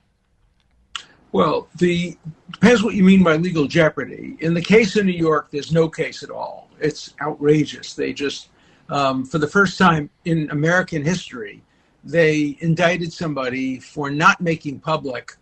Well, 1.31 1.67
the 1.77 2.17
depends 2.51 2.83
what 2.83 2.95
you 2.95 3.03
mean 3.03 3.23
by 3.23 3.35
legal 3.35 3.67
jeopardy. 3.67 4.35
In 4.39 4.53
the 4.53 4.61
case 4.61 4.97
in 4.97 5.05
New 5.05 5.11
York, 5.11 5.49
there's 5.51 5.71
no 5.71 5.87
case 5.87 6.23
at 6.23 6.31
all. 6.31 6.69
It's 6.79 7.13
outrageous. 7.21 7.93
They 7.93 8.13
just, 8.13 8.49
um, 8.89 9.25
for 9.25 9.37
the 9.37 9.47
first 9.47 9.77
time 9.77 10.09
in 10.25 10.49
American 10.49 11.03
history, 11.03 11.61
they 12.03 12.57
indicted 12.61 13.13
somebody 13.13 13.79
for 13.79 14.09
not 14.09 14.41
making 14.41 14.79
public 14.79 15.35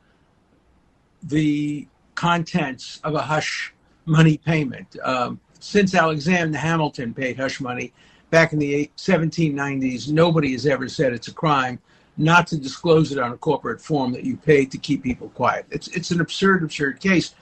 the 1.23 1.88
contents 2.15 2.99
of 3.03 3.15
a 3.15 3.21
hush 3.21 3.73
money 4.05 4.38
payment. 4.38 4.97
Um, 5.03 5.39
since 5.59 5.95
Alexander 5.95 6.57
Hamilton 6.57 7.13
paid 7.13 7.38
hush 7.38 7.61
money 7.61 7.93
back 8.29 8.51
in 8.51 8.59
the 8.59 8.91
1790s, 8.97 10.11
nobody 10.11 10.51
has 10.51 10.65
ever 10.65 10.89
said 10.89 11.13
it's 11.13 11.29
a 11.29 11.33
crime 11.33 11.79
not 12.18 12.47
to 12.47 12.57
disclose 12.57 13.11
it 13.11 13.20
on 13.20 13.32
a 13.32 13.38
corporate 13.38 13.82
form 13.82 14.11
that 14.13 14.24
you 14.24 14.36
pay 14.38 14.65
to 14.65 14.78
keep 14.78 15.03
people 15.03 15.30
quiet. 15.30 15.65
It's 15.70 15.88
it's 15.89 16.11
an 16.11 16.22
absurd, 16.22 16.63
absurd 16.63 16.99
case, 16.99 17.36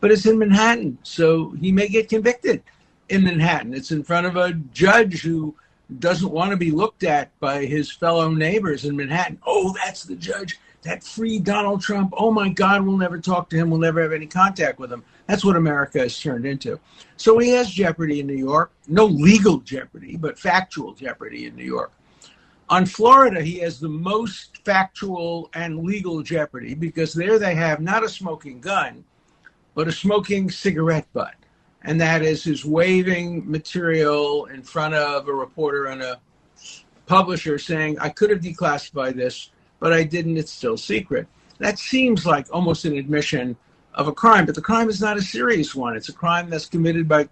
but 0.00 0.10
it's 0.10 0.26
in 0.26 0.38
Manhattan, 0.38 0.98
so 1.02 1.50
he 1.52 1.72
may 1.72 1.88
get 1.88 2.08
convicted 2.08 2.62
in 3.08 3.24
Manhattan. 3.24 3.74
It's 3.74 3.90
in 3.90 4.04
front 4.04 4.26
of 4.26 4.36
a 4.36 4.52
judge 4.72 5.22
who 5.22 5.54
doesn't 5.98 6.30
want 6.30 6.52
to 6.52 6.56
be 6.56 6.70
looked 6.70 7.02
at 7.02 7.36
by 7.40 7.64
his 7.64 7.90
fellow 7.90 8.30
neighbors 8.30 8.84
in 8.84 8.96
Manhattan. 8.96 9.40
Oh, 9.44 9.74
that's 9.84 10.04
the 10.04 10.14
judge 10.14 10.58
that 10.82 11.02
freed 11.02 11.44
Donald 11.44 11.82
Trump. 11.82 12.14
Oh 12.16 12.30
my 12.30 12.48
God, 12.48 12.82
we'll 12.82 12.96
never 12.96 13.18
talk 13.18 13.50
to 13.50 13.56
him. 13.56 13.70
We'll 13.70 13.80
never 13.80 14.00
have 14.00 14.12
any 14.12 14.26
contact 14.26 14.78
with 14.78 14.92
him. 14.92 15.02
That's 15.26 15.44
what 15.44 15.56
America 15.56 15.98
has 15.98 16.18
turned 16.18 16.46
into. 16.46 16.78
So 17.16 17.38
he 17.38 17.50
has 17.50 17.70
jeopardy 17.70 18.20
in 18.20 18.26
New 18.26 18.34
York. 18.34 18.72
No 18.88 19.04
legal 19.04 19.58
jeopardy, 19.58 20.16
but 20.16 20.38
factual 20.38 20.94
jeopardy 20.94 21.46
in 21.46 21.56
New 21.56 21.64
York. 21.64 21.92
On 22.70 22.86
Florida, 22.86 23.42
he 23.42 23.58
has 23.58 23.80
the 23.80 23.88
most 23.88 24.64
factual 24.64 25.50
and 25.54 25.80
legal 25.80 26.22
jeopardy 26.22 26.74
because 26.74 27.12
there 27.12 27.36
they 27.36 27.56
have 27.56 27.80
not 27.80 28.04
a 28.04 28.08
smoking 28.08 28.60
gun, 28.60 29.04
but 29.74 29.88
a 29.88 29.92
smoking 29.92 30.48
cigarette 30.48 31.06
butt. 31.12 31.34
And 31.82 32.00
that 32.00 32.22
is 32.22 32.44
his 32.44 32.64
waving 32.64 33.50
material 33.50 34.44
in 34.46 34.62
front 34.62 34.94
of 34.94 35.26
a 35.26 35.32
reporter 35.32 35.86
and 35.86 36.00
a 36.00 36.20
publisher 37.06 37.58
saying, 37.58 37.98
I 37.98 38.08
could 38.08 38.30
have 38.30 38.40
declassified 38.40 39.16
this, 39.16 39.50
but 39.80 39.92
I 39.92 40.04
didn't. 40.04 40.36
It's 40.36 40.52
still 40.52 40.76
secret. 40.76 41.26
That 41.58 41.76
seems 41.76 42.24
like 42.24 42.46
almost 42.52 42.84
an 42.84 42.96
admission 42.96 43.56
of 43.94 44.06
a 44.06 44.12
crime, 44.12 44.46
but 44.46 44.54
the 44.54 44.62
crime 44.62 44.88
is 44.88 45.00
not 45.00 45.16
a 45.16 45.22
serious 45.22 45.74
one. 45.74 45.96
It's 45.96 46.08
a 46.08 46.12
crime 46.12 46.48
that's 46.48 46.66
committed 46.66 47.08
by 47.08 47.28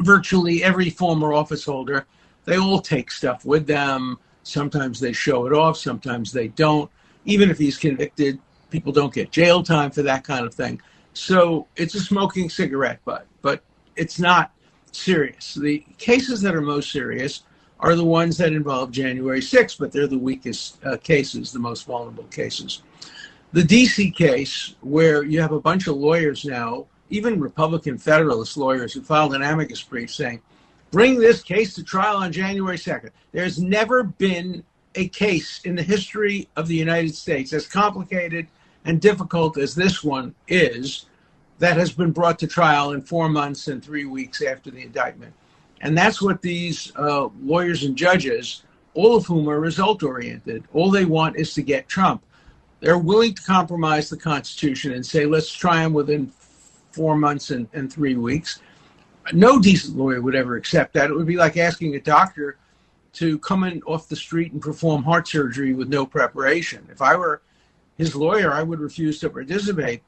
virtually 0.00 0.62
every 0.62 0.90
former 0.90 1.32
office 1.32 1.64
holder 1.64 2.06
they 2.44 2.58
all 2.58 2.80
take 2.80 3.10
stuff 3.10 3.44
with 3.44 3.66
them. 3.66 4.18
Sometimes 4.42 5.00
they 5.00 5.12
show 5.12 5.46
it 5.46 5.52
off, 5.52 5.76
sometimes 5.76 6.32
they 6.32 6.48
don't. 6.48 6.90
Even 7.24 7.50
if 7.50 7.58
he's 7.58 7.76
convicted, 7.76 8.38
people 8.70 8.92
don't 8.92 9.12
get 9.12 9.30
jail 9.30 9.62
time 9.62 9.90
for 9.90 10.02
that 10.02 10.24
kind 10.24 10.46
of 10.46 10.54
thing. 10.54 10.80
So 11.12 11.66
it's 11.76 11.94
a 11.94 12.00
smoking 12.00 12.48
cigarette 12.48 13.04
butt, 13.04 13.26
but 13.42 13.62
it's 13.96 14.18
not 14.18 14.52
serious. 14.92 15.54
The 15.54 15.84
cases 15.98 16.40
that 16.42 16.54
are 16.54 16.60
most 16.60 16.90
serious 16.90 17.42
are 17.80 17.94
the 17.94 18.04
ones 18.04 18.36
that 18.38 18.52
involve 18.52 18.90
January 18.90 19.40
6th, 19.40 19.78
but 19.78 19.92
they're 19.92 20.06
the 20.06 20.18
weakest 20.18 20.84
uh, 20.84 20.96
cases, 20.98 21.52
the 21.52 21.58
most 21.58 21.86
vulnerable 21.86 22.24
cases. 22.24 22.82
The 23.52 23.62
DC 23.62 24.14
case, 24.14 24.74
where 24.80 25.24
you 25.24 25.40
have 25.40 25.52
a 25.52 25.60
bunch 25.60 25.88
of 25.88 25.96
lawyers 25.96 26.44
now, 26.44 26.86
even 27.08 27.40
Republican 27.40 27.98
Federalist 27.98 28.56
lawyers 28.56 28.92
who 28.92 29.02
filed 29.02 29.34
an 29.34 29.42
amicus 29.42 29.82
brief 29.82 30.12
saying 30.12 30.40
bring 30.90 31.18
this 31.18 31.42
case 31.42 31.74
to 31.74 31.84
trial 31.84 32.16
on 32.16 32.32
January 32.32 32.76
2nd. 32.76 33.10
There's 33.32 33.60
never 33.60 34.02
been 34.02 34.64
a 34.94 35.08
case 35.08 35.60
in 35.64 35.76
the 35.76 35.82
history 35.82 36.48
of 36.56 36.66
the 36.66 36.74
United 36.74 37.14
States 37.14 37.52
as 37.52 37.66
complicated 37.66 38.48
and 38.84 39.00
difficult 39.00 39.56
as 39.56 39.74
this 39.74 40.02
one 40.02 40.34
is 40.48 41.06
that 41.58 41.76
has 41.76 41.92
been 41.92 42.10
brought 42.10 42.38
to 42.38 42.46
trial 42.46 42.92
in 42.92 43.02
four 43.02 43.28
months 43.28 43.68
and 43.68 43.84
three 43.84 44.06
weeks 44.06 44.42
after 44.42 44.70
the 44.70 44.82
indictment. 44.82 45.32
And 45.82 45.96
that's 45.96 46.20
what 46.20 46.42
these 46.42 46.92
uh, 46.96 47.28
lawyers 47.42 47.84
and 47.84 47.96
judges, 47.96 48.64
all 48.94 49.16
of 49.16 49.26
whom 49.26 49.48
are 49.48 49.60
result 49.60 50.02
oriented, 50.02 50.64
all 50.72 50.90
they 50.90 51.04
want 51.04 51.36
is 51.36 51.54
to 51.54 51.62
get 51.62 51.88
Trump. 51.88 52.24
They're 52.80 52.98
willing 52.98 53.34
to 53.34 53.42
compromise 53.42 54.08
the 54.08 54.16
Constitution 54.16 54.92
and 54.92 55.04
say, 55.04 55.26
let's 55.26 55.52
try 55.52 55.84
him 55.84 55.92
within 55.92 56.32
four 56.92 57.14
months 57.14 57.50
and, 57.50 57.68
and 57.74 57.92
three 57.92 58.16
weeks 58.16 58.60
no 59.32 59.60
decent 59.60 59.96
lawyer 59.96 60.20
would 60.20 60.34
ever 60.34 60.56
accept 60.56 60.94
that. 60.94 61.10
It 61.10 61.14
would 61.14 61.26
be 61.26 61.36
like 61.36 61.56
asking 61.56 61.94
a 61.94 62.00
doctor 62.00 62.56
to 63.14 63.38
come 63.40 63.64
in 63.64 63.82
off 63.82 64.08
the 64.08 64.16
street 64.16 64.52
and 64.52 64.62
perform 64.62 65.02
heart 65.02 65.28
surgery 65.28 65.72
with 65.72 65.88
no 65.88 66.06
preparation. 66.06 66.86
If 66.90 67.02
I 67.02 67.16
were 67.16 67.42
his 67.98 68.14
lawyer, 68.14 68.52
I 68.52 68.62
would 68.62 68.80
refuse 68.80 69.18
to 69.20 69.30
participate 69.30 70.02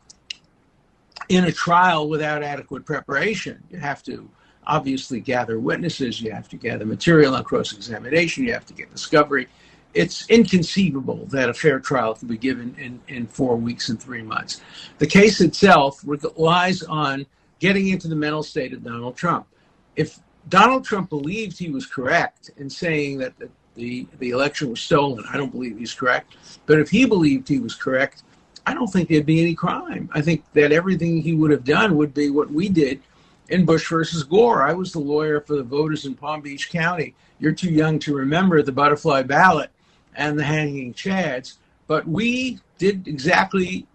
in 1.28 1.44
a 1.44 1.52
trial 1.52 2.08
without 2.08 2.42
adequate 2.42 2.84
preparation. 2.84 3.62
You 3.70 3.78
have 3.78 4.02
to 4.04 4.28
obviously 4.66 5.20
gather 5.20 5.58
witnesses, 5.58 6.20
you 6.20 6.30
have 6.30 6.48
to 6.50 6.56
gather 6.56 6.86
material 6.86 7.34
on 7.34 7.44
cross 7.44 7.72
examination, 7.72 8.44
you 8.44 8.52
have 8.52 8.66
to 8.66 8.74
get 8.74 8.90
discovery. 8.92 9.48
It's 9.94 10.28
inconceivable 10.30 11.26
that 11.26 11.50
a 11.50 11.54
fair 11.54 11.80
trial 11.80 12.14
can 12.14 12.28
be 12.28 12.38
given 12.38 12.74
in, 12.78 13.00
in 13.14 13.26
four 13.26 13.56
weeks 13.56 13.88
and 13.88 14.00
three 14.00 14.22
months. 14.22 14.62
The 14.98 15.06
case 15.06 15.40
itself 15.40 16.00
relies 16.04 16.82
on 16.82 17.26
getting 17.62 17.90
into 17.90 18.08
the 18.08 18.16
mental 18.16 18.42
state 18.42 18.72
of 18.72 18.82
Donald 18.82 19.16
Trump. 19.16 19.46
If 19.94 20.18
Donald 20.48 20.84
Trump 20.84 21.08
believed 21.08 21.56
he 21.56 21.70
was 21.70 21.86
correct 21.86 22.50
in 22.56 22.68
saying 22.68 23.18
that 23.18 23.38
the, 23.38 23.48
the, 23.76 24.04
the 24.18 24.30
election 24.30 24.68
was 24.68 24.80
stolen, 24.80 25.24
I 25.32 25.36
don't 25.36 25.52
believe 25.52 25.78
he's 25.78 25.94
correct. 25.94 26.34
But 26.66 26.80
if 26.80 26.90
he 26.90 27.04
believed 27.04 27.48
he 27.48 27.60
was 27.60 27.76
correct, 27.76 28.24
I 28.66 28.74
don't 28.74 28.88
think 28.88 29.08
there'd 29.08 29.24
be 29.24 29.40
any 29.40 29.54
crime. 29.54 30.10
I 30.12 30.20
think 30.20 30.42
that 30.54 30.72
everything 30.72 31.22
he 31.22 31.34
would 31.34 31.52
have 31.52 31.62
done 31.62 31.96
would 31.96 32.12
be 32.12 32.30
what 32.30 32.50
we 32.50 32.68
did 32.68 33.00
in 33.48 33.64
Bush 33.64 33.88
versus 33.88 34.24
Gore. 34.24 34.64
I 34.64 34.72
was 34.72 34.92
the 34.92 34.98
lawyer 34.98 35.40
for 35.40 35.54
the 35.54 35.62
voters 35.62 36.04
in 36.04 36.16
Palm 36.16 36.40
Beach 36.40 36.68
County. 36.68 37.14
You're 37.38 37.52
too 37.52 37.70
young 37.70 38.00
to 38.00 38.12
remember 38.12 38.60
the 38.62 38.72
butterfly 38.72 39.22
ballot 39.22 39.70
and 40.16 40.36
the 40.36 40.42
hanging 40.42 40.94
chads, 40.94 41.58
but 41.86 42.08
we 42.08 42.58
did 42.78 43.06
exactly 43.06 43.86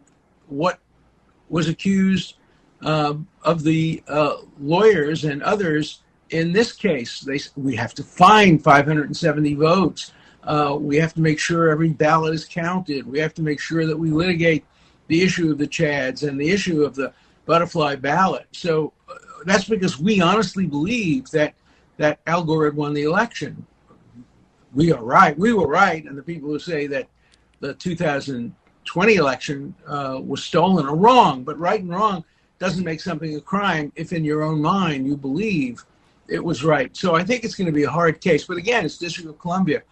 what 0.48 0.80
was 1.50 1.68
accused 1.68 2.36
uh, 2.84 3.16
of 3.44 3.64
the 3.64 4.04
uh, 4.08 4.38
lawyers 4.60 5.24
and 5.24 5.42
others 5.44 6.02
in 6.30 6.52
this 6.52 6.74
case. 6.74 7.22
They, 7.22 7.40
we 7.56 7.76
have 7.76 7.94
to 7.96 8.04
find 8.04 8.64
570 8.64 9.56
votes. 9.56 10.12
Uh, 10.44 10.78
we 10.80 10.98
have 10.98 11.14
to 11.16 11.22
make 11.22 11.40
sure 11.40 11.70
every 11.70 11.90
ballot 11.90 12.34
is 12.34 12.46
counted. 12.46 13.06
We 13.06 13.20
have 13.20 13.34
to 13.36 13.42
make 13.42 13.60
sure 13.60 13.86
that 13.86 13.98
we 13.98 14.12
litigate 14.12 14.66
the 15.08 15.22
issue 15.22 15.52
of 15.52 15.58
the 15.58 15.68
Chads 15.68 16.28
and 16.28 16.40
the 16.40 16.50
issue 16.50 16.84
of 16.84 16.96
the 16.96 17.14
butterfly 17.46 17.96
ballot. 17.96 18.48
So 18.52 18.94
uh, 19.10 19.16
that's 19.46 19.66
because 19.66 20.00
we 20.00 20.22
honestly 20.22 20.66
believe 20.66 21.30
that 21.32 21.54
that 21.98 22.20
Al 22.28 22.44
Gore 22.44 22.66
had 22.66 22.76
won 22.76 22.94
the 22.94 23.04
election. 23.04 23.66
We 24.76 24.92
are 24.92 25.04
right. 25.04 25.38
We 25.38 25.52
were 25.52 25.68
right, 25.68 26.06
and 26.06 26.16
the 26.16 26.22
people 26.22 26.50
who 26.50 26.60
say 26.60 26.86
that 26.88 27.08
the 27.60 27.74
2020 27.74 29.16
election 29.16 29.74
uh, 29.88 30.22
was 30.24 30.44
stolen 30.44 30.86
are 30.86 30.96
wrong. 30.96 31.44
But 31.44 31.58
right 31.58 31.82
and 31.82 31.90
wrong 31.90 32.24
doesn't 32.60 32.84
make 32.84 33.02
something 33.02 33.36
a 33.36 33.42
crime 33.42 33.92
if 33.96 34.14
in 34.14 34.24
your 34.24 34.44
own 34.44 34.62
mind 34.62 35.08
you 35.08 35.16
believe 35.16 35.84
it 36.28 36.44
was 36.44 36.64
right. 36.64 36.96
So 36.96 37.16
I 37.16 37.24
think 37.24 37.44
it's 37.44 37.56
going 37.56 37.68
to 37.68 37.74
be 37.74 37.84
a 37.84 37.90
hard 37.90 38.20
case. 38.20 38.46
But 38.46 38.58
again, 38.58 38.86
it's 38.86 38.98
District 38.98 39.30
of 39.30 39.40
Columbia. 39.40 39.84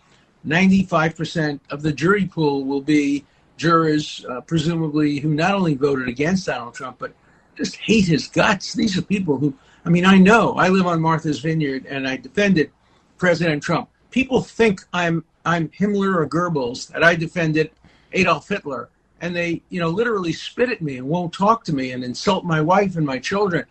95% 0.45 1.59
of 1.69 1.81
the 1.81 1.91
jury 1.91 2.25
pool 2.25 2.65
will 2.65 2.81
be 2.81 3.25
jurors, 3.57 4.25
uh, 4.29 4.41
presumably, 4.41 5.19
who 5.19 5.33
not 5.33 5.55
only 5.55 5.75
voted 5.75 6.07
against 6.07 6.45
Donald 6.45 6.73
Trump, 6.73 6.97
but 6.99 7.13
just 7.55 7.77
hate 7.77 8.05
his 8.05 8.27
guts. 8.27 8.73
These 8.73 8.97
are 8.97 9.01
people 9.01 9.37
who, 9.37 9.53
I 9.85 9.89
mean, 9.89 10.05
I 10.05 10.17
know 10.17 10.53
I 10.53 10.69
live 10.69 10.87
on 10.87 11.01
Martha's 11.01 11.39
Vineyard 11.39 11.85
and 11.85 12.07
I 12.07 12.17
defended 12.17 12.71
President 13.17 13.63
Trump. 13.63 13.89
People 14.11 14.41
think 14.41 14.81
I'm 14.93 15.23
I'm 15.45 15.69
Himmler 15.69 16.15
or 16.15 16.27
Goebbels, 16.27 16.87
that 16.87 17.03
I 17.03 17.15
defended 17.15 17.69
Adolf 18.13 18.49
Hitler 18.49 18.89
and 19.25 19.35
they, 19.35 19.59
you 19.69 19.79
know, 19.79 19.89
literally 19.89 20.31
spit 20.31 20.69
at 20.69 20.83
me 20.83 20.97
and 20.97 21.07
won't 21.07 21.33
talk 21.33 21.63
to 21.63 21.73
me 21.73 21.91
and 21.91 22.03
insult 22.03 22.45
my 22.45 22.61
wife 22.61 22.95
and 22.95 23.05
my 23.05 23.17
children. 23.17 23.65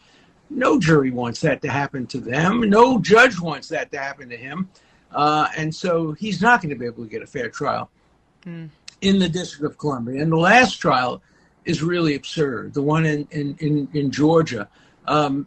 No 0.50 0.80
jury 0.80 1.12
wants 1.12 1.40
that 1.42 1.62
to 1.62 1.70
happen 1.70 2.09
to 2.09 2.18
them. 2.18 2.68
No 2.68 2.98
judge 2.98 3.38
wants 3.38 3.68
that 3.68 3.92
to 3.92 3.98
happen 3.98 4.28
to 4.30 4.36
him. 4.36 4.68
Uh, 5.12 5.46
and 5.57 5.72
so 5.72 6.11
he's 6.12 6.42
not 6.42 6.61
going 6.61 6.70
to 6.70 6.76
be 6.76 6.86
able 6.86 7.05
to 7.05 7.09
get 7.09 7.22
a 7.22 7.26
fair 7.26 7.48
trial 7.48 7.88
mm. 8.44 8.68
in 9.00 9.18
the 9.20 9.28
District 9.28 9.64
of 9.64 9.78
Columbia. 9.78 10.20
And 10.20 10.32
the 10.32 10.36
last 10.36 10.80
trial 10.80 11.22
is 11.64 11.84
really 11.84 12.16
absurd. 12.16 12.74
The 12.74 12.82
one 12.82 13.07
in, 13.07 13.28
in, 13.30 13.57
in, 13.61 13.88
in 13.92 14.11
Georgia, 14.11 14.68
um, 15.07 15.46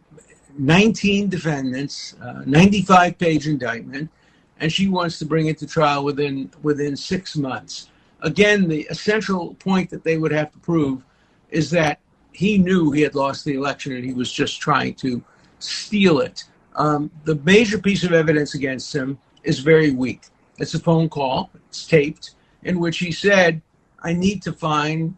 19 0.56 1.28
defendants, 1.28 2.16
uh, 2.22 2.44
95 2.46 3.18
page 3.18 3.46
indictment, 3.46 4.10
and 4.58 4.72
she 4.72 4.88
wants 4.88 5.18
to 5.18 5.26
bring 5.26 5.48
it 5.48 5.58
to 5.58 5.66
trial 5.66 6.02
within 6.02 6.50
within 6.62 6.96
six 6.96 7.36
months 7.36 7.90
again, 8.20 8.68
the 8.68 8.86
essential 8.90 9.54
point 9.54 9.90
that 9.90 10.04
they 10.04 10.18
would 10.18 10.32
have 10.32 10.52
to 10.52 10.58
prove 10.58 11.02
is 11.50 11.70
that 11.70 12.00
he 12.32 12.58
knew 12.58 12.90
he 12.90 13.02
had 13.02 13.14
lost 13.14 13.44
the 13.44 13.54
election 13.54 13.92
and 13.92 14.04
he 14.04 14.12
was 14.12 14.32
just 14.32 14.60
trying 14.60 14.94
to 14.94 15.22
steal 15.58 16.20
it. 16.20 16.44
Um, 16.76 17.10
the 17.24 17.36
major 17.44 17.78
piece 17.78 18.04
of 18.04 18.12
evidence 18.12 18.54
against 18.54 18.94
him 18.94 19.18
is 19.42 19.58
very 19.58 19.90
weak. 19.90 20.26
It's 20.58 20.74
a 20.74 20.78
phone 20.78 21.08
call, 21.08 21.50
it's 21.68 21.86
taped, 21.86 22.34
in 22.62 22.78
which 22.78 22.98
he 22.98 23.10
said, 23.12 23.60
I 24.02 24.12
need 24.12 24.42
to 24.42 24.52
find, 24.52 25.16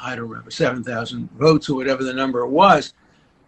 I 0.00 0.14
don't 0.14 0.28
remember, 0.28 0.50
7,000 0.50 1.30
votes 1.32 1.68
or 1.68 1.76
whatever 1.76 2.04
the 2.04 2.14
number 2.14 2.46
was. 2.46 2.94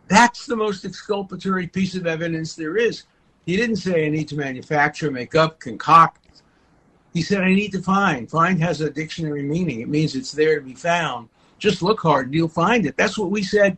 That's 0.09 0.45
the 0.47 0.57
most 0.57 0.85
exculpatory 0.85 1.67
piece 1.67 1.95
of 1.95 2.07
evidence 2.07 2.55
there 2.55 2.77
is. 2.77 3.05
He 3.47 3.57
didn't 3.57 3.77
say, 3.77 4.07
I 4.07 4.11
need 4.11 4.29
to 4.29 4.37
manufacture, 4.37 5.11
make 5.11 5.35
up, 5.35 5.59
concoct, 5.59 6.22
He 7.13 7.23
said, 7.23 7.43
I 7.43 7.53
need 7.53 7.73
to 7.73 7.83
find. 7.83 8.31
Find 8.31 8.61
has 8.63 8.81
a 8.81 8.91
dictionary 8.91 9.43
meaning. 9.43 9.81
It 9.81 9.89
means 9.89 10.15
it's 10.15 10.33
there 10.33 10.59
to 10.59 10.65
be 10.65 10.75
found. 10.75 11.29
Just 11.59 11.83
look 11.83 12.01
hard 12.01 12.27
and 12.27 12.35
you'll 12.35 12.49
find 12.49 12.87
it. 12.87 12.97
That's 12.97 13.19
what 13.19 13.31
we 13.31 13.43
said 13.43 13.77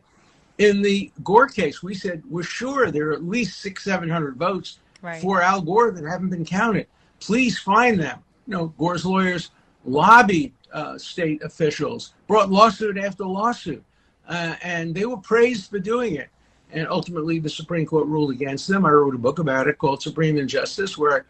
in 0.59 0.83
the 0.83 1.11
Gore 1.23 1.49
case. 1.49 1.83
We 1.83 1.95
said, 1.95 2.23
we're 2.29 2.45
sure 2.45 2.91
there 2.91 3.11
are 3.11 3.13
at 3.13 3.25
least 3.25 3.61
six, 3.61 3.85
700 3.85 4.37
votes 4.37 4.79
right. 5.03 5.21
for 5.21 5.43
Al 5.43 5.61
Gore 5.61 5.91
that 5.91 6.05
haven't 6.05 6.31
been 6.31 6.45
counted. 6.45 6.87
Please 7.21 7.59
find 7.59 7.99
them. 7.99 8.21
You 8.47 8.53
know, 8.53 8.67
Gore's 8.79 9.05
lawyers 9.05 9.51
lobbied 9.85 10.53
uh, 10.73 10.99
state 10.99 11.43
officials, 11.43 12.15
brought 12.27 12.51
lawsuit 12.51 12.99
after 12.99 13.25
lawsuit, 13.25 13.83
uh, 14.29 14.57
and 14.63 14.95
they 14.95 15.07
were 15.07 15.17
praised 15.17 15.71
for 15.71 15.79
doing 15.79 16.17
it. 16.17 16.29
And 16.73 16.89
ultimately, 16.89 17.39
the 17.39 17.49
Supreme 17.49 17.87
Court 17.87 18.07
ruled 18.07 18.33
against 18.33 18.67
them. 18.67 18.85
I 18.85 18.91
wrote 18.91 19.15
a 19.15 19.19
book 19.19 19.39
about 19.39 19.69
it 19.69 19.79
called 19.79 20.03
Supreme 20.03 20.37
Injustice, 20.37 20.99
where 20.99 21.19
I 21.19 21.21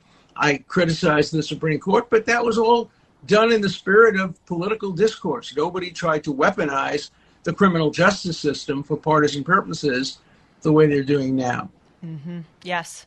criticized 0.67 1.33
the 1.33 1.43
Supreme 1.43 1.81
Court, 1.81 2.11
but 2.11 2.27
that 2.27 2.45
was 2.45 2.59
all 2.59 2.91
done 3.27 3.53
in 3.53 3.61
the 3.61 3.69
spirit 3.69 4.19
of 4.19 4.45
political 4.47 4.93
discourse. 4.93 5.55
Nobody 5.57 5.91
tried 5.91 6.25
to 6.25 6.35
weaponize 6.35 7.11
the 7.45 7.53
criminal 7.53 7.91
justice 7.91 8.39
system 8.39 8.83
for 8.83 8.97
partisan 8.97 9.45
purposes 9.45 10.19
the 10.63 10.73
way 10.73 10.87
they're 10.87 11.03
doing 11.03 11.37
now. 11.37 11.69
Mm-hmm. 12.05 12.41
Yes. 12.63 13.07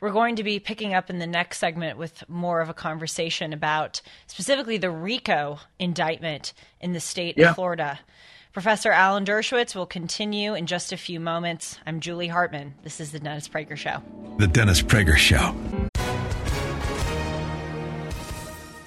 We're 0.00 0.10
going 0.10 0.36
to 0.36 0.42
be 0.42 0.58
picking 0.58 0.94
up 0.94 1.10
in 1.10 1.20
the 1.20 1.26
next 1.26 1.58
segment 1.58 1.96
with 1.96 2.28
more 2.28 2.60
of 2.60 2.68
a 2.68 2.74
conversation 2.74 3.52
about 3.52 4.00
specifically 4.26 4.76
the 4.76 4.90
RICO 4.90 5.60
indictment 5.78 6.54
in 6.80 6.92
the 6.92 7.00
state 7.00 7.38
yeah. 7.38 7.50
of 7.50 7.54
Florida. 7.54 8.00
Professor 8.52 8.90
Alan 8.90 9.24
Dershowitz 9.24 9.74
will 9.74 9.86
continue 9.86 10.54
in 10.54 10.66
just 10.66 10.92
a 10.92 10.96
few 10.96 11.20
moments. 11.20 11.78
I'm 11.86 12.00
Julie 12.00 12.28
Hartman. 12.28 12.74
This 12.82 13.00
is 13.00 13.12
the 13.12 13.20
Dennis 13.20 13.48
Prager 13.48 13.76
Show. 13.76 14.02
The 14.38 14.48
Dennis 14.48 14.82
Prager 14.82 15.16
Show. 15.16 15.54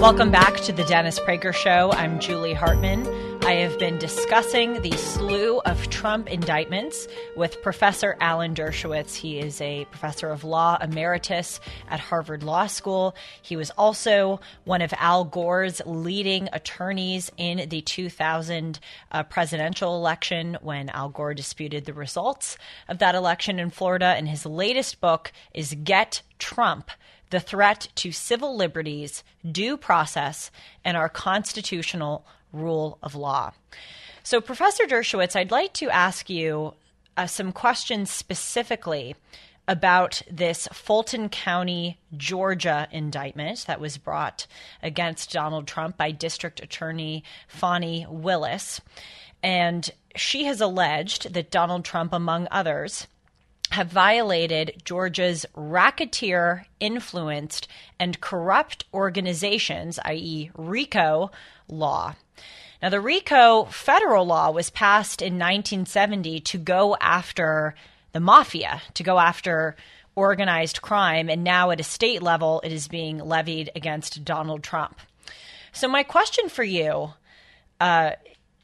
Welcome 0.00 0.30
back 0.30 0.56
to 0.60 0.72
the 0.72 0.84
Dennis 0.84 1.18
Prager 1.18 1.54
Show. 1.54 1.90
I'm 1.92 2.20
Julie 2.20 2.52
Hartman. 2.52 3.06
I 3.46 3.52
have 3.54 3.78
been 3.78 3.96
discussing 3.96 4.82
the 4.82 4.90
slew 4.92 5.60
of 5.60 5.88
Trump 5.88 6.28
indictments 6.28 7.08
with 7.34 7.62
Professor 7.62 8.14
Alan 8.20 8.54
Dershowitz. 8.54 9.14
He 9.14 9.38
is 9.38 9.58
a 9.62 9.86
professor 9.86 10.28
of 10.28 10.44
law 10.44 10.76
emeritus 10.82 11.60
at 11.88 11.98
Harvard 11.98 12.42
Law 12.42 12.66
School. 12.66 13.16
He 13.40 13.56
was 13.56 13.70
also 13.70 14.38
one 14.64 14.82
of 14.82 14.92
Al 14.98 15.24
Gore's 15.24 15.80
leading 15.86 16.50
attorneys 16.52 17.32
in 17.38 17.66
the 17.70 17.80
2000 17.80 18.78
uh, 19.12 19.22
presidential 19.22 19.96
election 19.96 20.58
when 20.60 20.90
Al 20.90 21.08
Gore 21.08 21.32
disputed 21.32 21.86
the 21.86 21.94
results 21.94 22.58
of 22.86 22.98
that 22.98 23.14
election 23.14 23.58
in 23.58 23.70
Florida. 23.70 24.14
And 24.16 24.28
his 24.28 24.44
latest 24.44 25.00
book 25.00 25.32
is 25.54 25.74
Get 25.84 26.20
Trump 26.38 26.90
the 27.30 27.40
threat 27.40 27.88
to 27.96 28.12
civil 28.12 28.56
liberties, 28.56 29.24
due 29.50 29.76
process, 29.76 30.50
and 30.84 30.96
our 30.96 31.08
constitutional 31.08 32.26
rule 32.52 32.98
of 33.02 33.14
law. 33.14 33.52
So, 34.22 34.40
Professor 34.40 34.84
Dershowitz, 34.84 35.36
I'd 35.36 35.50
like 35.50 35.72
to 35.74 35.90
ask 35.90 36.28
you 36.28 36.74
uh, 37.16 37.26
some 37.26 37.52
questions 37.52 38.10
specifically 38.10 39.14
about 39.68 40.22
this 40.30 40.68
Fulton 40.72 41.28
County, 41.28 41.98
Georgia 42.16 42.88
indictment 42.90 43.66
that 43.66 43.80
was 43.80 43.98
brought 43.98 44.46
against 44.82 45.32
Donald 45.32 45.66
Trump 45.66 45.96
by 45.96 46.12
District 46.12 46.60
Attorney 46.60 47.24
Fani 47.48 48.06
Willis. 48.08 48.80
And 49.42 49.90
she 50.14 50.44
has 50.44 50.60
alleged 50.60 51.34
that 51.34 51.50
Donald 51.50 51.84
Trump, 51.84 52.12
among 52.12 52.48
others, 52.50 53.06
have 53.70 53.88
violated 53.88 54.82
Georgia's 54.84 55.44
racketeer 55.54 56.66
influenced 56.80 57.68
and 57.98 58.20
corrupt 58.20 58.84
organizations, 58.94 59.98
i.e., 60.04 60.50
RICO 60.54 61.30
law. 61.68 62.14
Now, 62.82 62.90
the 62.90 63.00
RICO 63.00 63.64
federal 63.64 64.26
law 64.26 64.50
was 64.50 64.70
passed 64.70 65.22
in 65.22 65.34
1970 65.34 66.40
to 66.40 66.58
go 66.58 66.96
after 67.00 67.74
the 68.12 68.20
mafia, 68.20 68.82
to 68.94 69.02
go 69.02 69.18
after 69.18 69.76
organized 70.14 70.82
crime, 70.82 71.28
and 71.28 71.44
now 71.44 71.70
at 71.70 71.80
a 71.80 71.84
state 71.84 72.22
level, 72.22 72.60
it 72.64 72.72
is 72.72 72.88
being 72.88 73.18
levied 73.18 73.70
against 73.76 74.24
Donald 74.24 74.62
Trump. 74.62 74.98
So, 75.72 75.88
my 75.88 76.02
question 76.02 76.48
for 76.48 76.64
you, 76.64 77.12
uh, 77.80 78.12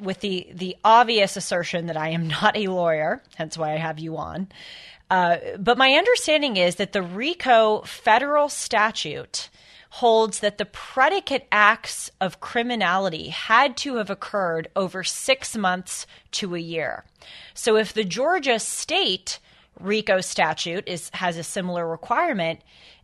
with 0.00 0.20
the 0.20 0.48
the 0.52 0.76
obvious 0.84 1.36
assertion 1.36 1.86
that 1.86 1.96
I 1.96 2.08
am 2.08 2.28
not 2.42 2.56
a 2.56 2.68
lawyer, 2.68 3.22
hence 3.36 3.56
why 3.56 3.72
I 3.72 3.76
have 3.76 3.98
you 3.98 4.16
on, 4.16 4.48
uh, 5.12 5.36
but 5.58 5.76
my 5.76 5.92
understanding 5.92 6.56
is 6.56 6.76
that 6.76 6.94
the 6.94 7.02
RICO 7.02 7.82
federal 7.82 8.48
statute 8.48 9.50
holds 9.90 10.40
that 10.40 10.56
the 10.56 10.64
predicate 10.64 11.46
acts 11.52 12.10
of 12.18 12.40
criminality 12.40 13.28
had 13.28 13.76
to 13.76 13.96
have 13.96 14.08
occurred 14.08 14.68
over 14.74 15.04
six 15.04 15.54
months 15.54 16.06
to 16.30 16.54
a 16.54 16.58
year. 16.58 17.04
So 17.52 17.76
if 17.76 17.92
the 17.92 18.04
Georgia 18.04 18.58
state 18.58 19.38
RICO 19.78 20.22
statute 20.22 20.88
is, 20.88 21.10
has 21.12 21.36
a 21.36 21.42
similar 21.42 21.86
requirement, 21.86 22.62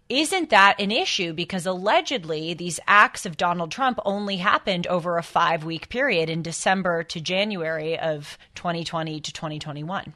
isn't 0.08 0.48
that 0.48 0.80
an 0.80 0.90
issue? 0.90 1.34
Because 1.34 1.66
allegedly, 1.66 2.54
these 2.54 2.80
acts 2.86 3.26
of 3.26 3.36
Donald 3.36 3.70
Trump 3.70 3.98
only 4.06 4.38
happened 4.38 4.86
over 4.86 5.18
a 5.18 5.22
five 5.22 5.62
week 5.62 5.90
period 5.90 6.30
in 6.30 6.40
December 6.40 7.02
to 7.02 7.20
January 7.20 7.98
of 7.98 8.38
2020 8.54 9.20
to 9.20 9.30
2021. 9.30 10.14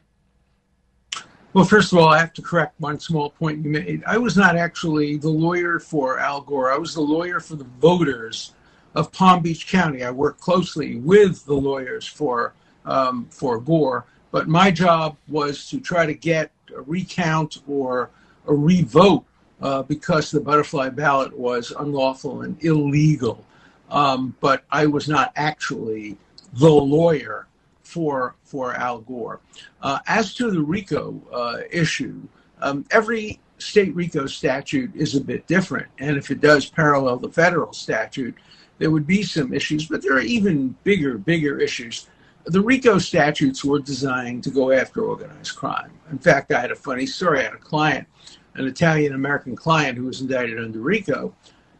Well, 1.54 1.66
first 1.66 1.92
of 1.92 1.98
all, 1.98 2.08
I 2.08 2.18
have 2.18 2.32
to 2.34 2.42
correct 2.42 2.80
one 2.80 2.98
small 2.98 3.28
point 3.28 3.62
you 3.62 3.70
made. 3.70 4.02
I 4.06 4.16
was 4.16 4.38
not 4.38 4.56
actually 4.56 5.18
the 5.18 5.28
lawyer 5.28 5.78
for 5.78 6.18
Al 6.18 6.40
Gore. 6.40 6.72
I 6.72 6.78
was 6.78 6.94
the 6.94 7.02
lawyer 7.02 7.40
for 7.40 7.56
the 7.56 7.66
voters 7.78 8.54
of 8.94 9.12
Palm 9.12 9.42
Beach 9.42 9.68
County. 9.68 10.02
I 10.02 10.10
worked 10.12 10.40
closely 10.40 10.96
with 10.96 11.44
the 11.44 11.54
lawyers 11.54 12.06
for 12.06 12.54
um, 12.86 13.26
for 13.30 13.60
Gore, 13.60 14.06
but 14.30 14.48
my 14.48 14.70
job 14.70 15.18
was 15.28 15.68
to 15.68 15.78
try 15.78 16.06
to 16.06 16.14
get 16.14 16.50
a 16.74 16.80
recount 16.80 17.58
or 17.68 18.08
a 18.46 18.54
revote 18.54 19.24
uh, 19.60 19.82
because 19.82 20.30
the 20.30 20.40
butterfly 20.40 20.88
ballot 20.88 21.38
was 21.38 21.70
unlawful 21.78 22.42
and 22.42 22.64
illegal. 22.64 23.44
Um, 23.90 24.34
but 24.40 24.64
I 24.70 24.86
was 24.86 25.06
not 25.06 25.32
actually 25.36 26.16
the 26.54 26.70
lawyer 26.70 27.46
for 27.92 28.34
for 28.42 28.74
Al 28.74 29.00
Gore. 29.00 29.40
Uh, 29.82 29.98
as 30.06 30.34
to 30.34 30.50
the 30.50 30.60
RICO 30.60 31.20
uh, 31.32 31.58
issue, 31.70 32.20
um, 32.60 32.84
every 32.90 33.38
state 33.58 33.94
RICO 33.94 34.26
statute 34.26 34.94
is 34.96 35.14
a 35.14 35.20
bit 35.20 35.46
different, 35.46 35.86
and 35.98 36.16
if 36.16 36.30
it 36.30 36.40
does 36.40 36.68
parallel 36.68 37.18
the 37.18 37.30
federal 37.30 37.72
statute, 37.72 38.34
there 38.78 38.90
would 38.90 39.06
be 39.06 39.22
some 39.22 39.52
issues. 39.52 39.86
But 39.86 40.02
there 40.02 40.14
are 40.14 40.20
even 40.38 40.74
bigger, 40.84 41.18
bigger 41.18 41.58
issues. 41.58 42.08
The 42.46 42.60
RICO 42.60 42.98
statutes 42.98 43.64
were 43.64 43.78
designed 43.78 44.42
to 44.44 44.50
go 44.50 44.72
after 44.72 45.02
organized 45.02 45.54
crime. 45.54 45.92
In 46.10 46.18
fact, 46.18 46.50
I 46.50 46.60
had 46.60 46.72
a 46.72 46.76
funny 46.76 47.06
story. 47.06 47.40
I 47.40 47.44
had 47.44 47.52
a 47.52 47.58
client, 47.58 48.08
an 48.54 48.66
Italian 48.66 49.14
American 49.14 49.54
client, 49.54 49.98
who 49.98 50.04
was 50.04 50.22
indicted 50.22 50.58
under 50.58 50.80
RICO 50.80 51.34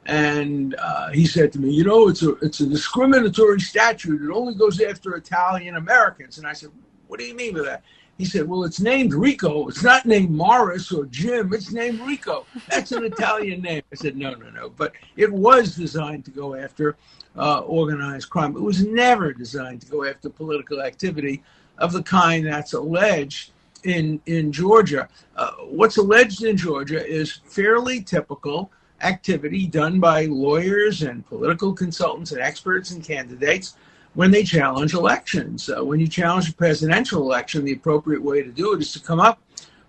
and 0.06 0.74
uh, 0.78 1.10
he 1.10 1.26
said 1.26 1.52
to 1.52 1.58
me, 1.58 1.70
"You 1.70 1.84
know, 1.84 2.08
it's 2.08 2.22
a 2.22 2.30
it's 2.36 2.60
a 2.60 2.66
discriminatory 2.66 3.60
statute. 3.60 4.22
It 4.22 4.32
only 4.32 4.54
goes 4.54 4.80
after 4.80 5.14
Italian 5.14 5.76
Americans." 5.76 6.38
And 6.38 6.46
I 6.46 6.52
said, 6.52 6.70
"What 7.08 7.20
do 7.20 7.26
you 7.26 7.34
mean 7.34 7.54
by 7.54 7.62
that?" 7.62 7.82
He 8.18 8.24
said, 8.28 8.48
Well, 8.48 8.64
it's 8.64 8.80
named 8.80 9.14
Rico. 9.14 9.68
It's 9.68 9.82
not 9.82 10.06
named 10.06 10.30
Morris 10.30 10.92
or 10.92 11.06
Jim. 11.06 11.52
It's 11.52 11.72
named 11.72 12.00
Rico. 12.00 12.46
That's 12.68 12.92
an 12.92 13.04
Italian 13.04 13.62
name. 13.62 13.82
I 13.90 13.96
said, 13.96 14.16
No, 14.16 14.34
no, 14.34 14.50
no. 14.50 14.70
But 14.70 14.92
it 15.16 15.32
was 15.32 15.74
designed 15.74 16.24
to 16.26 16.30
go 16.30 16.54
after 16.54 16.96
uh, 17.36 17.60
organized 17.60 18.30
crime. 18.30 18.54
It 18.56 18.62
was 18.62 18.84
never 18.84 19.32
designed 19.32 19.80
to 19.82 19.88
go 19.88 20.04
after 20.04 20.28
political 20.28 20.82
activity 20.82 21.42
of 21.78 21.92
the 21.92 22.02
kind 22.02 22.46
that's 22.46 22.74
alleged 22.74 23.52
in, 23.84 24.20
in 24.26 24.52
Georgia. 24.52 25.08
Uh, 25.34 25.52
what's 25.64 25.96
alleged 25.96 26.44
in 26.44 26.56
Georgia 26.56 27.04
is 27.04 27.40
fairly 27.44 28.02
typical 28.02 28.70
activity 29.02 29.66
done 29.66 30.00
by 30.00 30.26
lawyers 30.26 31.02
and 31.02 31.26
political 31.26 31.72
consultants 31.72 32.32
and 32.32 32.40
experts 32.40 32.90
and 32.90 33.04
candidates 33.04 33.76
when 34.14 34.30
they 34.30 34.42
challenge 34.42 34.94
elections. 34.94 35.68
Uh, 35.68 35.84
when 35.84 36.00
you 36.00 36.06
challenge 36.06 36.50
a 36.50 36.54
presidential 36.54 37.22
election, 37.22 37.64
the 37.64 37.72
appropriate 37.72 38.22
way 38.22 38.42
to 38.42 38.50
do 38.50 38.74
it 38.74 38.80
is 38.80 38.92
to 38.92 39.00
come 39.00 39.20
up 39.20 39.40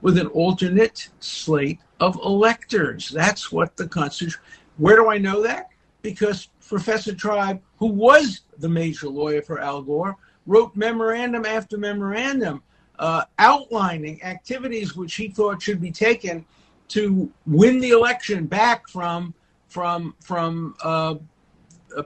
with 0.02 0.18
an 0.18 0.28
alternate 0.28 1.10
slate 1.20 1.80
of 2.00 2.16
electors. 2.24 3.10
That's 3.10 3.52
what 3.52 3.76
the 3.78 3.88
Constitution. 3.88 4.42
Where 4.78 4.98
do 4.98 5.10
I 5.10 5.18
know 5.18 5.42
that? 5.44 5.70
Because 6.02 6.50
Professor 6.68 7.14
Tribe, 7.14 7.62
who 7.78 7.88
was 7.88 8.42
the 8.58 8.70
major 8.70 9.08
lawyer 9.08 9.42
for 9.42 9.60
Al 9.60 9.82
Gore, 9.82 10.18
wrote 10.46 10.76
memorandum 10.76 11.46
after 11.46 11.78
memorandum 11.78 12.62
uh, 13.00 13.24
outlining 13.40 14.22
activities 14.24 14.96
which 14.96 15.16
he 15.16 15.30
thought 15.30 15.62
should 15.62 15.82
be 15.82 15.92
taken 15.92 16.46
to 16.90 17.32
win 17.46 17.80
the 17.80 17.90
election 17.90 18.46
back 18.46 18.88
from 18.88 19.34
from 19.68 20.16
from 20.22 20.76
uh, 20.84 21.16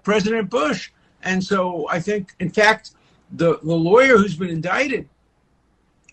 President 0.04 0.50
Bush. 0.50 0.92
And 1.24 1.44
so 1.44 1.88
I 1.90 2.00
think, 2.00 2.34
in 2.40 2.50
fact, 2.50 2.92
the, 3.32 3.60
the 3.60 3.76
lawyer 3.76 4.18
who's 4.18 4.36
been 4.36 4.50
indicted 4.50 5.08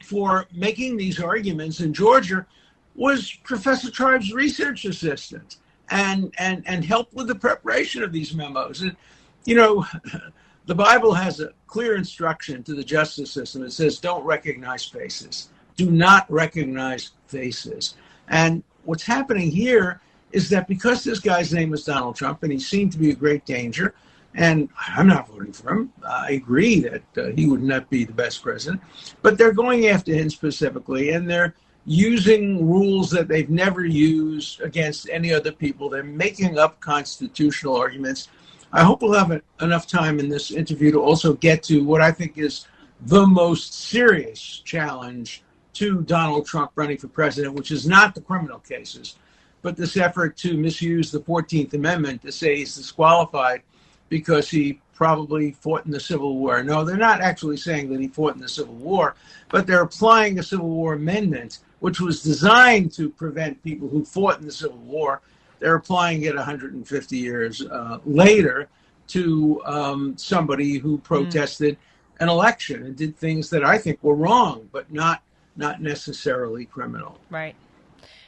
for 0.03 0.47
making 0.53 0.97
these 0.97 1.21
arguments 1.21 1.81
in 1.81 1.95
Georgia 1.95 2.47
was 2.95 3.33
Professor 3.45 3.91
Tribe's 3.91 4.33
research 4.33 4.85
assistant 4.85 5.57
and, 5.91 6.33
and, 6.39 6.63
and 6.67 6.85
helped 6.85 7.15
with 7.15 7.29
the 7.29 7.35
preparation 7.35 8.03
of 8.03 8.13
these 8.13 8.35
memos. 8.35 8.83
And, 8.83 8.97
you 9.45 9.55
know, 9.55 9.87
the 10.67 10.75
Bible 10.75 11.13
has 11.13 11.41
a 11.41 11.51
clear 11.67 11.97
instruction 11.97 12.63
to 12.65 12.75
the 12.75 12.85
justice 12.85 13.31
system. 13.31 13.63
It 13.63 13.73
says, 13.73 13.99
don't 13.99 14.25
recognize 14.25 14.85
faces. 14.85 15.51
Do 15.77 15.91
not 15.91 16.31
recognize 16.31 17.13
faces. 17.27 17.95
And 18.29 18.63
what's 18.85 19.03
happening 19.03 19.51
here 19.51 20.01
is 20.33 20.49
that 20.51 20.67
because 20.67 21.05
this 21.05 21.21
guy's 21.21 21.53
name 21.53 21.73
is 21.73 21.85
Donald 21.85 22.17
Trump 22.17 22.43
and 22.43 22.53
he 22.53 22.59
seemed 22.59 22.93
to 22.93 22.99
be 22.99 23.11
a 23.11 23.15
great 23.15 23.45
danger, 23.45 23.95
and 24.35 24.69
I'm 24.97 25.07
not 25.07 25.29
voting 25.29 25.53
for 25.53 25.73
him. 25.73 25.93
I 26.05 26.33
agree 26.33 26.81
that 26.81 27.03
uh, 27.17 27.27
he 27.37 27.47
would 27.47 27.63
not 27.63 27.89
be 27.89 28.05
the 28.05 28.13
best 28.13 28.43
president, 28.43 28.83
but 29.23 29.39
they're 29.39 29.53
going 29.53 29.87
after 29.87 30.13
him 30.13 30.29
specifically, 30.29 31.11
and 31.11 31.31
they're 31.31 31.55
using 31.87 32.69
rules 32.69 33.11
that 33.11 33.29
they've 33.29 33.51
never 33.51 33.85
used 33.85 34.61
against 34.61 35.09
any 35.09 35.33
other 35.33 35.53
people. 35.53 35.89
They're 35.89 36.03
making 36.03 36.59
up 36.59 36.81
constitutional 36.81 37.77
arguments. 37.77 38.29
I 38.73 38.83
hope 38.83 39.03
we'll 39.03 39.13
have 39.13 39.41
enough 39.61 39.87
time 39.87 40.19
in 40.19 40.29
this 40.29 40.51
interview 40.51 40.91
to 40.93 41.01
also 41.01 41.35
get 41.35 41.63
to 41.65 41.85
what 41.85 42.01
I 42.01 42.11
think 42.11 42.39
is 42.39 42.67
the 43.03 43.25
most 43.25 43.75
serious 43.75 44.63
challenge 44.65 45.44
to 45.75 46.03
Donald 46.03 46.47
Trump 46.47 46.73
running 46.75 46.99
for 46.99 47.09
president, 47.09 47.55
which 47.55 47.71
is 47.71 47.87
not 47.87 48.15
the 48.15 48.21
criminal 48.21 48.59
cases, 48.61 49.17
but 49.63 49.77
this 49.77 49.97
effort 49.97 50.37
to 50.39 50.57
misuse 50.57 51.11
the 51.11 51.21
14th 51.21 51.75
Amendment 51.75 52.23
to 52.23 52.33
say 52.33 52.57
he's 52.57 52.77
disqualified 52.77 53.63
because 54.09 54.51
he 54.51 54.81
probably 54.95 55.53
fought 55.53 55.85
in 55.85 55.91
the 55.91 56.01
Civil 56.01 56.37
War. 56.39 56.63
No, 56.63 56.85
they're 56.85 56.97
not 56.97 57.21
actually 57.21 57.57
saying 57.57 57.91
that 57.91 58.01
he 58.01 58.09
fought 58.09 58.35
in 58.35 58.41
the 58.41 58.49
Civil 58.49 58.75
War, 58.75 59.17
but 59.51 59.67
they're 59.67 59.83
applying 59.83 60.35
the 60.35 60.43
Civil 60.43 60.69
War 60.69 60.95
Amendment, 60.95 61.59
which 61.81 62.01
was 62.01 62.23
designed 62.23 62.93
to 62.93 63.11
prevent 63.11 63.63
people 63.63 63.89
who 63.89 64.05
fought 64.05 64.39
in 64.39 64.47
the 64.47 64.53
Civil 64.53 64.79
War. 64.79 65.21
They're 65.59 65.77
applying 65.77 66.23
it 66.23 66.37
150 66.37 67.17
years 67.17 67.63
uh, 67.63 67.99
later 68.05 68.69
to 69.09 69.63
um, 69.65 70.17
somebody 70.17 70.79
who 70.79 70.97
hmm. 70.97 71.03
protested 71.03 71.75
mm. 71.75 71.79
an 72.21 72.29
election 72.29 72.85
and 72.85 72.97
did 72.97 73.17
things 73.17 73.51
that 73.51 73.65
I 73.65 73.79
think 73.79 74.03
were 74.03 74.15
wrong, 74.15 74.69
but 74.73 74.91
not 74.93 75.23
not 75.57 75.81
necessarily 75.81 76.65
criminal. 76.65 77.19
Right. 77.31 77.55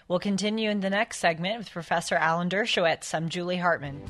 We'll 0.09 0.19
continue 0.19 0.71
in 0.71 0.81
the 0.81 0.91
next 0.91 1.19
segment 1.19 1.59
with 1.59 1.71
Professor 1.71 2.15
Alan 2.15 2.49
Dershowitz. 2.49 3.13
I'm 3.15 3.29
Julie 3.29 3.57
Hartman. 3.57 4.01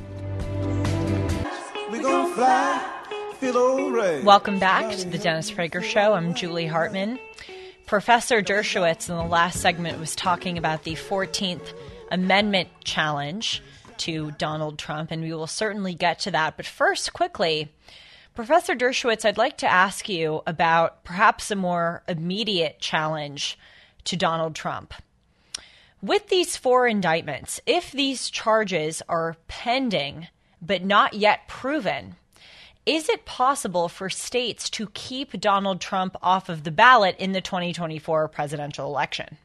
Fly, 2.35 4.23
Welcome 4.25 4.59
back 4.59 4.95
to 4.97 5.09
the 5.09 5.19
Dennis 5.19 5.51
Prager 5.51 5.83
Show. 5.83 6.13
I'm 6.13 6.35
Julie 6.35 6.67
Hartman. 6.67 7.19
Professor 7.87 8.43
Dershowitz 8.43 9.09
in 9.09 9.17
the 9.17 9.25
last 9.25 9.61
segment 9.61 9.99
was 9.99 10.15
talking 10.15 10.59
about 10.59 10.83
the 10.83 10.95
14th 10.95 11.73
Amendment 12.11 12.69
challenge 12.85 13.63
to 13.99 14.33
Donald 14.33 14.79
Trump, 14.79 15.11
and 15.11 15.23
we 15.23 15.33
will 15.33 15.47
certainly 15.47 15.95
get 15.95 16.19
to 16.21 16.31
that. 16.33 16.57
But 16.57 16.67
first, 16.67 17.13
quickly, 17.13 17.73
Professor 18.37 18.75
Dershowitz, 18.75 19.25
I'd 19.25 19.39
like 19.39 19.57
to 19.59 19.67
ask 19.67 20.11
you 20.11 20.43
about 20.47 21.03
perhaps 21.05 21.51
a 21.51 21.57
more 21.57 22.03
immediate 22.07 22.79
challenge 22.81 23.59
to 24.05 24.15
Donald 24.15 24.55
Trump. 24.55 24.93
With 26.03 26.29
these 26.29 26.55
four 26.55 26.87
indictments, 26.87 27.63
if 27.65 27.91
these 27.91 28.29
charges 28.29 29.03
are 29.09 29.39
pending 29.49 30.29
but 30.61 30.85
not 30.85 31.15
yet 31.15 31.49
proven, 31.49 32.17
is 32.85 33.09
it 33.09 33.25
possible 33.25 33.89
for 33.89 34.11
states 34.11 34.69
to 34.69 34.91
keep 34.93 35.41
Donald 35.41 35.81
Trump 35.81 36.15
off 36.21 36.51
of 36.51 36.65
the 36.65 36.71
ballot 36.71 37.17
in 37.19 37.33
the 37.33 37.41
2024 37.41 38.29
presidential 38.29 38.87
election? 38.87 39.39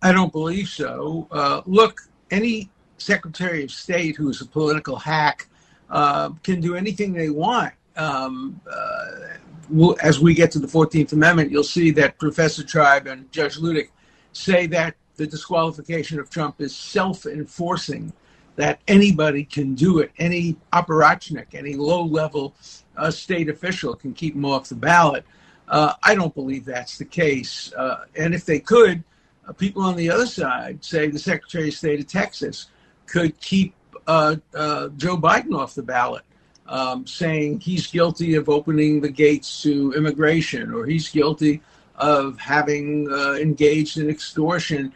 I 0.00 0.12
don't 0.12 0.32
believe 0.32 0.68
so. 0.68 1.28
Uh, 1.30 1.60
look, 1.66 2.00
any 2.30 2.70
Secretary 2.96 3.62
of 3.64 3.70
State 3.70 4.16
who's 4.16 4.40
a 4.40 4.46
political 4.46 4.96
hack 4.96 5.46
uh, 5.90 6.30
can 6.42 6.60
do 6.60 6.74
anything 6.74 7.12
they 7.12 7.30
want. 7.30 7.72
Um, 7.96 8.60
uh, 8.70 9.94
as 10.02 10.20
we 10.20 10.34
get 10.34 10.50
to 10.52 10.58
the 10.58 10.66
14th 10.66 11.12
Amendment, 11.12 11.50
you'll 11.50 11.64
see 11.64 11.90
that 11.92 12.18
Professor 12.18 12.62
Tribe 12.62 13.06
and 13.06 13.30
Judge 13.32 13.56
Luttig 13.56 13.88
say 14.32 14.66
that 14.68 14.94
the 15.16 15.26
disqualification 15.26 16.20
of 16.20 16.30
Trump 16.30 16.60
is 16.60 16.76
self 16.76 17.26
enforcing 17.26 18.12
that 18.56 18.80
anybody 18.88 19.44
can 19.44 19.74
do 19.74 19.98
it. 19.98 20.12
Any 20.18 20.56
operatic, 20.72 21.54
any 21.54 21.74
low 21.74 22.02
level 22.02 22.54
uh, 22.96 23.10
state 23.10 23.48
official 23.48 23.94
can 23.94 24.14
keep 24.14 24.34
him 24.34 24.44
off 24.44 24.68
the 24.68 24.74
ballot. 24.74 25.24
Uh, 25.68 25.94
I 26.02 26.14
don't 26.14 26.34
believe 26.34 26.64
that's 26.64 26.96
the 26.98 27.04
case. 27.04 27.72
Uh, 27.74 28.04
and 28.16 28.34
if 28.34 28.44
they 28.44 28.60
could, 28.60 29.04
uh, 29.46 29.52
people 29.52 29.82
on 29.82 29.96
the 29.96 30.10
other 30.10 30.26
side, 30.26 30.84
say 30.84 31.08
the 31.08 31.18
Secretary 31.18 31.68
of 31.68 31.74
State 31.74 32.00
of 32.00 32.06
Texas, 32.06 32.66
could 33.06 33.38
keep 33.40 33.74
uh, 34.06 34.36
uh, 34.54 34.88
Joe 34.96 35.16
Biden 35.16 35.56
off 35.56 35.74
the 35.74 35.82
ballot. 35.82 36.22
Um, 36.68 37.06
saying 37.06 37.60
he's 37.60 37.86
guilty 37.86 38.34
of 38.34 38.48
opening 38.48 39.00
the 39.00 39.08
gates 39.08 39.62
to 39.62 39.92
immigration, 39.92 40.74
or 40.74 40.84
he's 40.84 41.08
guilty 41.08 41.62
of 41.94 42.36
having 42.40 43.08
engaged 43.08 43.98
in 43.98 44.10
extortion 44.10 44.92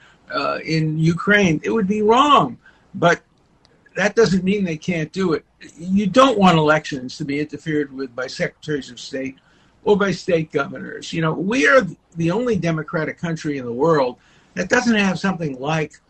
in 0.64 0.98
Ukraine. 0.98 1.60
It 1.62 1.70
would 1.70 1.86
be 1.86 2.02
wrong. 2.02 2.58
But 2.94 3.22
that 3.96 4.14
doesn't 4.14 4.44
mean 4.44 4.64
they 4.64 4.76
can't 4.76 5.12
do 5.12 5.34
it. 5.34 5.44
You 5.78 6.06
don't 6.06 6.38
want 6.38 6.58
elections 6.58 7.16
to 7.18 7.24
be 7.24 7.40
interfered 7.40 7.92
with 7.92 8.14
by 8.14 8.26
secretaries 8.26 8.90
of 8.90 8.98
state 8.98 9.38
or 9.84 9.96
by 9.96 10.10
state 10.10 10.52
governors. 10.52 11.12
You 11.12 11.22
know, 11.22 11.32
we 11.32 11.68
are 11.68 11.86
the 12.16 12.30
only 12.30 12.56
democratic 12.56 13.18
country 13.18 13.58
in 13.58 13.64
the 13.64 13.72
world 13.72 14.16
that 14.54 14.68
doesn't 14.68 14.94
have 14.94 15.18
something 15.18 15.58
like 15.58 16.00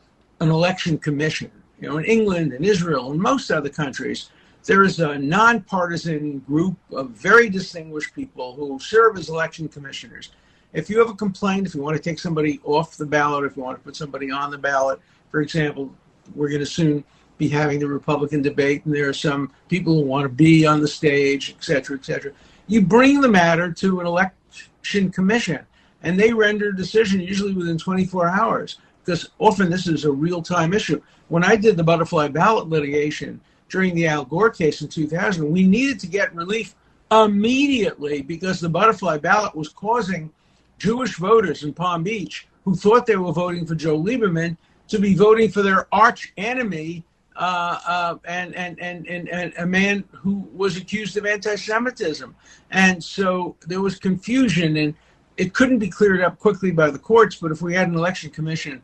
an 0.41 0.51
election 0.51 0.99
commission. 0.99 1.51
You 1.81 1.89
know, 1.89 1.99
in 1.99 2.05
England 2.05 2.53
and 2.53 2.65
Israel 2.65 3.11
and 3.11 3.21
most 3.21 3.51
other 3.51 3.71
countries, 3.71 4.31
there 4.65 4.83
is 4.83 5.01
a 5.01 5.19
nonpartisan 5.19 6.41
group 6.41 6.77
of 6.93 7.11
very 7.11 7.49
distinguished 7.49 8.15
people 8.15 8.55
who 8.55 8.79
serve 8.79 9.17
as 9.17 9.31
election 9.31 9.69
commissioners. 9.69 10.31
If 10.75 10.91
you 10.91 10.99
have 10.99 11.09
a 11.09 11.15
complaint, 11.15 11.67
if 11.67 11.75
you 11.75 11.81
want 11.81 11.97
to 11.97 12.03
take 12.03 12.19
somebody 12.19 12.61
off 12.65 12.97
the 12.97 13.07
ballot, 13.07 13.45
if 13.45 13.57
you 13.57 13.63
want 13.63 13.79
to 13.79 13.83
put 13.83 13.97
somebody 13.97 14.31
on 14.31 14.51
the 14.51 14.59
ballot, 14.59 15.01
for 15.31 15.41
example, 15.41 15.91
we're 16.35 16.49
going 16.49 16.61
to 16.61 16.67
soon 16.67 17.03
be 17.39 17.49
having 17.49 17.79
the 17.79 17.87
Republican 17.87 18.43
debate, 18.43 18.85
and 18.85 18.95
there 18.95 19.09
are 19.09 19.15
some 19.15 19.51
people 19.69 19.95
who 19.95 20.07
want 20.07 20.25
to 20.25 20.29
be 20.29 20.67
on 20.67 20.81
the 20.81 20.87
stage, 20.87 21.55
et 21.57 21.65
cetera, 21.65 21.97
et 21.97 22.05
cetera. 22.05 22.33
You 22.67 22.83
bring 22.83 23.23
the 23.23 23.29
matter 23.29 23.73
to 23.73 24.01
an 24.01 24.07
election 24.07 25.11
commission, 25.11 25.61
and 26.03 26.21
they 26.21 26.35
render 26.35 26.69
a 26.69 26.77
decision 26.77 27.21
usually 27.21 27.55
within 27.55 27.79
24 27.79 28.29
hours, 28.29 28.79
because 29.05 29.31
often 29.39 29.71
this 29.71 29.87
is 29.87 30.05
a 30.05 30.13
real 30.13 30.43
time 30.43 30.73
issue. 30.73 31.01
When 31.29 31.45
I 31.45 31.57
did 31.57 31.77
the 31.77 31.85
butterfly 31.85 32.29
ballot 32.29 32.69
litigation 32.69 33.41
during 33.69 33.95
the 33.95 34.07
Al 34.07 34.25
Gore 34.25 34.51
case 34.51 34.83
in 34.83 34.89
2000, 34.89 35.51
we 35.51 35.67
needed 35.67 36.01
to 36.01 36.07
get 36.07 36.35
relief 36.35 36.75
immediately 37.11 38.23
because 38.23 38.61
the 38.61 38.69
butterfly 38.69 39.19
ballot 39.19 39.55
was 39.55 39.69
causing 39.69 40.31
Jewish 40.79 41.17
voters 41.17 41.63
in 41.63 41.73
Palm 41.73 42.03
Beach 42.03 42.47
who 42.65 42.75
thought 42.75 43.07
they 43.07 43.17
were 43.17 43.33
voting 43.33 43.67
for 43.67 43.75
Joe 43.75 43.99
Lieberman 43.99 44.57
to 44.89 44.99
be 44.99 45.15
voting 45.15 45.51
for 45.51 45.63
their 45.63 45.87
arch 45.93 46.33
enemy 46.37 47.05
uh, 47.37 47.79
uh, 47.87 48.17
and, 48.25 48.55
and, 48.55 48.79
and, 48.81 49.07
and, 49.07 49.29
and 49.29 49.53
a 49.57 49.67
man 49.67 50.05
who 50.13 50.49
was 50.53 50.77
accused 50.77 51.17
of 51.17 51.25
anti 51.25 51.55
Semitism. 51.55 52.35
And 52.71 53.03
so 53.03 53.57
there 53.67 53.81
was 53.81 53.99
confusion, 53.99 54.77
and 54.77 54.95
it 55.37 55.55
couldn't 55.55 55.79
be 55.79 55.89
cleared 55.89 56.21
up 56.21 56.39
quickly 56.39 56.71
by 56.71 56.91
the 56.91 56.99
courts, 56.99 57.37
but 57.37 57.51
if 57.51 57.63
we 57.63 57.75
had 57.75 57.89
an 57.89 57.95
election 57.95 58.31
commission, 58.31 58.83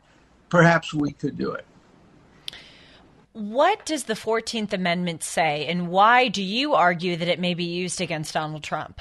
perhaps 0.48 0.92
we 0.94 1.12
could 1.12 1.36
do 1.36 1.52
it. 1.52 1.64
What 3.32 3.84
does 3.84 4.04
the 4.04 4.14
14th 4.14 4.72
Amendment 4.72 5.22
say, 5.22 5.66
and 5.66 5.88
why 5.88 6.28
do 6.28 6.42
you 6.42 6.72
argue 6.72 7.16
that 7.16 7.28
it 7.28 7.38
may 7.38 7.52
be 7.52 7.64
used 7.64 8.00
against 8.00 8.32
Donald 8.32 8.62
Trump? 8.62 9.00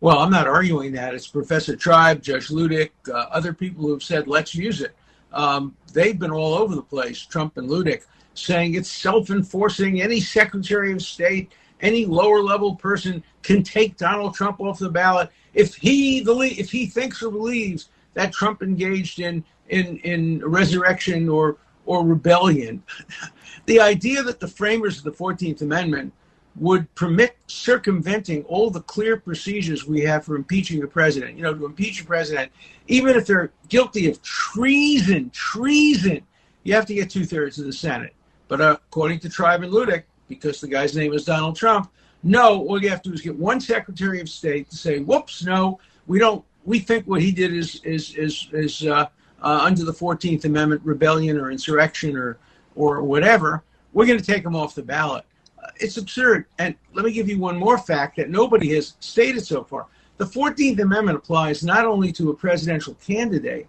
Well, 0.00 0.20
I'm 0.20 0.30
not 0.30 0.46
arguing 0.46 0.92
that. 0.92 1.14
It's 1.14 1.26
Professor 1.26 1.76
Tribe, 1.76 2.22
Judge 2.22 2.48
Luttig, 2.48 2.90
uh, 3.08 3.26
other 3.30 3.52
people 3.52 3.84
who 3.84 3.92
have 3.92 4.02
said, 4.02 4.28
let's 4.28 4.54
use 4.54 4.80
it. 4.80 4.94
Um, 5.32 5.76
they've 5.92 6.18
been 6.18 6.30
all 6.30 6.54
over 6.54 6.74
the 6.74 6.82
place, 6.82 7.20
Trump 7.20 7.58
and 7.58 7.68
Luttig, 7.68 8.02
saying 8.34 8.74
it's 8.74 8.90
self 8.90 9.28
enforcing. 9.30 10.00
Any 10.00 10.20
Secretary 10.20 10.92
of 10.92 11.02
State, 11.02 11.52
any 11.80 12.06
lower 12.06 12.40
level 12.40 12.76
person 12.76 13.22
can 13.42 13.62
take 13.62 13.96
Donald 13.96 14.34
Trump 14.34 14.60
off 14.60 14.78
the 14.78 14.88
ballot 14.88 15.30
if 15.52 15.74
he 15.74 16.20
if 16.20 16.70
he 16.70 16.86
thinks 16.86 17.22
or 17.22 17.30
believes 17.30 17.88
that 18.14 18.32
Trump 18.32 18.62
engaged 18.62 19.20
in 19.20 19.44
in 19.68 19.98
in 19.98 20.40
resurrection 20.44 21.28
or 21.28 21.56
or 21.86 22.04
rebellion. 22.04 22.82
the 23.66 23.80
idea 23.80 24.22
that 24.22 24.40
the 24.40 24.48
framers 24.48 24.98
of 24.98 25.04
the 25.04 25.12
14th 25.12 25.62
Amendment 25.62 26.12
would 26.56 26.92
permit 26.94 27.36
circumventing 27.46 28.42
all 28.44 28.70
the 28.70 28.80
clear 28.82 29.16
procedures 29.16 29.86
we 29.86 30.00
have 30.00 30.24
for 30.24 30.36
impeaching 30.36 30.82
a 30.82 30.86
president. 30.86 31.36
You 31.36 31.44
know, 31.44 31.54
to 31.54 31.66
impeach 31.66 32.02
a 32.02 32.04
president, 32.04 32.50
even 32.88 33.16
if 33.16 33.26
they're 33.26 33.52
guilty 33.68 34.08
of 34.08 34.20
treason, 34.22 35.30
treason, 35.30 36.22
you 36.64 36.74
have 36.74 36.86
to 36.86 36.94
get 36.94 37.10
two 37.10 37.24
thirds 37.24 37.58
of 37.58 37.66
the 37.66 37.72
Senate. 37.72 38.14
But 38.48 38.60
uh, 38.60 38.76
according 38.88 39.20
to 39.20 39.28
Tribe 39.28 39.62
and 39.62 39.72
Luttig, 39.72 40.02
because 40.28 40.60
the 40.60 40.68
guy's 40.68 40.96
name 40.96 41.12
is 41.12 41.24
Donald 41.24 41.56
Trump, 41.56 41.90
no, 42.22 42.66
all 42.66 42.82
you 42.82 42.88
have 42.90 43.02
to 43.02 43.10
do 43.10 43.14
is 43.14 43.20
get 43.20 43.36
one 43.36 43.60
Secretary 43.60 44.20
of 44.20 44.28
State 44.28 44.68
to 44.70 44.76
say, 44.76 44.98
"Whoops, 44.98 45.44
no, 45.44 45.78
we 46.06 46.18
don't. 46.18 46.44
We 46.64 46.80
think 46.80 47.06
what 47.06 47.22
he 47.22 47.30
did 47.30 47.54
is 47.54 47.80
is 47.84 48.14
is 48.16 48.48
is 48.52 48.84
uh, 48.84 49.06
uh, 49.42 49.60
under 49.62 49.84
the 49.84 49.92
Fourteenth 49.92 50.44
Amendment, 50.44 50.82
rebellion 50.84 51.38
or 51.38 51.50
insurrection 51.50 52.16
or 52.16 52.38
or 52.74 53.02
whatever, 53.02 53.64
we're 53.92 54.06
going 54.06 54.18
to 54.18 54.24
take 54.24 54.44
them 54.44 54.54
off 54.54 54.74
the 54.74 54.82
ballot. 54.82 55.24
Uh, 55.62 55.68
it's 55.76 55.96
absurd. 55.96 56.46
And 56.58 56.76
let 56.94 57.04
me 57.04 57.12
give 57.12 57.28
you 57.28 57.38
one 57.38 57.56
more 57.56 57.76
fact 57.76 58.16
that 58.16 58.30
nobody 58.30 58.74
has 58.74 58.94
stated 59.00 59.44
so 59.44 59.64
far. 59.64 59.86
The 60.18 60.26
Fourteenth 60.26 60.78
Amendment 60.80 61.18
applies 61.18 61.64
not 61.64 61.84
only 61.84 62.12
to 62.12 62.30
a 62.30 62.34
presidential 62.34 62.94
candidate, 62.94 63.66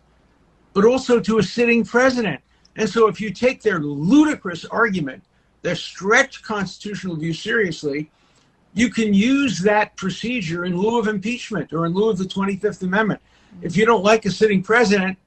but 0.74 0.86
also 0.86 1.20
to 1.20 1.40
a 1.40 1.44
sitting 1.44 1.84
president. 1.84 2.42
And 2.76 2.90
so, 2.90 3.08
if 3.08 3.20
you 3.20 3.32
take 3.32 3.62
their 3.62 3.80
ludicrous 3.80 4.66
argument, 4.66 5.24
their 5.62 5.76
stretched 5.76 6.44
constitutional 6.44 7.16
view 7.16 7.34
seriously, 7.34 8.10
you 8.74 8.90
can 8.90 9.14
use 9.14 9.60
that 9.60 9.96
procedure 9.98 10.66
in 10.66 10.78
lieu 10.78 11.00
of 11.00 11.08
impeachment 11.08 11.74
or 11.74 11.86
in 11.86 11.94
lieu 11.94 12.10
of 12.10 12.18
the 12.18 12.26
25th 12.26 12.84
Amendment. 12.84 13.22
If 13.62 13.76
you 13.76 13.86
don't 13.86 14.04
like 14.04 14.26
a 14.26 14.32
sitting 14.32 14.62
president, 14.62 15.18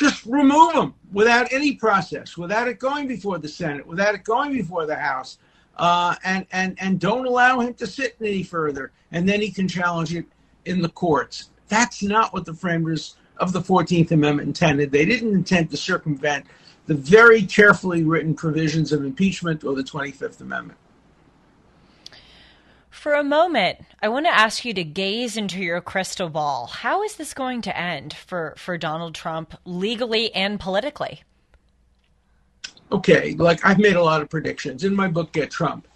just 0.00 0.24
remove 0.24 0.72
him 0.72 0.94
without 1.12 1.52
any 1.52 1.74
process, 1.74 2.38
without 2.38 2.66
it 2.66 2.78
going 2.78 3.06
before 3.06 3.38
the 3.38 3.48
Senate, 3.48 3.86
without 3.86 4.14
it 4.14 4.24
going 4.24 4.50
before 4.50 4.86
the 4.86 4.96
House, 4.96 5.38
uh, 5.76 6.14
and 6.24 6.46
and 6.52 6.74
and 6.80 6.98
don't 6.98 7.26
allow 7.26 7.60
him 7.60 7.74
to 7.74 7.86
sit 7.86 8.16
any 8.18 8.42
further, 8.42 8.92
and 9.12 9.28
then 9.28 9.42
he 9.42 9.50
can 9.50 9.68
challenge 9.68 10.14
it 10.14 10.24
in 10.64 10.80
the 10.80 10.88
courts. 10.88 11.50
That's 11.68 12.02
not 12.02 12.32
what 12.32 12.46
the 12.46 12.54
framers 12.54 13.16
of 13.36 13.52
the 13.52 13.60
Fourteenth 13.60 14.10
Amendment 14.10 14.48
intended. 14.48 14.90
They 14.90 15.04
didn't 15.04 15.34
intend 15.34 15.70
to 15.70 15.76
circumvent 15.76 16.46
the 16.86 16.94
very 16.94 17.42
carefully 17.42 18.02
written 18.02 18.34
provisions 18.34 18.92
of 18.92 19.04
impeachment 19.04 19.64
or 19.64 19.74
the 19.74 19.84
Twenty 19.84 20.12
Fifth 20.12 20.40
Amendment. 20.40 20.78
For 22.90 23.14
a 23.14 23.24
moment, 23.24 23.78
I 24.02 24.08
want 24.08 24.26
to 24.26 24.36
ask 24.36 24.64
you 24.64 24.74
to 24.74 24.84
gaze 24.84 25.36
into 25.36 25.60
your 25.60 25.80
crystal 25.80 26.28
ball. 26.28 26.66
How 26.66 27.02
is 27.02 27.14
this 27.14 27.32
going 27.32 27.62
to 27.62 27.76
end 27.76 28.12
for, 28.12 28.54
for 28.58 28.76
Donald 28.76 29.14
Trump 29.14 29.54
legally 29.64 30.34
and 30.34 30.58
politically? 30.58 31.22
Okay, 32.92 33.34
like 33.38 33.64
I've 33.64 33.78
made 33.78 33.94
a 33.94 34.02
lot 34.02 34.20
of 34.20 34.28
predictions. 34.28 34.82
In 34.82 34.94
my 34.94 35.06
book, 35.06 35.30
Get 35.32 35.50
Trump, 35.50 35.86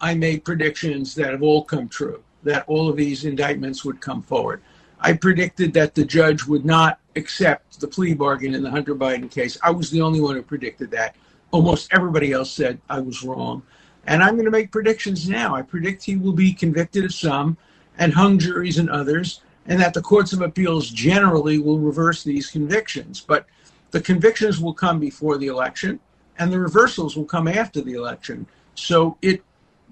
I 0.00 0.14
made 0.14 0.44
predictions 0.44 1.14
that 1.16 1.32
have 1.32 1.42
all 1.42 1.64
come 1.64 1.88
true, 1.88 2.22
that 2.44 2.64
all 2.68 2.88
of 2.88 2.96
these 2.96 3.24
indictments 3.24 3.84
would 3.84 4.00
come 4.00 4.22
forward. 4.22 4.62
I 5.00 5.14
predicted 5.14 5.74
that 5.74 5.94
the 5.94 6.04
judge 6.04 6.44
would 6.44 6.64
not 6.64 7.00
accept 7.16 7.80
the 7.80 7.88
plea 7.88 8.14
bargain 8.14 8.54
in 8.54 8.62
the 8.62 8.70
Hunter 8.70 8.94
Biden 8.94 9.30
case. 9.30 9.58
I 9.62 9.70
was 9.70 9.90
the 9.90 10.00
only 10.00 10.20
one 10.20 10.36
who 10.36 10.42
predicted 10.42 10.92
that. 10.92 11.16
Almost 11.50 11.92
everybody 11.92 12.32
else 12.32 12.50
said 12.50 12.80
I 12.88 13.00
was 13.00 13.24
wrong. 13.24 13.62
And 14.06 14.22
I'm 14.22 14.34
going 14.34 14.44
to 14.44 14.50
make 14.50 14.70
predictions 14.70 15.28
now. 15.28 15.54
I 15.54 15.62
predict 15.62 16.04
he 16.04 16.16
will 16.16 16.32
be 16.32 16.52
convicted 16.52 17.04
of 17.04 17.14
some 17.14 17.56
and 17.98 18.12
hung 18.12 18.38
juries 18.38 18.78
in 18.78 18.88
others, 18.88 19.40
and 19.66 19.80
that 19.80 19.94
the 19.94 20.02
courts 20.02 20.32
of 20.32 20.42
appeals 20.42 20.90
generally 20.90 21.58
will 21.58 21.78
reverse 21.78 22.22
these 22.22 22.50
convictions. 22.50 23.20
But 23.20 23.46
the 23.92 24.00
convictions 24.00 24.60
will 24.60 24.74
come 24.74 24.98
before 24.98 25.38
the 25.38 25.46
election, 25.46 26.00
and 26.38 26.52
the 26.52 26.58
reversals 26.58 27.16
will 27.16 27.24
come 27.24 27.48
after 27.48 27.80
the 27.80 27.94
election. 27.94 28.46
So 28.74 29.16
it 29.22 29.42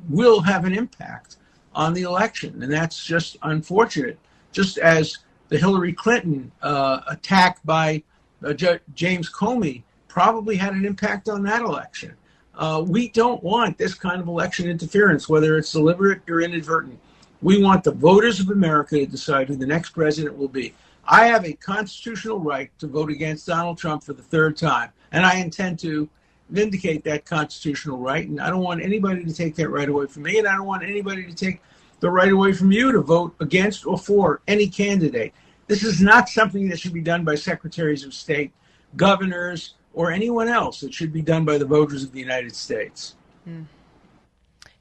will 0.08 0.40
have 0.40 0.64
an 0.64 0.74
impact 0.74 1.36
on 1.74 1.94
the 1.94 2.02
election, 2.02 2.62
and 2.62 2.72
that's 2.72 3.04
just 3.04 3.36
unfortunate. 3.42 4.18
Just 4.50 4.76
as 4.78 5.18
the 5.48 5.58
Hillary 5.58 5.92
Clinton 5.92 6.50
uh, 6.62 7.00
attack 7.08 7.60
by 7.64 8.02
uh, 8.44 8.52
J- 8.52 8.80
James 8.94 9.30
Comey 9.30 9.82
probably 10.08 10.56
had 10.56 10.74
an 10.74 10.84
impact 10.84 11.28
on 11.28 11.42
that 11.44 11.62
election. 11.62 12.14
Uh, 12.54 12.84
we 12.86 13.08
don't 13.08 13.42
want 13.42 13.78
this 13.78 13.94
kind 13.94 14.20
of 14.20 14.28
election 14.28 14.68
interference, 14.68 15.28
whether 15.28 15.56
it's 15.56 15.72
deliberate 15.72 16.20
or 16.28 16.40
inadvertent. 16.40 16.98
We 17.40 17.62
want 17.62 17.82
the 17.82 17.92
voters 17.92 18.40
of 18.40 18.50
America 18.50 18.96
to 18.96 19.06
decide 19.06 19.48
who 19.48 19.56
the 19.56 19.66
next 19.66 19.90
president 19.90 20.36
will 20.36 20.48
be. 20.48 20.74
I 21.04 21.26
have 21.26 21.44
a 21.44 21.54
constitutional 21.54 22.38
right 22.38 22.70
to 22.78 22.86
vote 22.86 23.10
against 23.10 23.46
Donald 23.46 23.78
Trump 23.78 24.04
for 24.04 24.12
the 24.12 24.22
third 24.22 24.56
time, 24.56 24.90
and 25.10 25.26
I 25.26 25.36
intend 25.36 25.78
to 25.80 26.08
vindicate 26.50 27.02
that 27.04 27.24
constitutional 27.24 27.98
right. 27.98 28.28
And 28.28 28.40
I 28.40 28.50
don't 28.50 28.62
want 28.62 28.82
anybody 28.82 29.24
to 29.24 29.34
take 29.34 29.56
that 29.56 29.70
right 29.70 29.88
away 29.88 30.06
from 30.06 30.22
me, 30.22 30.38
and 30.38 30.46
I 30.46 30.54
don't 30.54 30.66
want 30.66 30.84
anybody 30.84 31.24
to 31.24 31.34
take 31.34 31.60
the 32.00 32.10
right 32.10 32.30
away 32.30 32.52
from 32.52 32.70
you 32.70 32.92
to 32.92 33.00
vote 33.00 33.34
against 33.40 33.86
or 33.86 33.98
for 33.98 34.42
any 34.46 34.68
candidate. 34.68 35.32
This 35.66 35.82
is 35.82 36.00
not 36.00 36.28
something 36.28 36.68
that 36.68 36.78
should 36.78 36.92
be 36.92 37.00
done 37.00 37.24
by 37.24 37.34
secretaries 37.34 38.04
of 38.04 38.12
state, 38.12 38.52
governors, 38.96 39.74
or 39.94 40.10
anyone 40.10 40.48
else. 40.48 40.82
It 40.82 40.94
should 40.94 41.12
be 41.12 41.22
done 41.22 41.44
by 41.44 41.58
the 41.58 41.64
voters 41.64 42.02
of 42.02 42.12
the 42.12 42.20
United 42.20 42.54
States. 42.54 43.14
Mm. 43.48 43.66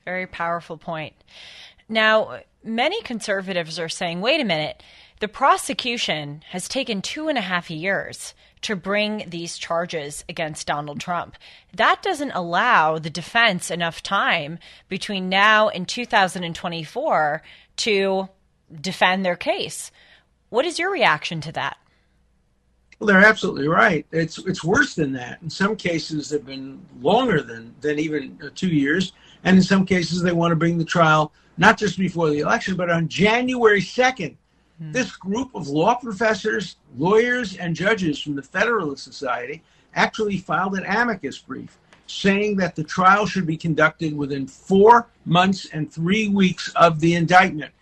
Very 0.06 0.28
powerful 0.28 0.78
point. 0.78 1.14
Now, 1.88 2.42
many 2.64 3.02
conservatives 3.02 3.78
are 3.78 3.90
saying, 3.90 4.22
wait 4.22 4.42
a 4.42 4.46
minute, 4.46 4.82
the 5.20 5.28
prosecution 5.28 6.44
has 6.50 6.68
taken 6.68 7.02
two 7.02 7.28
and 7.28 7.38
a 7.38 7.42
half 7.42 7.70
years 7.70 8.34
to 8.62 8.76
bring 8.76 9.26
these 9.28 9.58
charges 9.58 10.24
against 10.30 10.68
Donald 10.68 11.00
Trump. 11.00 11.36
That 11.74 12.02
doesn't 12.02 12.32
allow 12.32 12.98
the 12.98 13.10
defense 13.10 13.70
enough 13.70 14.02
time 14.02 14.60
between 14.88 15.30
now 15.30 15.70
and 15.70 15.88
2024 15.88 17.42
to 17.78 18.30
defend 18.80 19.26
their 19.26 19.36
case. 19.36 19.92
What 20.50 20.66
is 20.66 20.80
your 20.80 20.92
reaction 20.92 21.42
to 21.42 21.52
that? 21.54 21.78
Well, 23.02 23.08
they're 23.08 23.26
absolutely 23.26 23.68
right. 23.68 24.06
It's 24.12 24.38
it's 24.46 24.64
worse 24.64 24.94
than 24.94 25.12
that. 25.14 25.42
In 25.42 25.50
some 25.50 25.76
cases, 25.76 26.30
they've 26.30 26.46
been 26.46 26.86
longer 27.02 27.42
than 27.42 27.74
than 27.82 27.98
even 27.98 28.38
uh, 28.44 28.50
two 28.54 28.70
years, 28.70 29.14
and 29.44 29.58
in 29.58 29.64
some 29.64 29.88
cases, 29.88 30.22
they 30.22 30.34
want 30.34 30.52
to 30.52 30.56
bring 30.56 30.78
the 30.78 30.86
trial 30.86 31.34
not 31.58 31.80
just 31.80 31.98
before 31.98 32.30
the 32.30 32.42
election, 32.42 32.76
but 32.76 32.92
on 32.92 33.08
January 33.08 33.82
second. 33.82 34.38
Hmm. 34.78 34.92
This 34.92 35.16
group 35.16 35.50
of 35.56 35.68
law 35.68 35.96
professors, 35.96 36.76
lawyers, 36.96 37.58
and 37.58 37.76
judges 37.76 38.22
from 38.22 38.36
the 38.36 38.44
Federalist 38.44 39.04
Society 39.04 39.64
actually 39.96 40.38
filed 40.38 40.76
an 40.76 40.86
amicus 40.86 41.40
brief 41.40 41.80
saying 42.06 42.58
that 42.58 42.76
the 42.76 42.84
trial 42.84 43.26
should 43.26 43.48
be 43.48 43.58
conducted 43.58 44.16
within 44.16 44.46
four 44.46 45.08
months 45.26 45.66
and 45.74 45.92
three 45.92 46.28
weeks 46.28 46.72
of 46.76 47.00
the 47.00 47.16
indictment. 47.16 47.74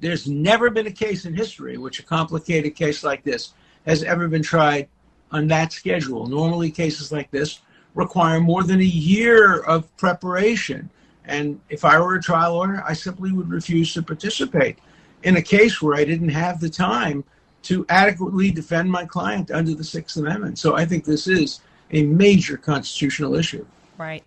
There's 0.00 0.26
never 0.26 0.70
been 0.70 0.86
a 0.86 0.90
case 0.90 1.26
in 1.26 1.34
history 1.34 1.76
which 1.76 2.00
a 2.00 2.02
complicated 2.02 2.74
case 2.74 3.04
like 3.04 3.22
this 3.22 3.52
has 3.86 4.02
ever 4.02 4.28
been 4.28 4.42
tried 4.42 4.88
on 5.32 5.46
that 5.48 5.72
schedule. 5.72 6.26
Normally, 6.26 6.70
cases 6.70 7.12
like 7.12 7.30
this 7.30 7.60
require 7.94 8.40
more 8.40 8.62
than 8.62 8.80
a 8.80 8.84
year 8.84 9.60
of 9.60 9.94
preparation. 9.96 10.90
And 11.24 11.60
if 11.70 11.84
I 11.84 11.98
were 11.98 12.16
a 12.16 12.22
trial 12.22 12.54
lawyer, 12.54 12.84
I 12.86 12.92
simply 12.92 13.32
would 13.32 13.50
refuse 13.50 13.92
to 13.94 14.02
participate 14.02 14.78
in 15.22 15.36
a 15.36 15.42
case 15.42 15.82
where 15.82 15.96
I 15.96 16.04
didn't 16.04 16.28
have 16.28 16.60
the 16.60 16.70
time 16.70 17.24
to 17.62 17.84
adequately 17.88 18.50
defend 18.50 18.90
my 18.90 19.04
client 19.04 19.50
under 19.50 19.74
the 19.74 19.82
Sixth 19.82 20.16
Amendment. 20.16 20.58
So 20.58 20.76
I 20.76 20.84
think 20.84 21.04
this 21.04 21.26
is 21.26 21.60
a 21.90 22.04
major 22.04 22.56
constitutional 22.56 23.34
issue. 23.34 23.66
Right. 23.98 24.22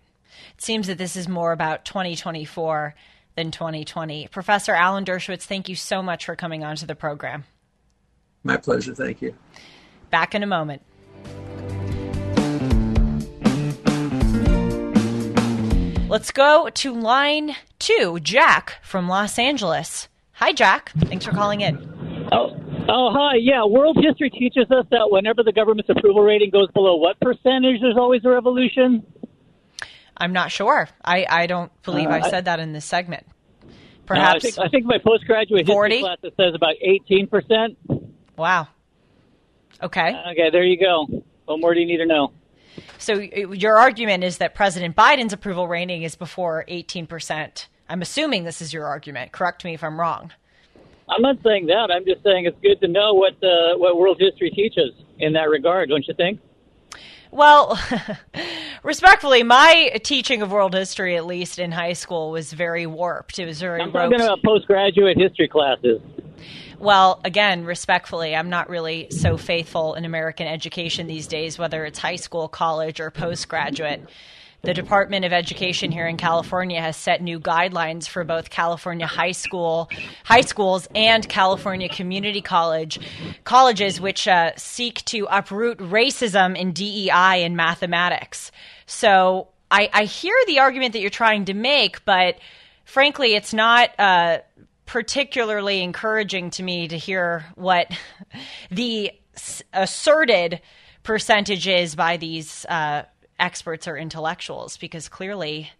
It 0.54 0.62
seems 0.62 0.88
that 0.88 0.98
this 0.98 1.16
is 1.16 1.26
more 1.26 1.52
about 1.52 1.84
2024 1.86 2.94
than 3.36 3.50
2020. 3.50 4.28
Professor 4.28 4.74
Alan 4.74 5.04
Dershowitz, 5.04 5.44
thank 5.44 5.68
you 5.68 5.76
so 5.76 6.02
much 6.02 6.26
for 6.26 6.36
coming 6.36 6.64
on 6.64 6.76
to 6.76 6.86
the 6.86 6.94
program. 6.94 7.44
My 8.44 8.56
pleasure. 8.56 8.94
Thank 8.94 9.22
you. 9.22 9.34
Back 10.10 10.34
in 10.34 10.42
a 10.42 10.46
moment. 10.46 10.82
Let's 16.08 16.32
go 16.32 16.68
to 16.68 16.92
line 16.92 17.54
two, 17.78 18.18
Jack 18.20 18.78
from 18.82 19.08
Los 19.08 19.38
Angeles. 19.38 20.08
Hi, 20.32 20.52
Jack. 20.52 20.90
Thanks 20.98 21.24
for 21.24 21.30
calling 21.30 21.60
in. 21.60 21.76
Oh, 22.32 22.56
Oh, 22.92 23.12
hi. 23.12 23.36
Yeah, 23.36 23.64
world 23.66 23.96
history 24.02 24.30
teaches 24.30 24.68
us 24.72 24.84
that 24.90 25.10
whenever 25.12 25.44
the 25.44 25.52
government's 25.52 25.88
approval 25.90 26.22
rating 26.22 26.50
goes 26.50 26.68
below 26.72 26.96
what 26.96 27.20
percentage, 27.20 27.80
there's 27.80 27.96
always 27.96 28.24
a 28.24 28.28
revolution. 28.30 29.06
I'm 30.16 30.32
not 30.32 30.50
sure. 30.50 30.88
I, 31.04 31.24
I 31.30 31.46
don't 31.46 31.70
believe 31.84 32.08
Uh, 32.08 32.14
I 32.14 32.20
I- 32.22 32.30
said 32.30 32.46
that 32.46 32.58
in 32.58 32.72
this 32.72 32.84
segment. 32.84 33.24
No, 33.62 33.68
Perhaps 34.06 34.36
I 34.36 34.38
think, 34.40 34.58
I 34.58 34.68
think 34.68 34.86
my 34.86 34.98
postgraduate 34.98 35.66
40? 35.68 35.94
history 35.94 36.02
class 36.08 36.18
it 36.24 36.34
says 36.36 36.54
about 36.56 36.74
18%. 36.84 37.99
Wow. 38.40 38.68
Okay. 39.82 40.14
Okay, 40.32 40.48
there 40.50 40.64
you 40.64 40.80
go. 40.80 41.06
What 41.44 41.60
more 41.60 41.74
do 41.74 41.80
you 41.80 41.86
need 41.86 41.98
to 41.98 42.06
know? 42.06 42.32
So 42.96 43.14
your 43.14 43.78
argument 43.78 44.24
is 44.24 44.38
that 44.38 44.54
President 44.54 44.96
Biden's 44.96 45.34
approval 45.34 45.68
rating 45.68 46.04
is 46.04 46.16
before 46.16 46.64
18%. 46.66 47.66
I'm 47.90 48.00
assuming 48.00 48.44
this 48.44 48.62
is 48.62 48.72
your 48.72 48.86
argument. 48.86 49.32
Correct 49.32 49.62
me 49.62 49.74
if 49.74 49.84
I'm 49.84 50.00
wrong. 50.00 50.32
I'm 51.08 51.20
not 51.20 51.36
saying 51.42 51.66
that. 51.66 51.90
I'm 51.90 52.06
just 52.06 52.22
saying 52.22 52.46
it's 52.46 52.58
good 52.62 52.80
to 52.80 52.88
know 52.88 53.12
what 53.12 53.34
uh, 53.42 53.76
what 53.76 53.98
world 53.98 54.16
history 54.18 54.50
teaches 54.50 54.92
in 55.18 55.34
that 55.34 55.50
regard, 55.50 55.90
don't 55.90 56.06
you 56.06 56.14
think? 56.14 56.40
Well, 57.32 57.78
respectfully, 58.82 59.42
my 59.42 59.98
teaching 60.02 60.40
of 60.40 60.50
world 60.50 60.72
history, 60.72 61.16
at 61.16 61.26
least 61.26 61.58
in 61.58 61.72
high 61.72 61.92
school, 61.92 62.30
was 62.30 62.52
very 62.52 62.86
warped. 62.86 63.38
It 63.38 63.46
was 63.46 63.60
very 63.60 63.82
I'm 63.82 63.92
talking 63.92 64.20
about 64.20 64.42
postgraduate 64.42 65.18
history 65.18 65.48
classes. 65.48 66.00
Well, 66.80 67.20
again, 67.24 67.66
respectfully, 67.66 68.34
I'm 68.34 68.48
not 68.48 68.70
really 68.70 69.08
so 69.10 69.36
faithful 69.36 69.92
in 69.94 70.06
American 70.06 70.46
education 70.46 71.06
these 71.06 71.26
days, 71.26 71.58
whether 71.58 71.84
it's 71.84 71.98
high 71.98 72.16
school, 72.16 72.48
college, 72.48 73.00
or 73.00 73.10
postgraduate. 73.10 74.08
The 74.62 74.72
Department 74.72 75.26
of 75.26 75.32
Education 75.32 75.92
here 75.92 76.06
in 76.06 76.16
California 76.16 76.80
has 76.80 76.96
set 76.96 77.20
new 77.20 77.38
guidelines 77.38 78.08
for 78.08 78.24
both 78.24 78.48
California 78.48 79.06
high 79.06 79.32
school, 79.32 79.90
high 80.24 80.40
schools, 80.40 80.88
and 80.94 81.28
California 81.28 81.88
community 81.90 82.40
college 82.40 82.98
colleges, 83.44 84.00
which 84.00 84.26
uh, 84.26 84.52
seek 84.56 85.04
to 85.04 85.26
uproot 85.30 85.76
racism 85.78 86.56
in 86.56 86.72
DEI 86.72 87.42
in 87.44 87.56
mathematics. 87.56 88.52
So 88.86 89.48
I, 89.70 89.90
I 89.92 90.04
hear 90.04 90.34
the 90.46 90.60
argument 90.60 90.94
that 90.94 91.00
you're 91.00 91.10
trying 91.10 91.44
to 91.44 91.54
make, 91.54 92.06
but 92.06 92.38
frankly, 92.86 93.34
it's 93.34 93.52
not. 93.52 93.90
Uh, 93.98 94.38
particularly 94.90 95.84
encouraging 95.84 96.50
to 96.50 96.64
me 96.64 96.88
to 96.88 96.98
hear 96.98 97.46
what 97.54 97.96
the 98.72 99.12
s- 99.36 99.62
asserted 99.72 100.60
percentage 101.04 101.68
is 101.68 101.94
by 101.94 102.16
these 102.16 102.66
uh, 102.66 103.04
experts 103.38 103.86
or 103.86 103.96
intellectuals, 103.96 104.76
because 104.76 105.08
clearly, 105.08 105.70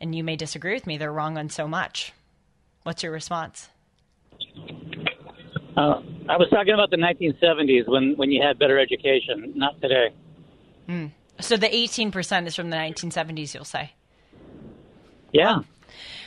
and 0.00 0.14
you 0.14 0.24
may 0.24 0.34
disagree 0.34 0.72
with 0.72 0.86
me, 0.86 0.96
they're 0.96 1.12
wrong 1.12 1.36
on 1.36 1.50
so 1.50 1.68
much. 1.68 2.14
What's 2.84 3.02
your 3.02 3.12
response? 3.12 3.68
Uh, 5.76 6.00
I 6.30 6.38
was 6.38 6.48
talking 6.48 6.72
about 6.72 6.90
the 6.90 6.96
1970s 6.96 7.86
when, 7.86 8.14
when 8.16 8.30
you 8.30 8.42
had 8.42 8.58
better 8.58 8.78
education, 8.78 9.52
not 9.54 9.78
today. 9.82 10.08
Hmm. 10.86 11.06
So 11.38 11.58
the 11.58 11.68
18% 11.68 12.46
is 12.46 12.56
from 12.56 12.70
the 12.70 12.76
1970s, 12.78 13.52
you'll 13.52 13.64
say? 13.66 13.92
Yeah. 15.32 15.58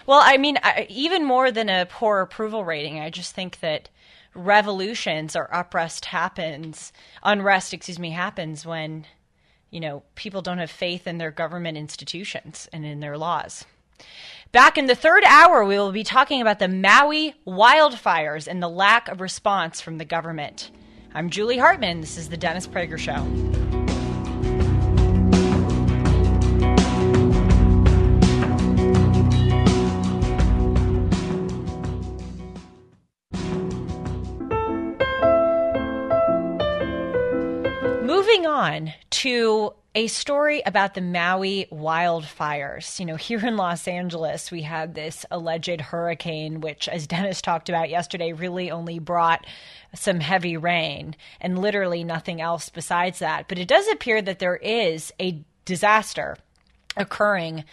Well, 0.07 0.21
I 0.23 0.37
mean, 0.37 0.57
I, 0.63 0.87
even 0.89 1.25
more 1.25 1.51
than 1.51 1.67
a 1.67 1.85
poor 1.85 2.21
approval 2.21 2.63
rating, 2.63 2.99
I 2.99 3.09
just 3.09 3.35
think 3.35 3.59
that 3.59 3.89
revolutions 4.33 5.35
or 5.35 5.49
unrest 5.51 6.05
happens, 6.05 6.93
unrest, 7.23 7.73
excuse 7.73 7.99
me, 7.99 8.11
happens 8.11 8.65
when, 8.65 9.05
you 9.69 9.81
know, 9.81 10.03
people 10.15 10.41
don't 10.41 10.59
have 10.59 10.71
faith 10.71 11.07
in 11.07 11.17
their 11.17 11.31
government 11.31 11.77
institutions 11.77 12.69
and 12.71 12.85
in 12.85 13.01
their 13.01 13.17
laws. 13.17 13.65
Back 14.53 14.77
in 14.77 14.85
the 14.85 14.95
third 14.95 15.25
hour, 15.25 15.65
we 15.65 15.75
will 15.75 15.91
be 15.91 16.05
talking 16.05 16.39
about 16.39 16.59
the 16.59 16.69
Maui 16.69 17.35
wildfires 17.45 18.47
and 18.47 18.63
the 18.63 18.69
lack 18.69 19.09
of 19.09 19.19
response 19.19 19.81
from 19.81 19.97
the 19.97 20.05
government. 20.05 20.71
I'm 21.13 21.29
Julie 21.29 21.57
Hartman. 21.57 21.99
This 21.99 22.17
is 22.17 22.29
the 22.29 22.37
Dennis 22.37 22.65
Prager 22.65 22.97
Show. 22.97 23.66
To 39.11 39.73
a 39.95 40.05
story 40.07 40.61
about 40.65 40.93
the 40.93 41.01
Maui 41.01 41.67
wildfires. 41.71 42.99
You 42.99 43.07
know, 43.07 43.15
here 43.15 43.43
in 43.45 43.57
Los 43.57 43.87
Angeles, 43.87 44.51
we 44.51 44.61
had 44.61 44.93
this 44.93 45.25
alleged 45.31 45.81
hurricane, 45.81 46.61
which, 46.61 46.87
as 46.87 47.07
Dennis 47.07 47.41
talked 47.41 47.67
about 47.67 47.89
yesterday, 47.89 48.31
really 48.31 48.69
only 48.69 48.99
brought 48.99 49.45
some 49.95 50.19
heavy 50.19 50.55
rain 50.55 51.15
and 51.41 51.57
literally 51.57 52.03
nothing 52.03 52.41
else 52.41 52.69
besides 52.69 53.19
that. 53.19 53.47
But 53.47 53.57
it 53.57 53.67
does 53.67 53.87
appear 53.87 54.21
that 54.21 54.37
there 54.37 54.57
is 54.57 55.11
a 55.19 55.41
disaster 55.65 56.37
occurring 56.95 57.63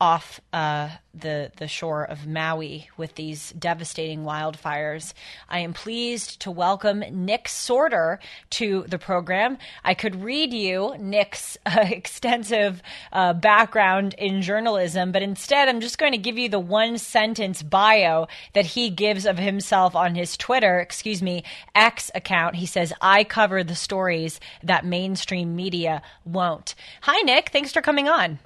off 0.00 0.40
uh, 0.52 0.90
the 1.14 1.50
the 1.56 1.68
shore 1.68 2.04
of 2.04 2.26
Maui 2.26 2.88
with 2.96 3.14
these 3.14 3.52
devastating 3.52 4.24
wildfires. 4.24 5.12
I 5.48 5.60
am 5.60 5.72
pleased 5.72 6.40
to 6.40 6.50
welcome 6.50 7.04
Nick 7.10 7.46
Sortor 7.46 8.18
to 8.50 8.84
the 8.88 8.98
program. 8.98 9.58
I 9.84 9.94
could 9.94 10.22
read 10.22 10.52
you 10.52 10.94
Nick's 10.98 11.56
uh, 11.64 11.80
extensive 11.90 12.82
uh, 13.12 13.32
background 13.34 14.14
in 14.14 14.42
journalism, 14.42 15.12
but 15.12 15.22
instead, 15.22 15.68
I'm 15.68 15.80
just 15.80 15.98
going 15.98 16.12
to 16.12 16.18
give 16.18 16.38
you 16.38 16.48
the 16.48 16.58
one 16.58 16.98
sentence 16.98 17.62
bio 17.62 18.26
that 18.52 18.66
he 18.66 18.90
gives 18.90 19.26
of 19.26 19.38
himself 19.38 19.94
on 19.94 20.14
his 20.14 20.36
Twitter, 20.36 20.80
excuse 20.80 21.22
me, 21.22 21.44
X 21.74 22.10
account. 22.14 22.56
He 22.56 22.66
says, 22.66 22.92
"I 23.00 23.24
cover 23.24 23.62
the 23.62 23.74
stories 23.74 24.40
that 24.62 24.84
mainstream 24.84 25.54
media 25.54 26.02
won't." 26.24 26.74
Hi, 27.02 27.22
Nick. 27.22 27.50
Thanks 27.50 27.72
for 27.72 27.80
coming 27.80 28.08
on. 28.08 28.38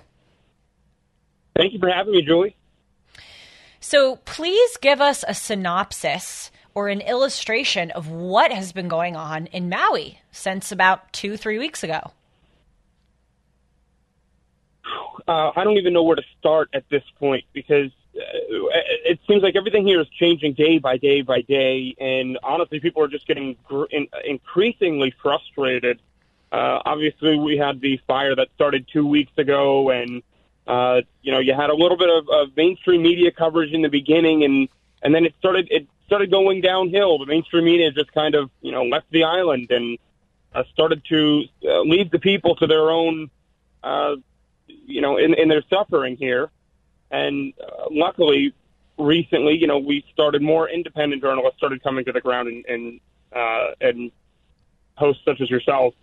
Thank 1.58 1.72
you 1.72 1.80
for 1.80 1.90
having 1.90 2.12
me, 2.12 2.22
Julie. 2.22 2.56
So, 3.80 4.16
please 4.24 4.76
give 4.76 5.00
us 5.00 5.24
a 5.26 5.34
synopsis 5.34 6.52
or 6.72 6.88
an 6.88 7.00
illustration 7.00 7.90
of 7.90 8.08
what 8.08 8.52
has 8.52 8.72
been 8.72 8.86
going 8.86 9.16
on 9.16 9.46
in 9.46 9.68
Maui 9.68 10.20
since 10.30 10.70
about 10.70 11.12
two, 11.12 11.36
three 11.36 11.58
weeks 11.58 11.82
ago. 11.82 12.12
Uh, 15.26 15.50
I 15.56 15.64
don't 15.64 15.76
even 15.76 15.92
know 15.92 16.04
where 16.04 16.16
to 16.16 16.22
start 16.38 16.70
at 16.72 16.84
this 16.90 17.02
point 17.18 17.44
because 17.52 17.90
uh, 18.16 18.20
it 19.04 19.18
seems 19.26 19.42
like 19.42 19.56
everything 19.56 19.84
here 19.84 20.00
is 20.00 20.08
changing 20.10 20.52
day 20.52 20.78
by 20.78 20.96
day 20.96 21.22
by 21.22 21.40
day, 21.42 21.94
and 21.98 22.38
honestly, 22.44 22.78
people 22.78 23.02
are 23.02 23.08
just 23.08 23.26
getting 23.26 23.56
gr- 23.64 23.86
in- 23.90 24.08
increasingly 24.24 25.12
frustrated. 25.20 26.00
Uh, 26.52 26.80
obviously, 26.84 27.36
we 27.36 27.58
had 27.58 27.80
the 27.80 28.00
fire 28.06 28.36
that 28.36 28.48
started 28.54 28.86
two 28.92 29.06
weeks 29.06 29.32
ago, 29.36 29.90
and 29.90 30.22
uh, 30.68 31.00
you 31.22 31.32
know, 31.32 31.38
you 31.38 31.54
had 31.54 31.70
a 31.70 31.74
little 31.74 31.96
bit 31.96 32.10
of, 32.10 32.28
of 32.28 32.54
mainstream 32.54 33.02
media 33.02 33.32
coverage 33.32 33.72
in 33.72 33.80
the 33.80 33.88
beginning, 33.88 34.44
and 34.44 34.68
and 35.02 35.14
then 35.14 35.24
it 35.24 35.34
started 35.38 35.66
it 35.70 35.88
started 36.06 36.30
going 36.30 36.60
downhill. 36.60 37.18
The 37.18 37.26
mainstream 37.26 37.64
media 37.64 37.90
just 37.90 38.12
kind 38.12 38.34
of 38.34 38.50
you 38.60 38.70
know 38.70 38.84
left 38.84 39.06
the 39.10 39.24
island 39.24 39.70
and 39.70 39.98
uh, 40.54 40.64
started 40.72 41.02
to 41.08 41.44
uh, 41.66 41.80
leave 41.80 42.10
the 42.10 42.18
people 42.18 42.54
to 42.56 42.66
their 42.66 42.90
own, 42.90 43.30
uh, 43.82 44.16
you 44.66 45.00
know, 45.00 45.16
in, 45.16 45.32
in 45.34 45.48
their 45.48 45.62
suffering 45.70 46.16
here. 46.16 46.50
And 47.10 47.54
uh, 47.58 47.86
luckily, 47.90 48.52
recently, 48.98 49.56
you 49.56 49.66
know, 49.66 49.78
we 49.78 50.04
started 50.12 50.42
more 50.42 50.68
independent 50.68 51.22
journalists 51.22 51.56
started 51.56 51.82
coming 51.82 52.04
to 52.04 52.12
the 52.12 52.20
ground, 52.20 52.48
and 52.48 52.66
and, 52.66 53.00
uh, 53.34 53.74
and 53.80 54.12
hosts 54.96 55.22
such 55.24 55.40
as 55.40 55.48
yourself 55.48 55.94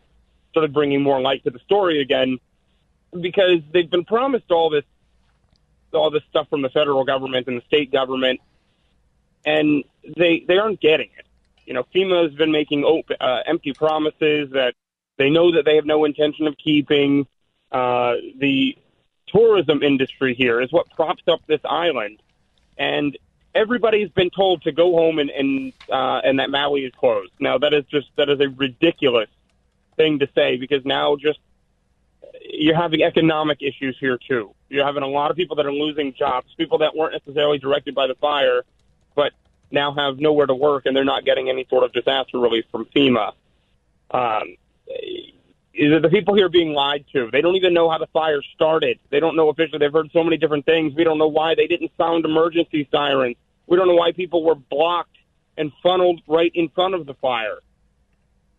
started 0.50 0.74
bringing 0.74 1.04
more 1.04 1.22
light 1.22 1.44
to 1.44 1.52
the 1.52 1.60
story 1.60 2.02
again 2.02 2.40
because 3.12 3.60
they've 3.72 3.90
been 3.90 4.06
promised 4.06 4.52
all 4.52 4.70
this 4.70 4.84
all 5.94 6.12
this 6.12 6.24
stuff 6.30 6.50
from 6.50 6.62
the 6.62 6.70
federal 6.70 7.06
government 7.06 7.48
and 7.48 7.58
the 7.58 7.66
state 7.66 7.92
government, 7.92 8.42
and 9.46 9.84
they 10.18 10.44
they 10.48 10.58
aren't 10.58 10.82
getting 10.82 11.10
it. 11.18 11.26
You 11.66 11.74
know, 11.74 11.86
FEMA 11.96 12.24
has 12.24 12.34
been 12.34 12.52
making 12.52 12.86
uh, 13.20 13.40
empty 13.46 13.74
promises 13.74 14.52
that 14.52 14.76
they 15.18 15.30
know 15.30 15.54
that 15.54 15.66
they 15.66 15.76
have 15.76 15.86
no 15.86 16.06
intention 16.06 16.48
of 16.48 16.58
keeping. 16.58 17.28
Uh, 17.72 18.16
the 18.38 18.78
tourism 19.28 19.82
industry 19.82 20.36
here 20.36 20.62
is 20.62 20.72
what 20.72 20.90
props 20.92 21.24
up 21.28 21.42
this 21.48 21.62
island, 21.66 22.22
and 22.78 23.18
everybody's 23.56 24.10
been 24.10 24.30
told 24.30 24.62
to 24.64 24.72
go 24.72 24.92
home 24.92 25.18
and 25.18 25.30
and 25.30 25.74
uh, 25.90 26.22
and 26.24 26.40
that 26.40 26.50
Maui 26.50 26.86
is 26.86 26.94
closed. 26.94 27.32
Now 27.40 27.58
that 27.58 27.74
is 27.74 27.86
just 27.86 28.08
that 28.18 28.30
is 28.30 28.40
a 28.40 28.50
ridiculous 28.50 29.30
thing 29.96 30.20
to 30.20 30.28
say 30.36 30.58
because 30.58 30.86
now 30.86 31.16
just 31.16 31.40
you're 32.42 32.76
having 32.76 33.04
economic 33.04 33.62
issues 33.62 33.98
here 34.00 34.18
too. 34.18 34.54
You're 34.70 34.86
having 34.86 35.04
a 35.04 35.08
lot 35.08 35.32
of 35.32 35.38
people 35.38 35.56
that 35.58 35.66
are 35.66 35.74
losing 35.74 36.14
jobs, 36.14 36.54
people 36.58 36.80
that 36.80 36.96
weren't 36.96 37.14
necessarily 37.14 37.58
directed 37.58 37.96
by 37.96 38.08
the 38.08 38.16
fire, 38.16 38.64
but 39.16 39.34
now 39.72 39.94
have 39.94 40.20
nowhere 40.20 40.46
to 40.46 40.56
work 40.56 40.86
and 40.86 40.96
they're 40.96 41.04
not 41.04 41.26
getting 41.26 41.50
any 41.50 41.66
sort 41.70 41.84
of 41.84 41.94
disaster 41.94 42.40
relief 42.40 42.66
from 42.72 42.86
FEMA. 42.86 43.34
Um, 44.12 44.56
the 45.74 46.10
people 46.10 46.36
here 46.36 46.50
being 46.50 46.74
lied 46.74 47.06
to. 47.14 47.30
They 47.32 47.42
don't 47.42 47.56
even 47.56 47.74
know 47.74 47.90
how 47.90 47.98
the 47.98 48.08
fire 48.08 48.42
started. 48.54 49.00
They 49.10 49.20
don't 49.20 49.36
know 49.36 49.50
officially. 49.50 49.80
They've 49.80 49.92
heard 49.92 50.10
so 50.14 50.24
many 50.24 50.38
different 50.38 50.66
things. 50.66 50.94
We 50.96 51.04
don't 51.04 51.18
know 51.18 51.28
why 51.28 51.56
they 51.56 51.68
didn't 51.68 51.92
sound 51.98 52.26
emergency 52.26 52.88
sirens. 52.92 53.36
We 53.68 53.78
don't 53.78 53.88
know 53.88 53.96
why 53.96 54.12
people 54.12 54.44
were 54.44 54.56
blocked 54.56 55.18
and 55.58 55.72
funneled 55.84 56.22
right 56.28 56.52
in 56.54 56.70
front 56.70 56.94
of 56.94 57.06
the 57.06 57.14
fire, 57.16 57.60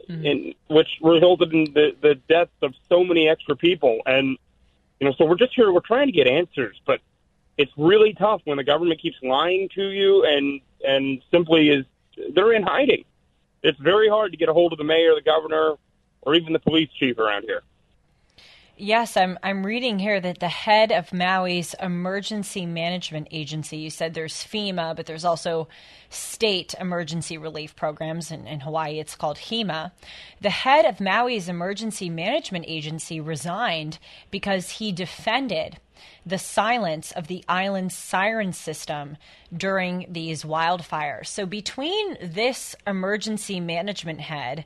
Mm-hmm. 0.09 0.27
and 0.27 0.55
which 0.69 0.99
resulted 1.03 1.53
in 1.53 1.65
the 1.75 1.97
the 2.01 2.15
deaths 2.29 2.53
of 2.63 2.75
so 2.89 3.03
many 3.03 3.29
extra 3.29 3.57
people. 3.57 3.99
And 4.07 4.39
you 5.01 5.07
know, 5.07 5.13
so 5.19 5.25
we're 5.25 5.37
just 5.37 5.55
here. 5.55 5.73
We're 5.73 5.81
trying 5.81 6.07
to 6.07 6.13
get 6.13 6.29
answers, 6.29 6.81
but 6.87 7.01
it's 7.59 7.73
really 7.77 8.15
tough 8.15 8.41
when 8.45 8.57
the 8.57 8.65
government 8.65 9.01
keeps 9.01 9.17
lying 9.23 9.69
to 9.75 9.89
you 9.89 10.25
and 10.25 10.61
and 10.87 11.23
simply 11.31 11.71
is 11.71 11.85
they're 12.35 12.53
in 12.53 12.63
hiding. 12.63 13.05
It's 13.63 13.79
very 13.81 14.09
hard 14.09 14.31
to 14.33 14.39
get 14.39 14.49
a 14.49 14.53
hold 14.53 14.73
of 14.73 14.79
the 14.79 14.85
mayor, 14.85 15.15
the 15.15 15.23
governor, 15.23 15.75
or 16.23 16.35
even 16.35 16.53
the 16.53 16.61
police 16.61 16.91
chief 16.99 17.19
around 17.19 17.43
here. 17.43 17.63
Yes, 18.79 19.17
I'm 19.17 19.39
I'm 19.43 19.65
reading 19.65 19.99
here 19.99 20.21
that 20.21 20.39
the 20.39 20.51
head 20.51 20.93
of 20.93 21.11
Maui's 21.11 21.75
emergency 21.81 22.67
management 22.67 23.29
agency, 23.31 23.79
you 23.79 23.89
said 23.89 24.13
there's 24.13 24.45
FEMA, 24.45 24.95
but 24.95 25.07
there's 25.07 25.25
also 25.25 25.67
state 26.11 26.75
emergency 26.79 27.39
relief 27.39 27.75
programs 27.75 28.31
in, 28.31 28.47
in 28.47 28.61
Hawaii. 28.61 28.99
It's 28.99 29.17
called 29.17 29.39
HEMA. 29.39 29.93
The 30.43 30.51
head 30.51 30.85
of 30.85 31.01
Maui's 31.01 31.49
emergency 31.49 32.11
management 32.11 32.67
agency 32.69 33.19
resigned 33.19 33.99
because 34.31 34.73
he 34.73 34.93
defended 34.93 35.79
the 36.25 36.39
silence 36.39 37.13
of 37.13 37.27
the 37.27 37.45
island's 37.49 37.95
siren 37.95 38.53
system 38.53 39.17
during 39.57 40.07
these 40.09 40.43
wildfires. 40.43 41.27
So, 41.27 41.47
between 41.47 42.17
this 42.21 42.75
emergency 42.87 43.61
management 43.61 44.21
head, 44.21 44.65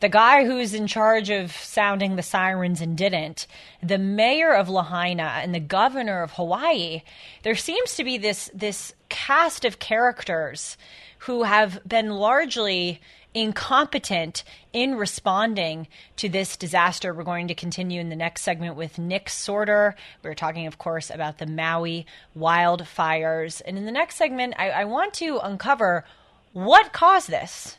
the 0.00 0.08
guy 0.08 0.44
who's 0.44 0.74
in 0.74 0.86
charge 0.86 1.30
of 1.30 1.52
sounding 1.52 2.16
the 2.16 2.22
sirens 2.22 2.80
and 2.80 2.96
didn't, 2.96 3.46
the 3.82 3.98
mayor 3.98 4.52
of 4.52 4.68
Lahaina, 4.68 5.40
and 5.42 5.54
the 5.54 5.60
governor 5.60 6.22
of 6.22 6.32
Hawaii, 6.32 7.02
there 7.42 7.56
seems 7.56 7.96
to 7.96 8.04
be 8.04 8.18
this 8.18 8.50
this 8.54 8.94
cast 9.08 9.64
of 9.64 9.78
characters 9.78 10.76
who 11.20 11.42
have 11.42 11.80
been 11.86 12.10
largely 12.10 13.00
incompetent 13.34 14.42
in 14.72 14.96
responding 14.96 15.88
to 16.16 16.28
this 16.28 16.56
disaster. 16.56 17.12
We're 17.12 17.24
going 17.24 17.48
to 17.48 17.54
continue 17.54 18.00
in 18.00 18.08
the 18.08 18.16
next 18.16 18.42
segment 18.42 18.76
with 18.76 18.98
Nick 18.98 19.26
Sortor. 19.26 19.94
We're 20.22 20.34
talking, 20.34 20.66
of 20.66 20.78
course, 20.78 21.10
about 21.10 21.38
the 21.38 21.46
Maui 21.46 22.06
wildfires. 22.36 23.62
And 23.64 23.76
in 23.76 23.84
the 23.84 23.92
next 23.92 24.16
segment, 24.16 24.54
I, 24.58 24.70
I 24.70 24.84
want 24.84 25.14
to 25.14 25.38
uncover 25.38 26.04
what 26.52 26.92
caused 26.92 27.28
this. 27.28 27.78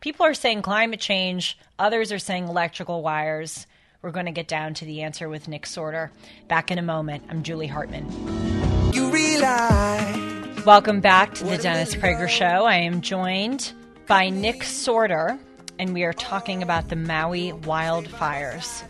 People 0.00 0.26
are 0.26 0.34
saying 0.34 0.62
climate 0.62 1.00
change, 1.00 1.58
others 1.78 2.12
are 2.12 2.18
saying 2.18 2.48
electrical 2.48 3.02
wires. 3.02 3.66
We're 4.02 4.10
going 4.10 4.26
to 4.26 4.32
get 4.32 4.48
down 4.48 4.74
to 4.74 4.84
the 4.84 5.00
answer 5.00 5.30
with 5.30 5.48
Nick 5.48 5.64
Sortor. 5.64 6.10
Back 6.46 6.70
in 6.70 6.78
a 6.78 6.82
moment. 6.82 7.24
I'm 7.30 7.42
Julie 7.42 7.66
Hartman. 7.66 8.06
You 8.92 9.10
realize. 9.10 10.64
Welcome 10.66 11.00
back 11.00 11.32
to 11.34 11.44
the 11.44 11.56
Dennis 11.56 11.94
Prager 11.94 12.28
Show. 12.28 12.44
I 12.64 12.76
am 12.76 13.00
joined 13.00 13.72
by 14.06 14.28
Nick 14.28 14.60
Sortor, 14.60 15.38
and 15.78 15.94
we 15.94 16.04
are 16.04 16.12
talking 16.12 16.62
about 16.62 16.88
the 16.88 16.96
Maui 16.96 17.52
wildfires. 17.52 18.82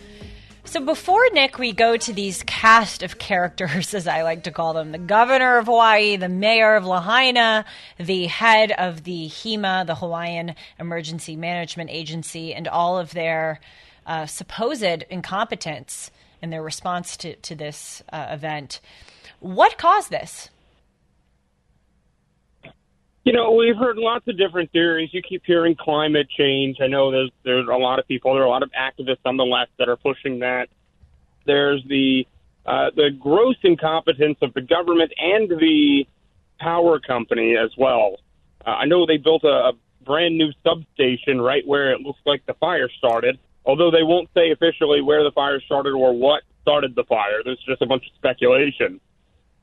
So, 0.65 0.85
before 0.85 1.23
Nick, 1.33 1.59
we 1.59 1.73
go 1.73 1.97
to 1.97 2.13
these 2.13 2.43
cast 2.45 3.03
of 3.03 3.19
characters, 3.19 3.95
as 3.95 4.09
I 4.09 4.23
like 4.23 4.45
to 4.45 4.51
call 4.51 4.73
them 4.73 4.93
the 4.93 4.99
governor 4.99 5.59
of 5.59 5.67
Hawaii, 5.67 6.17
the 6.17 6.29
mayor 6.29 6.75
of 6.75 6.85
Lahaina, 6.85 7.65
the 7.99 8.27
head 8.27 8.73
of 8.73 9.05
the 9.05 9.29
HEMA, 9.29 9.85
the 9.87 9.97
Hawaiian 9.97 10.55
Emergency 10.81 11.37
Management 11.37 11.91
Agency, 11.91 12.53
and 12.53 12.67
all 12.67 12.99
of 12.99 13.13
their 13.13 13.61
uh, 14.07 14.27
supposed 14.27 15.05
incompetence 15.11 16.11
in 16.43 16.51
their 16.51 16.63
response 16.63 17.17
to, 17.19 17.37
to 17.37 17.55
this 17.55 18.03
uh, 18.13 18.27
event. 18.31 18.81
What 19.39 19.79
caused 19.79 20.11
this? 20.11 20.51
You 23.25 23.33
know, 23.33 23.53
we've 23.53 23.77
heard 23.77 23.97
lots 23.97 24.29
of 24.29 24.37
different 24.37 24.71
theories. 24.71 25.09
You 25.13 25.23
keep 25.23 25.43
hearing 25.47 25.75
climate 25.77 26.29
change. 26.37 26.77
I 26.83 26.89
know 26.89 27.11
there's 27.11 27.31
there's 27.43 27.67
a 27.67 27.77
lot 27.77 27.99
of 27.99 28.07
people, 28.07 28.35
there 28.35 28.43
are 28.43 28.47
a 28.47 28.51
lot 28.51 28.63
of 28.63 28.71
activists 28.73 29.25
on 29.25 29.39
the 29.39 29.45
left 29.45 29.71
that 29.79 29.89
are 29.89 29.97
pushing 29.97 30.41
that. 30.41 30.69
There's 31.47 31.83
the 31.89 32.27
uh, 32.67 32.91
the 32.95 33.11
gross 33.19 33.57
incompetence 33.63 34.37
of 34.43 34.53
the 34.53 34.61
government 34.61 35.13
and 35.19 35.49
the 35.49 36.07
power 36.61 37.01
company 37.01 37.57
as 37.57 37.71
well. 37.79 38.17
Uh, 38.67 38.71
I 38.71 38.85
know 38.85 39.07
they 39.07 39.17
built 39.17 39.45
a, 39.45 39.49
a 39.49 39.73
brand 40.05 40.37
new 40.37 40.53
substation 40.63 41.41
right 41.41 41.67
where 41.67 41.93
it 41.93 42.03
looks 42.03 42.21
like 42.27 42.45
the 42.45 42.55
fire 42.55 42.91
started, 42.99 43.39
although 43.65 43.91
they 43.91 44.03
won't 44.03 44.29
say 44.35 44.51
officially 44.51 45.01
where 45.01 45.25
the 45.25 45.33
fire 45.33 45.61
started 45.63 45.95
or 45.95 46.13
what 46.13 46.43
started 46.61 46.95
the 46.95 47.05
fire. 47.05 47.43
There's 47.43 47.63
just 47.67 47.81
a 47.81 47.87
bunch 47.87 48.05
of 48.07 48.15
speculation. 48.17 49.01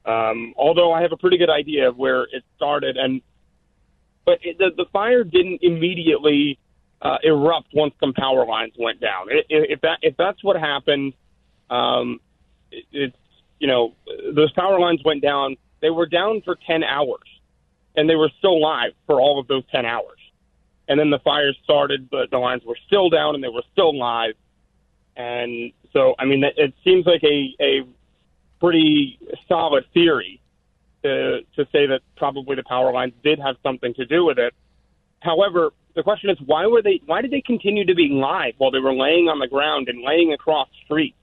Um, 0.04 0.56
although 0.58 0.92
I 0.94 1.04
have 1.04 1.12
a 1.12 1.18
pretty 1.18 1.38
good 1.38 1.52
idea 1.52 1.90
of 1.90 1.98
where 1.98 2.24
it 2.24 2.44
started, 2.56 2.98
and 2.98 3.22
but 4.26 4.40
it, 4.44 4.58
the 4.58 4.70
the 4.76 4.86
fire 4.92 5.24
didn't 5.24 5.60
immediately 5.62 6.60
uh, 7.02 7.18
erupt 7.24 7.68
once 7.74 7.94
some 8.00 8.14
power 8.14 8.46
lines 8.46 8.74
went 8.78 9.00
down. 9.00 9.28
If, 9.30 9.46
if 9.50 9.82
that 9.82 10.00
if 10.02 10.16
that's 10.18 10.44
what 10.44 10.56
happened, 10.56 11.14
um, 11.70 12.20
it, 12.72 12.86
it's 12.92 13.18
you 13.60 13.68
know 13.68 13.94
those 14.34 14.52
power 14.54 14.80
lines 14.80 15.02
went 15.04 15.22
down. 15.22 15.58
They 15.82 15.90
were 15.90 16.06
down 16.06 16.42
for 16.42 16.58
ten 16.68 16.84
hours, 16.84 17.28
and 17.96 18.10
they 18.10 18.16
were 18.16 18.32
still 18.38 18.62
live 18.62 18.92
for 19.08 19.20
all 19.20 19.40
of 19.40 19.48
those 19.48 19.64
ten 19.72 19.86
hours. 19.86 20.20
And 20.88 21.00
then 21.00 21.10
the 21.10 21.20
fires 21.20 21.58
started, 21.64 22.10
but 22.10 22.32
the 22.32 22.38
lines 22.38 22.64
were 22.66 22.78
still 22.88 23.10
down, 23.10 23.36
and 23.36 23.44
they 23.44 23.50
were 23.50 23.64
still 23.72 23.98
live. 23.98 24.34
And 25.16 25.72
so, 25.94 26.16
I 26.20 26.26
mean, 26.26 26.44
it, 26.44 26.54
it 26.58 26.74
seems 26.84 27.06
like 27.06 27.24
a 27.24 27.56
a 27.60 27.82
pretty 28.60 29.20
solid 29.48 29.86
theory 29.94 30.41
to 31.04 31.42
to 31.56 31.66
say 31.72 31.88
that 31.88 32.02
probably 32.18 32.56
the 32.56 32.64
power 32.64 32.92
lines 32.92 33.14
did 33.24 33.40
have 33.40 33.56
something 33.64 33.94
to 33.96 34.06
do 34.06 34.26
with 34.26 34.38
it. 34.40 34.54
However, 35.22 35.72
the 35.96 36.04
question 36.04 36.30
is 36.30 36.38
why 36.46 36.66
were 36.68 36.82
they 36.82 37.02
why 37.06 37.22
did 37.22 37.32
they 37.32 37.42
continue 37.42 37.86
to 37.86 37.96
be 37.96 38.10
live 38.10 38.54
while 38.58 38.72
they 38.72 38.80
were 38.80 38.94
laying 38.94 39.28
on 39.28 39.40
the 39.40 39.48
ground 39.48 39.88
and 39.90 40.04
laying 40.04 40.34
across 40.34 40.68
streets? 40.86 41.18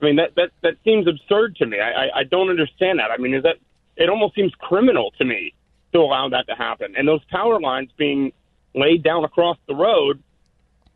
I 0.00 0.06
mean 0.06 0.16
that 0.16 0.34
that 0.36 0.50
that 0.62 0.74
seems 0.84 1.06
absurd 1.06 1.56
to 1.56 1.66
me. 1.66 1.80
I, 1.80 1.90
I, 1.90 2.18
I 2.20 2.24
don't 2.24 2.50
understand 2.50 2.98
that. 2.98 3.10
I 3.10 3.16
mean, 3.18 3.34
is 3.34 3.42
that 3.42 3.56
it 3.96 4.08
almost 4.08 4.34
seems 4.34 4.52
criminal 4.58 5.12
to 5.18 5.24
me 5.24 5.54
to 5.92 6.00
allow 6.00 6.28
that 6.28 6.46
to 6.48 6.54
happen. 6.54 6.94
And 6.96 7.06
those 7.06 7.24
power 7.30 7.60
lines 7.60 7.90
being 7.96 8.32
laid 8.74 9.02
down 9.04 9.24
across 9.24 9.56
the 9.68 9.74
road 9.74 10.22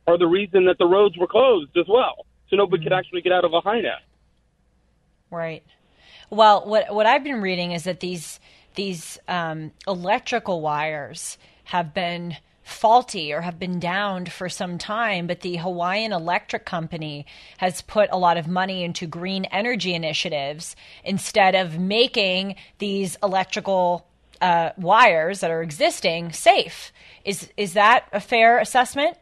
are 0.06 0.18
the 0.18 0.26
reason 0.26 0.64
that 0.66 0.78
the 0.78 0.86
roads 0.86 1.16
were 1.16 1.28
closed 1.28 1.76
as 1.76 1.86
well. 1.88 2.26
So 2.50 2.56
nobody 2.56 2.82
could 2.82 2.92
mm-hmm. 2.92 2.98
actually 2.98 3.20
get 3.20 3.32
out 3.32 3.44
of 3.44 3.52
Lahaina. 3.52 3.98
Right. 5.30 5.64
Well, 6.30 6.66
what 6.66 6.94
what 6.94 7.06
I've 7.06 7.24
been 7.24 7.40
reading 7.40 7.72
is 7.72 7.84
that 7.84 8.00
these 8.00 8.40
these 8.74 9.18
um, 9.28 9.72
electrical 9.86 10.60
wires 10.60 11.38
have 11.64 11.94
been 11.94 12.36
faulty 12.62 13.32
or 13.32 13.40
have 13.40 13.58
been 13.58 13.80
downed 13.80 14.30
for 14.30 14.48
some 14.48 14.76
time, 14.76 15.26
but 15.26 15.40
the 15.40 15.56
Hawaiian 15.56 16.12
Electric 16.12 16.66
Company 16.66 17.24
has 17.56 17.80
put 17.82 18.10
a 18.12 18.18
lot 18.18 18.36
of 18.36 18.46
money 18.46 18.84
into 18.84 19.06
green 19.06 19.46
energy 19.46 19.94
initiatives 19.94 20.76
instead 21.02 21.54
of 21.54 21.78
making 21.78 22.56
these 22.78 23.16
electrical 23.22 24.06
uh, 24.42 24.70
wires 24.76 25.40
that 25.40 25.50
are 25.50 25.62
existing 25.62 26.32
safe. 26.32 26.92
Is 27.24 27.50
is 27.56 27.72
that 27.72 28.06
a 28.12 28.20
fair 28.20 28.58
assessment? 28.58 29.16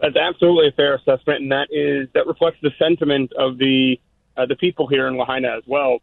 That's 0.00 0.16
absolutely 0.16 0.68
a 0.68 0.72
fair 0.72 0.94
assessment, 0.96 1.40
and 1.40 1.52
that 1.52 1.68
is 1.70 2.08
that 2.12 2.26
reflects 2.26 2.58
the 2.62 2.70
sentiment 2.78 3.32
of 3.38 3.56
the 3.56 3.98
uh, 4.36 4.46
the 4.46 4.56
people 4.56 4.86
here 4.86 5.06
in 5.06 5.16
Lahaina 5.16 5.56
as 5.56 5.62
well. 5.66 5.98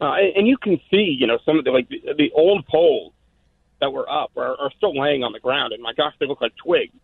Uh, 0.00 0.14
and, 0.14 0.36
and 0.36 0.48
you 0.48 0.56
can 0.56 0.80
see, 0.90 1.16
you 1.18 1.26
know, 1.26 1.38
some 1.44 1.58
of 1.58 1.64
the 1.64 1.70
like 1.70 1.88
the, 1.88 2.00
the 2.16 2.30
old 2.34 2.66
poles 2.66 3.12
that 3.80 3.92
were 3.92 4.10
up 4.10 4.30
are, 4.36 4.58
are 4.60 4.70
still 4.76 4.98
laying 4.98 5.22
on 5.22 5.32
the 5.32 5.40
ground, 5.40 5.72
and 5.72 5.82
my 5.82 5.92
gosh, 5.92 6.14
they 6.20 6.26
look 6.26 6.40
like 6.40 6.54
twigs. 6.56 6.94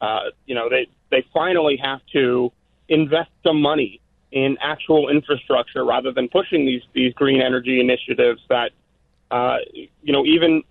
Uh, 0.00 0.30
you 0.46 0.54
know, 0.54 0.68
they 0.68 0.86
they 1.10 1.24
finally 1.32 1.76
have 1.76 2.00
to 2.12 2.52
invest 2.88 3.30
some 3.42 3.60
money 3.60 4.00
in 4.32 4.56
actual 4.60 5.08
infrastructure 5.08 5.84
rather 5.84 6.12
than 6.12 6.28
pushing 6.28 6.66
these 6.66 6.82
these 6.92 7.12
green 7.14 7.40
energy 7.40 7.80
initiatives 7.80 8.40
that, 8.48 8.72
uh, 9.30 9.58
you 9.72 10.12
know, 10.12 10.24
even 10.24 10.62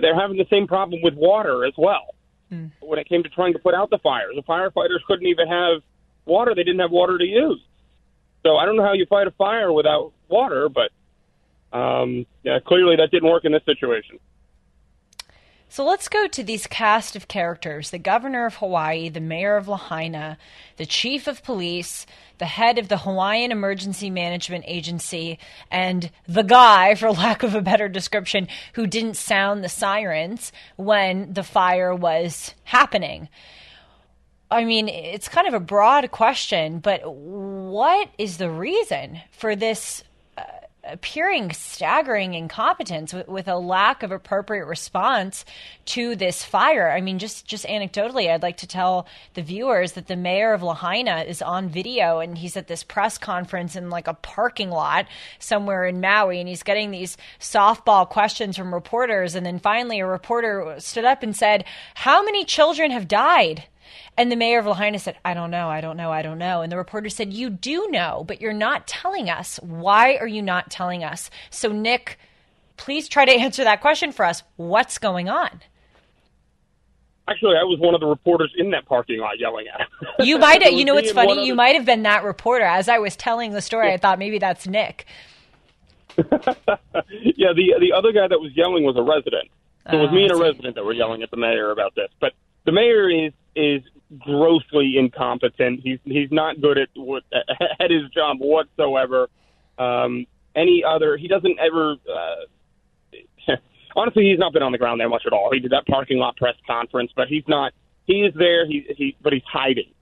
they're 0.00 0.18
having 0.18 0.36
the 0.36 0.46
same 0.50 0.66
problem 0.66 1.00
with 1.02 1.14
water 1.14 1.64
as 1.64 1.74
well. 1.76 2.14
Mm. 2.52 2.70
When 2.80 2.98
it 2.98 3.08
came 3.08 3.22
to 3.22 3.28
trying 3.28 3.52
to 3.54 3.58
put 3.58 3.74
out 3.74 3.90
the 3.90 3.98
fires, 3.98 4.34
the 4.36 4.42
firefighters 4.42 5.02
couldn't 5.06 5.26
even 5.26 5.48
have 5.48 5.82
water; 6.26 6.54
they 6.54 6.64
didn't 6.64 6.80
have 6.80 6.90
water 6.90 7.18
to 7.18 7.24
use. 7.24 7.60
So 8.44 8.56
I 8.56 8.66
don't 8.66 8.76
know 8.76 8.84
how 8.84 8.92
you 8.92 9.06
fight 9.06 9.26
a 9.26 9.30
fire 9.32 9.72
without 9.72 10.12
water, 10.28 10.68
but 10.68 10.90
um, 11.76 12.26
yeah, 12.42 12.58
clearly 12.60 12.96
that 12.96 13.10
didn't 13.10 13.28
work 13.28 13.44
in 13.44 13.52
this 13.52 13.64
situation. 13.64 14.18
So 15.74 15.84
let's 15.84 16.08
go 16.08 16.28
to 16.28 16.44
these 16.44 16.68
cast 16.68 17.16
of 17.16 17.26
characters 17.26 17.90
the 17.90 17.98
governor 17.98 18.46
of 18.46 18.56
Hawaii, 18.56 19.08
the 19.08 19.20
mayor 19.20 19.56
of 19.56 19.66
Lahaina, 19.66 20.38
the 20.76 20.86
chief 20.86 21.26
of 21.26 21.42
police, 21.42 22.06
the 22.38 22.44
head 22.44 22.78
of 22.78 22.88
the 22.88 22.98
Hawaiian 22.98 23.50
Emergency 23.50 24.08
Management 24.08 24.64
Agency, 24.68 25.38
and 25.72 26.12
the 26.28 26.42
guy, 26.42 26.94
for 26.94 27.10
lack 27.12 27.42
of 27.42 27.56
a 27.56 27.60
better 27.60 27.88
description, 27.88 28.46
who 28.74 28.86
didn't 28.86 29.16
sound 29.16 29.64
the 29.64 29.68
sirens 29.68 30.52
when 30.76 31.32
the 31.32 31.42
fire 31.42 31.92
was 31.92 32.54
happening. 32.64 33.28
I 34.54 34.64
mean, 34.64 34.88
it's 34.88 35.28
kind 35.28 35.48
of 35.48 35.54
a 35.54 35.60
broad 35.60 36.12
question, 36.12 36.78
but 36.78 37.00
what 37.12 38.08
is 38.18 38.36
the 38.36 38.48
reason 38.48 39.20
for 39.32 39.56
this 39.56 40.04
uh, 40.38 40.42
appearing 40.84 41.50
staggering 41.50 42.34
incompetence 42.34 43.12
with, 43.12 43.26
with, 43.26 43.48
a 43.48 43.56
lack 43.56 44.04
of 44.04 44.12
appropriate 44.12 44.66
response 44.66 45.44
to 45.86 46.14
this 46.14 46.44
fire. 46.44 46.88
I 46.88 47.00
mean, 47.00 47.18
just 47.18 47.46
just 47.46 47.64
anecdotally, 47.64 48.30
I'd 48.30 48.42
like 48.42 48.58
to 48.58 48.68
tell 48.68 49.08
the 49.34 49.42
viewers 49.42 49.92
that 49.92 50.06
the 50.06 50.14
mayor 50.14 50.52
of 50.52 50.62
Lahaina 50.62 51.24
is 51.26 51.42
on 51.42 51.68
video 51.68 52.20
and 52.20 52.38
he's 52.38 52.56
at 52.56 52.68
this 52.68 52.84
press 52.84 53.18
conference 53.18 53.74
in 53.74 53.90
like 53.90 54.06
a 54.06 54.14
parking 54.14 54.70
lot 54.70 55.06
somewhere 55.40 55.84
in 55.84 56.00
Maui, 56.00 56.38
and 56.38 56.48
he's 56.48 56.62
getting 56.62 56.92
these 56.92 57.16
softball 57.40 58.08
questions 58.08 58.56
from 58.56 58.72
reporters, 58.72 59.34
and 59.34 59.44
then 59.44 59.58
finally 59.58 59.98
a 59.98 60.06
reporter 60.06 60.76
stood 60.78 61.04
up 61.04 61.24
and 61.24 61.34
said, 61.34 61.64
"How 61.94 62.22
many 62.22 62.44
children 62.44 62.92
have 62.92 63.08
died?" 63.08 63.64
And 64.16 64.30
the 64.30 64.36
mayor 64.36 64.58
of 64.58 64.66
Lahaina 64.66 64.98
said, 64.98 65.16
I 65.24 65.34
don't 65.34 65.50
know, 65.50 65.68
I 65.68 65.80
don't 65.80 65.96
know, 65.96 66.10
I 66.12 66.22
don't 66.22 66.38
know. 66.38 66.62
And 66.62 66.70
the 66.70 66.76
reporter 66.76 67.08
said, 67.08 67.32
You 67.32 67.50
do 67.50 67.88
know, 67.90 68.24
but 68.26 68.40
you're 68.40 68.52
not 68.52 68.86
telling 68.86 69.30
us. 69.30 69.58
Why 69.62 70.16
are 70.16 70.26
you 70.26 70.42
not 70.42 70.70
telling 70.70 71.04
us? 71.04 71.30
So, 71.50 71.70
Nick, 71.70 72.18
please 72.76 73.08
try 73.08 73.24
to 73.24 73.32
answer 73.38 73.64
that 73.64 73.80
question 73.80 74.12
for 74.12 74.24
us. 74.24 74.42
What's 74.56 74.98
going 74.98 75.28
on? 75.28 75.60
Actually, 77.26 77.56
I 77.56 77.64
was 77.64 77.78
one 77.80 77.94
of 77.94 78.00
the 78.00 78.06
reporters 78.06 78.52
in 78.58 78.70
that 78.72 78.84
parking 78.84 79.18
lot 79.18 79.38
yelling 79.38 79.66
at 79.66 79.80
him. 79.80 79.86
You 80.26 80.38
might 80.38 80.62
have, 80.64 80.74
you 80.74 80.84
know 80.84 80.94
what's 80.94 81.10
funny? 81.10 81.46
You 81.46 81.54
might 81.54 81.74
have 81.74 81.86
been 81.86 82.02
that 82.02 82.22
reporter. 82.22 82.66
As 82.66 82.88
I 82.88 82.98
was 82.98 83.16
telling 83.16 83.52
the 83.52 83.62
story, 83.62 83.92
I 83.92 83.96
thought 83.96 84.18
maybe 84.18 84.38
that's 84.38 84.66
Nick. 84.66 85.06
yeah, 86.18 87.52
the 87.56 87.74
the 87.80 87.92
other 87.96 88.12
guy 88.12 88.28
that 88.28 88.38
was 88.38 88.52
yelling 88.54 88.84
was 88.84 88.96
a 88.96 89.02
resident. 89.02 89.50
So 89.90 89.98
it 89.98 90.02
was 90.02 90.12
me 90.12 90.22
and 90.22 90.32
a 90.32 90.36
ah, 90.36 90.40
resident 90.40 90.76
that 90.76 90.84
were 90.84 90.92
yelling 90.92 91.22
at 91.22 91.30
the 91.30 91.36
mayor 91.36 91.70
about 91.70 91.94
this. 91.94 92.08
But 92.20 92.32
the 92.64 92.72
mayor 92.72 93.10
is 93.10 93.32
is 93.56 93.82
grossly 94.18 94.96
incompetent. 94.98 95.80
He's 95.82 95.98
he's 96.04 96.30
not 96.30 96.60
good 96.60 96.78
at 96.78 96.88
what 96.94 97.24
at 97.80 97.90
his 97.90 98.08
job 98.10 98.38
whatsoever. 98.40 99.28
Um, 99.78 100.26
any 100.54 100.82
other, 100.86 101.16
he 101.16 101.28
doesn't 101.28 101.58
ever. 101.58 101.96
Uh, 102.08 103.52
honestly, 103.96 104.24
he's 104.30 104.38
not 104.38 104.52
been 104.52 104.62
on 104.62 104.72
the 104.72 104.78
ground 104.78 105.00
there 105.00 105.08
much 105.08 105.24
at 105.26 105.32
all. 105.32 105.50
He 105.52 105.60
did 105.60 105.72
that 105.72 105.86
parking 105.86 106.18
lot 106.18 106.36
press 106.36 106.54
conference, 106.66 107.12
but 107.14 107.28
he's 107.28 107.44
not. 107.48 107.72
He 108.04 108.22
is 108.22 108.34
there. 108.34 108.66
He 108.66 108.86
he, 108.96 109.16
but 109.22 109.32
he's 109.32 109.42
hiding. 109.50 109.92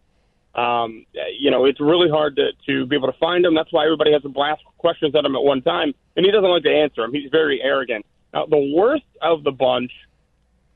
Um, 0.54 1.06
you 1.38 1.50
know, 1.50 1.64
it's 1.64 1.80
really 1.80 2.10
hard 2.10 2.36
to 2.36 2.50
to 2.66 2.86
be 2.86 2.96
able 2.96 3.10
to 3.10 3.18
find 3.18 3.44
him. 3.44 3.54
That's 3.54 3.72
why 3.72 3.84
everybody 3.84 4.12
has 4.12 4.22
to 4.22 4.28
blast 4.28 4.62
questions 4.78 5.14
at 5.14 5.24
him 5.24 5.34
at 5.34 5.42
one 5.42 5.62
time, 5.62 5.94
and 6.16 6.26
he 6.26 6.32
doesn't 6.32 6.48
like 6.48 6.64
to 6.64 6.74
answer 6.74 7.02
them. 7.02 7.12
He's 7.12 7.30
very 7.30 7.60
arrogant. 7.62 8.04
Now, 8.34 8.46
the 8.46 8.72
worst 8.74 9.04
of 9.20 9.44
the 9.44 9.50
bunch 9.50 9.92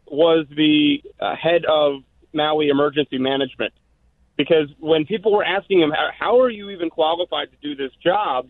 was 0.06 0.46
the 0.54 1.02
uh, 1.20 1.34
head 1.36 1.64
of 1.66 2.02
Maui 2.36 2.68
Emergency 2.68 3.18
Management. 3.18 3.72
Because 4.36 4.68
when 4.78 5.06
people 5.06 5.32
were 5.32 5.44
asking 5.44 5.80
him, 5.80 5.92
how 6.18 6.40
are 6.40 6.50
you 6.50 6.70
even 6.70 6.90
qualified 6.90 7.48
to 7.50 7.56
do 7.62 7.74
this 7.74 7.90
job? 8.04 8.48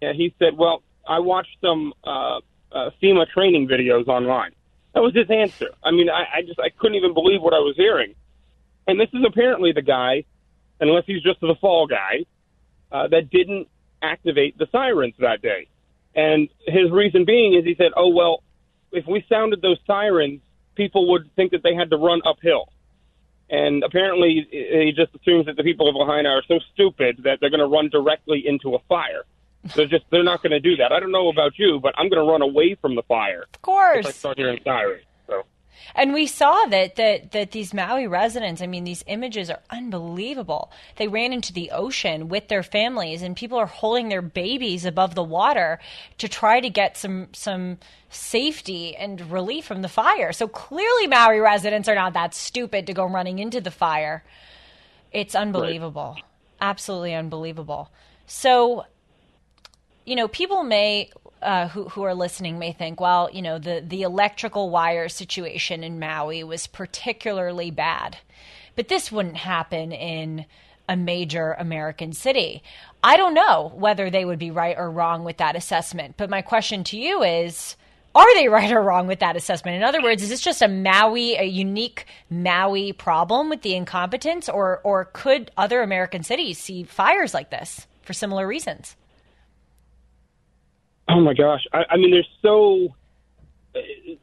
And 0.00 0.16
he 0.16 0.32
said, 0.38 0.56
well, 0.56 0.82
I 1.06 1.18
watched 1.18 1.56
some 1.60 1.92
uh, 2.04 2.38
uh, 2.70 2.90
FEMA 3.02 3.28
training 3.28 3.66
videos 3.66 4.06
online. 4.06 4.52
That 4.94 5.02
was 5.02 5.14
his 5.14 5.28
answer. 5.30 5.70
I 5.82 5.90
mean, 5.90 6.08
I, 6.08 6.38
I 6.38 6.42
just 6.42 6.60
I 6.60 6.70
couldn't 6.70 6.96
even 6.96 7.14
believe 7.14 7.42
what 7.42 7.52
I 7.52 7.58
was 7.58 7.74
hearing. 7.76 8.14
And 8.86 8.98
this 8.98 9.08
is 9.12 9.24
apparently 9.26 9.72
the 9.72 9.82
guy, 9.82 10.24
unless 10.80 11.04
he's 11.06 11.22
just 11.22 11.40
the 11.40 11.54
fall 11.60 11.86
guy, 11.86 12.24
uh, 12.90 13.08
that 13.08 13.28
didn't 13.30 13.68
activate 14.00 14.56
the 14.56 14.66
sirens 14.70 15.14
that 15.18 15.42
day. 15.42 15.68
And 16.14 16.48
his 16.66 16.90
reason 16.90 17.24
being 17.24 17.54
is 17.54 17.64
he 17.64 17.74
said, 17.74 17.92
oh, 17.96 18.08
well, 18.08 18.42
if 18.92 19.06
we 19.06 19.24
sounded 19.28 19.60
those 19.60 19.78
sirens, 19.86 20.40
people 20.74 21.10
would 21.10 21.30
think 21.36 21.52
that 21.52 21.62
they 21.62 21.74
had 21.74 21.90
to 21.90 21.96
run 21.96 22.22
uphill. 22.24 22.72
And 23.50 23.82
apparently, 23.82 24.46
he 24.50 24.92
just 24.94 25.14
assumes 25.14 25.46
that 25.46 25.56
the 25.56 25.62
people 25.62 25.88
of 25.88 25.94
Lahaina 25.94 26.28
are 26.28 26.42
so 26.46 26.58
stupid 26.74 27.22
that 27.24 27.38
they're 27.40 27.50
going 27.50 27.60
to 27.60 27.66
run 27.66 27.88
directly 27.88 28.46
into 28.46 28.74
a 28.74 28.78
fire. 28.88 29.24
They're 29.74 29.86
just 29.86 30.04
they're 30.10 30.22
not 30.22 30.42
going 30.42 30.52
to 30.52 30.60
do 30.60 30.76
that. 30.76 30.92
I 30.92 31.00
don't 31.00 31.10
know 31.10 31.28
about 31.28 31.58
you, 31.58 31.80
but 31.80 31.94
I'm 31.96 32.08
going 32.08 32.24
to 32.24 32.30
run 32.30 32.42
away 32.42 32.74
from 32.74 32.94
the 32.94 33.02
fire. 33.02 33.46
Of 33.54 33.62
course, 33.62 34.00
if 34.00 34.06
I 34.06 34.10
start 34.10 34.38
hearing 34.38 34.60
sirens. 34.64 35.02
And 35.94 36.12
we 36.12 36.26
saw 36.26 36.66
that 36.66 36.96
that 36.96 37.32
that 37.32 37.50
these 37.50 37.74
Maui 37.74 38.06
residents, 38.06 38.62
I 38.62 38.66
mean, 38.66 38.84
these 38.84 39.04
images 39.06 39.50
are 39.50 39.60
unbelievable. 39.70 40.70
They 40.96 41.08
ran 41.08 41.32
into 41.32 41.52
the 41.52 41.70
ocean 41.70 42.28
with 42.28 42.48
their 42.48 42.62
families, 42.62 43.22
and 43.22 43.36
people 43.36 43.58
are 43.58 43.66
holding 43.66 44.08
their 44.08 44.22
babies 44.22 44.84
above 44.84 45.14
the 45.14 45.22
water 45.22 45.78
to 46.18 46.28
try 46.28 46.60
to 46.60 46.70
get 46.70 46.96
some 46.96 47.28
some 47.32 47.78
safety 48.10 48.96
and 48.96 49.30
relief 49.30 49.64
from 49.64 49.82
the 49.82 49.88
fire. 49.88 50.32
So 50.32 50.48
clearly, 50.48 51.06
Maui 51.06 51.38
residents 51.38 51.88
are 51.88 51.94
not 51.94 52.14
that 52.14 52.34
stupid 52.34 52.86
to 52.86 52.94
go 52.94 53.04
running 53.04 53.38
into 53.38 53.60
the 53.60 53.70
fire. 53.70 54.24
It's 55.12 55.34
unbelievable, 55.34 56.12
right. 56.16 56.24
absolutely 56.60 57.14
unbelievable. 57.14 57.90
So, 58.26 58.84
you 60.04 60.16
know, 60.16 60.28
people 60.28 60.62
may 60.62 61.10
uh, 61.42 61.68
who 61.68 61.88
who 61.88 62.02
are 62.02 62.14
listening 62.14 62.58
may 62.58 62.72
think, 62.72 63.00
well, 63.00 63.28
you 63.32 63.42
know, 63.42 63.58
the 63.58 63.82
the 63.86 64.02
electrical 64.02 64.70
wire 64.70 65.08
situation 65.08 65.84
in 65.84 65.98
Maui 65.98 66.44
was 66.44 66.66
particularly 66.66 67.70
bad, 67.70 68.18
but 68.76 68.88
this 68.88 69.12
wouldn't 69.12 69.36
happen 69.36 69.92
in 69.92 70.46
a 70.88 70.96
major 70.96 71.52
American 71.52 72.12
city. 72.12 72.62
I 73.02 73.16
don't 73.16 73.34
know 73.34 73.72
whether 73.74 74.10
they 74.10 74.24
would 74.24 74.38
be 74.38 74.50
right 74.50 74.76
or 74.78 74.90
wrong 74.90 75.24
with 75.24 75.36
that 75.36 75.56
assessment, 75.56 76.14
but 76.16 76.30
my 76.30 76.42
question 76.42 76.84
to 76.84 76.98
you 76.98 77.22
is. 77.22 77.76
Are 78.14 78.34
they 78.34 78.48
right 78.48 78.72
or 78.72 78.80
wrong 78.80 79.06
with 79.06 79.20
that 79.20 79.36
assessment? 79.36 79.76
In 79.76 79.84
other 79.84 80.02
words, 80.02 80.22
is 80.22 80.30
this 80.30 80.40
just 80.40 80.62
a 80.62 80.66
Maui, 80.66 81.36
a 81.36 81.44
unique 81.44 82.06
Maui 82.30 82.92
problem 82.92 83.48
with 83.48 83.62
the 83.62 83.74
incompetence, 83.74 84.48
or 84.48 84.80
or 84.82 85.04
could 85.04 85.52
other 85.56 85.82
American 85.82 86.24
cities 86.24 86.58
see 86.58 86.82
fires 86.82 87.34
like 87.34 87.50
this 87.50 87.86
for 88.02 88.14
similar 88.14 88.46
reasons? 88.46 88.96
Oh 91.08 91.20
my 91.20 91.34
gosh! 91.34 91.64
I, 91.72 91.84
I 91.90 91.96
mean, 91.96 92.10
there's 92.10 92.28
so 92.42 92.94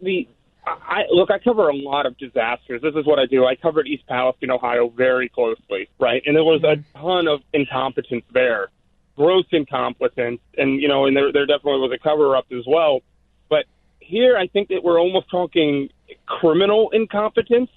the 0.01 0.27
I 0.65 1.03
look. 1.09 1.31
I 1.31 1.39
cover 1.39 1.69
a 1.69 1.75
lot 1.75 2.05
of 2.05 2.17
disasters. 2.17 2.81
This 2.81 2.95
is 2.95 3.05
what 3.05 3.19
I 3.19 3.25
do. 3.25 3.45
I 3.45 3.55
covered 3.55 3.87
East 3.87 4.05
Palestine, 4.07 4.51
Ohio, 4.51 4.89
very 4.89 5.29
closely, 5.29 5.89
right? 5.99 6.21
And 6.25 6.35
there 6.35 6.43
was 6.43 6.63
a 6.63 6.77
ton 6.97 7.27
of 7.27 7.41
incompetence 7.53 8.25
there, 8.33 8.69
gross 9.15 9.45
incompetence, 9.51 10.41
and 10.57 10.81
you 10.81 10.87
know, 10.87 11.05
and 11.05 11.15
there 11.15 11.31
there 11.31 11.45
definitely 11.45 11.81
was 11.81 11.91
a 11.93 12.01
cover 12.01 12.35
up 12.35 12.45
as 12.51 12.63
well. 12.67 13.01
But 13.49 13.65
here, 13.99 14.37
I 14.37 14.47
think 14.47 14.69
that 14.69 14.83
we're 14.83 14.99
almost 14.99 15.29
talking 15.29 15.89
criminal 16.25 16.89
incompetence. 16.91 17.69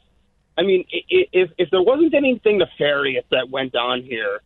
I 0.56 0.62
mean, 0.62 0.84
if 0.90 1.50
if 1.58 1.70
there 1.70 1.82
wasn't 1.82 2.14
anything 2.14 2.58
nefarious 2.58 3.24
that 3.30 3.50
went 3.50 3.74
on 3.74 4.02
here, 4.02 4.40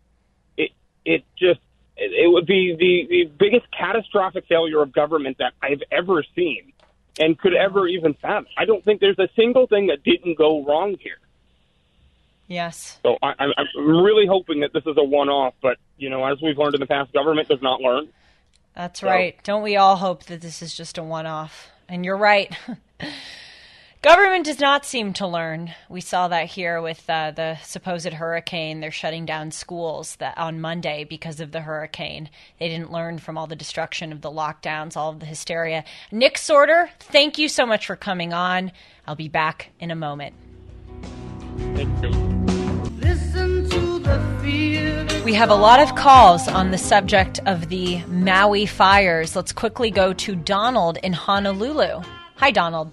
it 0.57 0.71
it 1.05 1.25
just 1.39 1.61
it 1.97 2.33
would 2.33 2.47
be 2.47 2.75
the, 2.79 3.07
the 3.09 3.33
biggest 3.39 3.67
catastrophic 3.77 4.47
failure 4.49 4.81
of 4.83 4.93
government 4.93 5.39
that 5.39 5.53
I've 5.63 5.83
ever 5.91 6.25
seen 6.35 6.73
and 7.19 7.39
could 7.39 7.55
ever 7.55 7.87
even 7.87 8.15
fathom. 8.15 8.47
I 8.57 8.65
don't 8.65 8.85
think 8.85 9.01
there's 9.01 9.19
a 9.19 9.29
single 9.37 9.67
thing 9.67 9.89
that 9.89 10.03
didn't 10.03 10.39
go 10.39 10.65
wrong 10.65 10.97
here. 10.99 11.19
Yes. 12.49 12.99
So 13.03 13.17
I, 13.23 13.35
I'm 13.39 13.87
really 13.87 14.27
hoping 14.27 14.61
that 14.61 14.73
this 14.73 14.85
is 14.87 14.97
a 14.97 15.05
one-off, 15.05 15.55
but 15.63 15.79
you 15.97 16.11
know, 16.11 16.25
as 16.25 16.41
we've 16.43 16.59
learned 16.59 16.75
in 16.75 16.81
the 16.81 16.87
past, 16.87 17.13
government 17.13 17.49
does 17.49 17.63
not 17.63 17.81
learn. 17.81 18.09
That's 18.75 19.01
so. 19.01 19.07
right. 19.07 19.43
Don't 19.45 19.63
we 19.63 19.77
all 19.77 19.97
hope 19.97 20.25
that 20.25 20.41
this 20.41 20.63
is 20.63 20.75
just 20.75 20.99
a 20.99 21.03
one-off? 21.03 21.71
And 21.89 22.05
you're 22.05 22.17
right. 22.17 22.55
Government 24.03 24.45
does 24.45 24.59
not 24.59 24.85
seem 24.85 25.13
to 25.13 25.29
learn. 25.29 25.73
We 25.89 26.01
saw 26.01 26.27
that 26.27 26.47
here 26.47 26.83
with 26.83 27.09
uh, 27.09 27.31
the 27.31 27.57
supposed 27.63 28.13
hurricane. 28.13 28.81
They're 28.81 28.91
shutting 28.91 29.25
down 29.27 29.53
schools 29.53 30.17
that 30.17 30.37
on 30.37 30.61
Monday 30.61 31.05
because 31.05 31.39
of 31.39 31.53
the 31.53 31.61
hurricane. 31.61 32.29
They 32.59 32.69
didn't 32.69 32.91
learn 32.91 33.21
from 33.21 33.39
all 33.39 33.47
the 33.47 33.55
destruction 33.55 34.11
of 34.11 34.21
the 34.21 34.29
lockdowns, 34.29 34.97
all 34.97 35.11
of 35.11 35.21
the 35.21 35.27
hysteria. 35.27 35.85
Nick 36.11 36.35
Sortor, 36.35 36.89
thank 36.99 37.39
you 37.39 37.49
so 37.49 37.65
much 37.65 37.87
for 37.87 37.95
coming 37.95 38.33
on. 38.33 38.73
I'll 39.07 39.15
be 39.15 39.29
back 39.29 39.69
in 39.79 39.93
a 39.93 39.95
moment. 39.95 40.35
We 45.25 45.35
have 45.35 45.51
a 45.51 45.55
lot 45.55 45.79
of 45.79 45.95
calls 45.95 46.49
on 46.49 46.73
the 46.73 46.79
subject 46.79 47.39
of 47.47 47.69
the 47.69 48.03
Maui 48.07 48.67
fires. 48.67 49.37
Let's 49.37 49.53
quickly 49.53 49.93
go 49.93 50.13
to 50.13 50.35
Donald 50.35 50.99
in 51.05 51.13
Honolulu. 51.13 52.03
Hi, 52.39 52.51
Donald. 52.51 52.91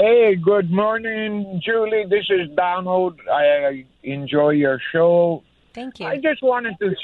Hey, 0.00 0.36
good 0.36 0.70
morning, 0.70 1.60
Julie. 1.60 2.04
This 2.08 2.26
is 2.30 2.48
Donald. 2.54 3.18
I 3.28 3.84
enjoy 4.04 4.50
your 4.50 4.78
show. 4.92 5.42
Thank 5.74 5.98
you. 5.98 6.06
I 6.06 6.18
just 6.18 6.40
wanted 6.40 6.78
to 6.78 6.94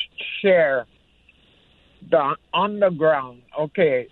share 0.41 0.87
the 2.09 2.37
on 2.53 2.79
the 2.79 2.91
ground. 2.91 3.43
Okay, 3.59 4.07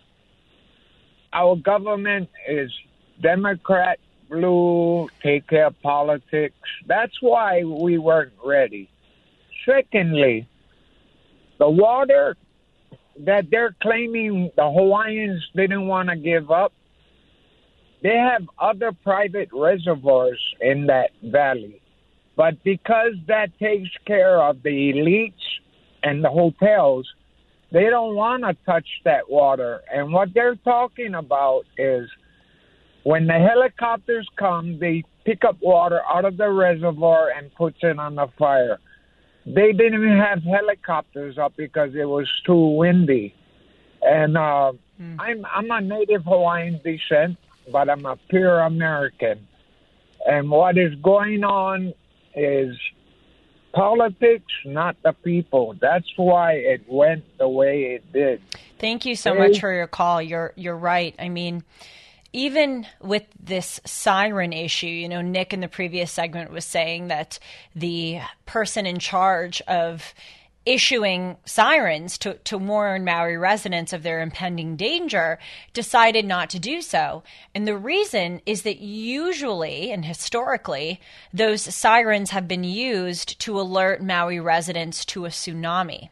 our 1.33 1.55
government 1.55 2.29
is 2.49 2.73
Democrat, 3.21 4.01
blue, 4.29 5.09
take 5.23 5.47
care 5.47 5.67
of 5.67 5.81
politics. 5.81 6.57
That's 6.89 7.23
why 7.23 7.63
we 7.63 7.99
weren't 7.99 8.33
ready. 8.45 8.91
Secondly, 9.65 10.49
the 11.61 11.71
water 11.71 12.37
that 13.21 13.49
they're 13.49 13.77
claiming 13.81 14.51
the 14.57 14.69
Hawaiians 14.69 15.49
didn't 15.55 15.87
want 15.87 16.09
to 16.09 16.17
give 16.17 16.51
up 16.51 16.73
they 18.03 18.17
have 18.17 18.43
other 18.59 18.93
private 18.93 19.49
reservoirs 19.53 20.41
in 20.61 20.87
that 20.87 21.11
valley. 21.23 21.81
But 22.37 22.63
because 22.65 23.13
that 23.29 23.57
takes 23.59 23.91
care 24.07 24.43
of 24.43 24.63
the 24.63 24.93
elites 24.93 25.33
and 26.03 26.25
the 26.25 26.31
hotels, 26.31 27.07
They 27.73 27.89
don't 27.89 28.15
want 28.15 28.43
to 28.43 28.55
touch 28.67 28.87
that 29.05 29.31
water. 29.31 29.81
And 29.93 30.13
what 30.13 30.35
they're 30.35 30.57
talking 30.57 31.15
about 31.15 31.63
is 31.79 32.09
when 33.03 33.27
the 33.27 33.39
helicopters 33.39 34.29
come, 34.39 34.79
they 34.79 35.05
pick 35.25 35.43
up 35.43 35.57
water 35.63 36.03
out 36.07 36.27
of 36.27 36.37
the 36.37 36.51
reservoir 36.51 37.31
and 37.31 37.53
puts 37.55 37.79
it 37.83 37.99
on 37.99 38.17
the 38.17 38.27
fire. 38.39 38.79
They 39.47 39.73
didn't 39.73 39.95
even 39.95 40.19
have 40.19 40.43
helicopters 40.43 41.39
up 41.39 41.55
because 41.57 41.95
it 41.95 42.05
was 42.05 42.29
too 42.45 42.77
windy. 42.77 43.35
And 44.03 44.37
uh, 44.37 44.73
mm. 45.01 45.17
I'm 45.19 45.47
I'm 45.47 45.71
a 45.71 45.81
native 45.81 46.25
Hawaiian 46.25 46.81
descent, 46.85 47.39
but 47.71 47.89
I'm 47.89 48.05
a 48.07 48.17
pure 48.29 48.61
American. 48.61 49.47
And 50.27 50.51
what 50.51 50.79
is 50.79 50.95
going 50.97 51.45
on 51.45 51.95
is 52.35 52.77
politics, 53.73 54.53
not 54.65 54.97
the 55.03 55.13
people. 55.13 55.77
That's 55.81 56.07
why 56.17 56.53
it 56.53 56.83
went 56.89 57.25
the 57.39 57.49
way 57.49 57.95
it 57.95 58.13
did. 58.13 58.41
Thank 58.79 59.05
you 59.05 59.17
so 59.17 59.35
much 59.35 59.61
for 59.61 59.73
your 59.73 59.87
call. 59.87 60.21
You're 60.21 60.53
you're 60.57 60.77
right. 60.77 61.15
I 61.19 61.29
mean, 61.29 61.65
even 62.33 62.87
with 63.01 63.25
this 63.41 63.81
siren 63.85 64.53
issue, 64.53 64.87
you 64.87 65.09
know, 65.09 65.23
Nick 65.23 65.53
in 65.53 65.61
the 65.61 65.69
previous 65.69 66.11
segment 66.11 66.51
was 66.51 66.65
saying 66.65 67.09
that 67.09 67.39
the 67.75 68.21
person 68.47 68.87
in 68.87 68.99
charge 68.99 69.61
of 69.63 70.15
issuing 70.65 71.37
sirens 71.45 72.17
to, 72.19 72.35
to 72.35 72.57
warn 72.57 73.05
Maui 73.05 73.37
residents 73.37 73.93
of 73.93 74.03
their 74.03 74.21
impending 74.21 74.77
danger 74.77 75.39
decided 75.73 76.25
not 76.25 76.51
to 76.51 76.59
do 76.59 76.81
so. 76.81 77.23
And 77.55 77.67
the 77.67 77.77
reason 77.77 78.41
is 78.47 78.63
that 78.63 78.79
usually 78.79 79.91
and 79.91 80.05
historically, 80.05 81.01
those 81.33 81.63
sirens 81.63 82.31
have 82.31 82.47
been 82.47 82.65
used 82.65 83.41
to 83.41 83.61
alert 83.61 84.03
Maui 84.03 84.41
residents 84.41 85.05
to 85.07 85.25
a 85.25 85.31
tsunami. 85.31 86.11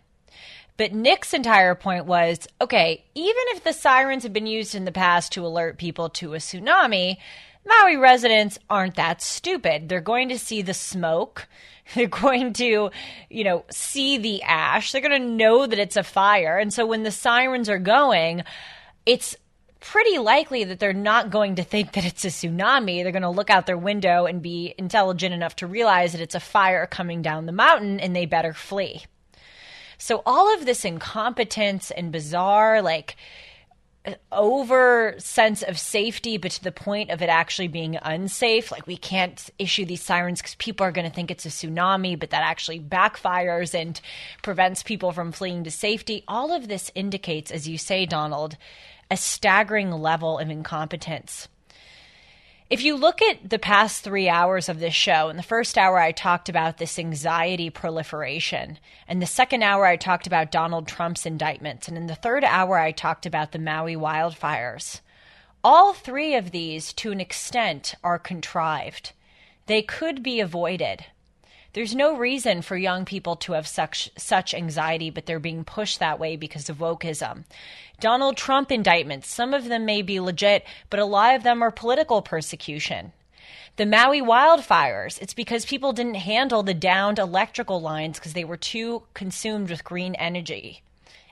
But 0.77 0.95
Nick's 0.95 1.35
entire 1.35 1.75
point 1.75 2.07
was 2.07 2.49
okay, 2.61 3.05
even 3.15 3.43
if 3.49 3.63
the 3.63 3.73
sirens 3.73 4.23
have 4.23 4.33
been 4.33 4.47
used 4.47 4.75
in 4.75 4.87
the 4.87 4.93
past 4.93 5.33
to 5.33 5.45
alert 5.45 5.77
people 5.77 6.09
to 6.09 6.33
a 6.35 6.39
tsunami, 6.39 7.19
Maui 7.67 7.97
residents 7.97 8.59
aren't 8.71 8.97
that 8.97 9.21
stupid. 9.21 9.89
They're 9.89 10.01
going 10.01 10.31
to 10.31 10.39
see 10.39 10.63
the 10.63 10.73
smoke. 10.73 11.47
They're 11.95 12.07
going 12.07 12.53
to, 12.55 12.91
you 13.29 13.45
know, 13.45 13.65
see 13.71 14.19
the 14.19 14.43
ash. 14.43 14.93
They're 14.93 15.01
going 15.01 15.21
to 15.21 15.29
know 15.29 15.67
that 15.67 15.79
it's 15.79 15.97
a 15.97 16.03
fire. 16.03 16.59
And 16.59 16.73
so 16.73 16.87
when 16.87 17.03
the 17.03 17.11
sirens 17.11 17.69
are 17.69 17.79
going, 17.79 18.45
it's 19.07 19.37
pretty 19.81 20.19
likely 20.19 20.65
that 20.65 20.79
they're 20.79 20.93
not 20.93 21.31
going 21.31 21.57
to 21.57 21.65
think 21.65 21.93
that 21.93 22.05
it's 22.05 22.25
a 22.25 22.29
tsunami. 22.29 23.03
They're 23.03 23.13
going 23.13 23.23
to 23.23 23.31
look 23.31 23.51
out 23.51 23.67
their 23.67 23.79
window 23.79 24.27
and 24.27 24.43
be 24.43 24.75
intelligent 24.79 25.35
enough 25.35 25.57
to 25.57 25.67
realize 25.67 26.13
that 26.13 26.21
it's 26.21 26.35
a 26.35 26.41
fire 26.41 26.87
coming 26.87 27.23
down 27.23 27.47
the 27.47 27.53
mountain 27.53 27.99
and 27.99 28.15
they 28.15 28.27
better 28.27 28.53
flee. 28.53 29.07
So 29.99 30.23
all 30.25 30.55
of 30.55 30.65
this 30.65 30.85
incompetence 30.85 31.91
and 31.91 32.13
bizarre, 32.13 32.81
like, 32.83 33.17
over 34.33 35.15
sense 35.19 35.63
of 35.63 35.79
safety, 35.79 36.39
but 36.39 36.53
to 36.53 36.65
the 36.65 36.73
point 36.73 37.11
of 37.11 37.21
it 37.21 37.29
actually 37.29 37.69
being 37.69 37.99
unsafe. 38.03 38.73
Like 38.73 38.87
we 38.87 38.97
can't 38.97 39.51
issue 39.59 39.85
these 39.85 40.03
sirens 40.03 40.41
because 40.41 40.55
people 40.57 40.87
are 40.87 40.93
going 40.93 41.09
to 41.09 41.15
think 41.15 41.31
it's 41.31 41.47
a 41.47 41.51
tsunami, 41.51 42.19
but 42.19 42.31
that 42.31 42.43
actually 42.43 42.81
backfires 42.81 43.75
and 43.75 44.01
prevents 44.43 44.83
people 44.83 45.13
from 45.13 45.33
fleeing 45.33 45.65
to 45.65 45.71
safety. 45.71 46.25
All 46.27 46.53
of 46.53 46.69
this 46.69 46.91
indicates, 46.95 47.51
as 47.51 47.69
you 47.69 47.77
say, 47.77 48.07
Donald, 48.07 48.57
a 49.11 49.17
staggering 49.17 49.91
level 49.91 50.39
of 50.39 50.49
incompetence. 50.49 51.49
If 52.71 52.85
you 52.85 52.95
look 52.95 53.21
at 53.21 53.51
the 53.51 53.59
past 53.59 54.05
three 54.05 54.29
hours 54.29 54.69
of 54.69 54.79
this 54.79 54.95
show, 54.95 55.29
in 55.29 55.37
the 55.37 55.43
first 55.43 55.77
hour, 55.77 55.99
I 55.99 56.13
talked 56.13 56.49
about 56.49 56.79
this 56.79 57.01
anxiety 57.01 57.69
proliferation. 57.69 58.79
And 59.09 59.21
the 59.21 59.27
second 59.27 59.65
hour, 59.65 59.87
I 59.87 59.97
talked 59.97 60.29
about 60.29 60.53
Donald 60.53 60.87
Trump's 60.87 61.27
indictments. 61.27 61.89
And 61.89 61.97
in 61.97 62.07
the 62.07 62.15
third 62.15 62.45
hour, 62.45 62.79
I 62.79 62.93
talked 62.93 63.27
about 63.27 63.51
the 63.51 63.59
Maui 63.59 63.97
wildfires. 63.97 65.01
All 65.65 65.93
three 65.93 66.37
of 66.37 66.53
these, 66.53 66.93
to 66.93 67.11
an 67.11 67.21
extent, 67.21 67.97
are 68.05 68.21
contrived. 68.21 69.15
They 69.67 69.83
could 69.83 70.23
be 70.23 70.39
avoided. 70.39 71.07
There's 71.73 71.95
no 71.95 72.17
reason 72.17 72.63
for 72.63 72.77
young 72.77 73.05
people 73.05 73.37
to 73.37 73.53
have 73.53 73.69
such 73.69 74.11
such 74.17 74.55
anxiety, 74.55 75.09
but 75.09 75.27
they're 75.27 75.39
being 75.39 75.63
pushed 75.63 76.01
that 76.01 76.19
way 76.19 76.37
because 76.37 76.69
of 76.69 76.79
wokeism. 76.79 77.45
Donald 78.01 78.37
Trump 78.37 78.73
indictments, 78.73 79.29
some 79.29 79.55
of 79.55 79.67
them 79.67 79.85
may 79.85 80.03
be 80.03 80.19
legit, 80.19 80.65
but 80.89 80.99
a 80.99 81.05
lot 81.05 81.37
of 81.37 81.45
them 81.45 81.63
are 81.63 81.71
political 81.71 82.23
persecution. 82.23 83.13
The 83.77 83.87
Maui 83.87 84.21
wildfires, 84.21 85.23
it's 85.23 85.33
because 85.33 85.65
people 85.65 85.93
didn't 85.93 86.15
handle 86.15 86.65
the 86.65 86.75
downed 86.75 87.21
electrical 87.21 87.81
lines 87.81 88.19
because 88.19 88.33
they 88.33 88.45
were 88.45 88.57
too 88.57 89.05
consumed 89.15 89.71
with 89.71 89.85
green 89.85 90.17
energy. 90.17 90.83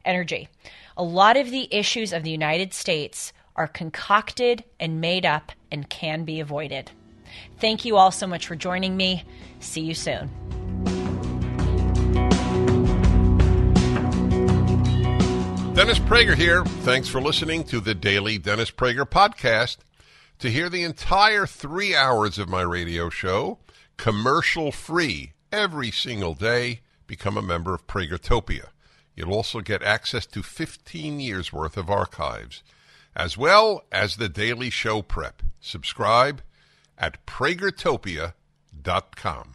Energy. 0.05 0.48
A 0.97 1.02
lot 1.02 1.36
of 1.36 1.51
the 1.51 1.69
issues 1.74 2.12
of 2.12 2.23
the 2.23 2.31
United 2.31 2.73
States 2.73 3.32
are 3.56 3.66
concocted 3.66 4.62
and 4.78 5.01
made 5.01 5.27
up 5.27 5.51
and 5.73 5.90
can 5.90 6.24
be 6.24 6.39
avoided. 6.39 6.93
Thank 7.59 7.84
you 7.84 7.96
all 7.96 8.10
so 8.10 8.26
much 8.26 8.46
for 8.46 8.56
joining 8.56 8.96
me. 8.96 9.24
See 9.60 9.80
you 9.80 9.94
soon. 9.94 10.30
Dennis 15.74 16.00
Prager 16.00 16.34
here. 16.34 16.64
Thanks 16.64 17.06
for 17.06 17.20
listening 17.20 17.62
to 17.64 17.78
the 17.78 17.94
daily 17.94 18.36
Dennis 18.36 18.70
Prager 18.70 19.09
podcast. 19.09 19.76
To 20.40 20.50
hear 20.50 20.68
the 20.68 20.82
entire 20.82 21.46
three 21.46 21.94
hours 21.94 22.36
of 22.36 22.48
my 22.48 22.62
radio 22.62 23.09
show, 23.10 23.59
commercial 23.96 24.72
free, 24.72 25.34
every 25.52 25.92
single 25.92 26.34
day, 26.34 26.80
become 27.06 27.36
a 27.36 27.42
member 27.42 27.74
of 27.74 27.86
Pragertopia. 27.86 28.70
You'll 29.14 29.34
also 29.34 29.60
get 29.60 29.82
access 29.82 30.26
to 30.26 30.42
15 30.42 31.20
years 31.20 31.52
worth 31.52 31.76
of 31.76 31.90
archives, 31.90 32.62
as 33.16 33.38
well 33.38 33.84
as 33.90 34.16
the 34.16 34.28
daily 34.28 34.70
show 34.70 35.02
prep. 35.02 35.42
Subscribe 35.60 36.42
at 36.98 37.24
pragertopia.com. 37.26 39.54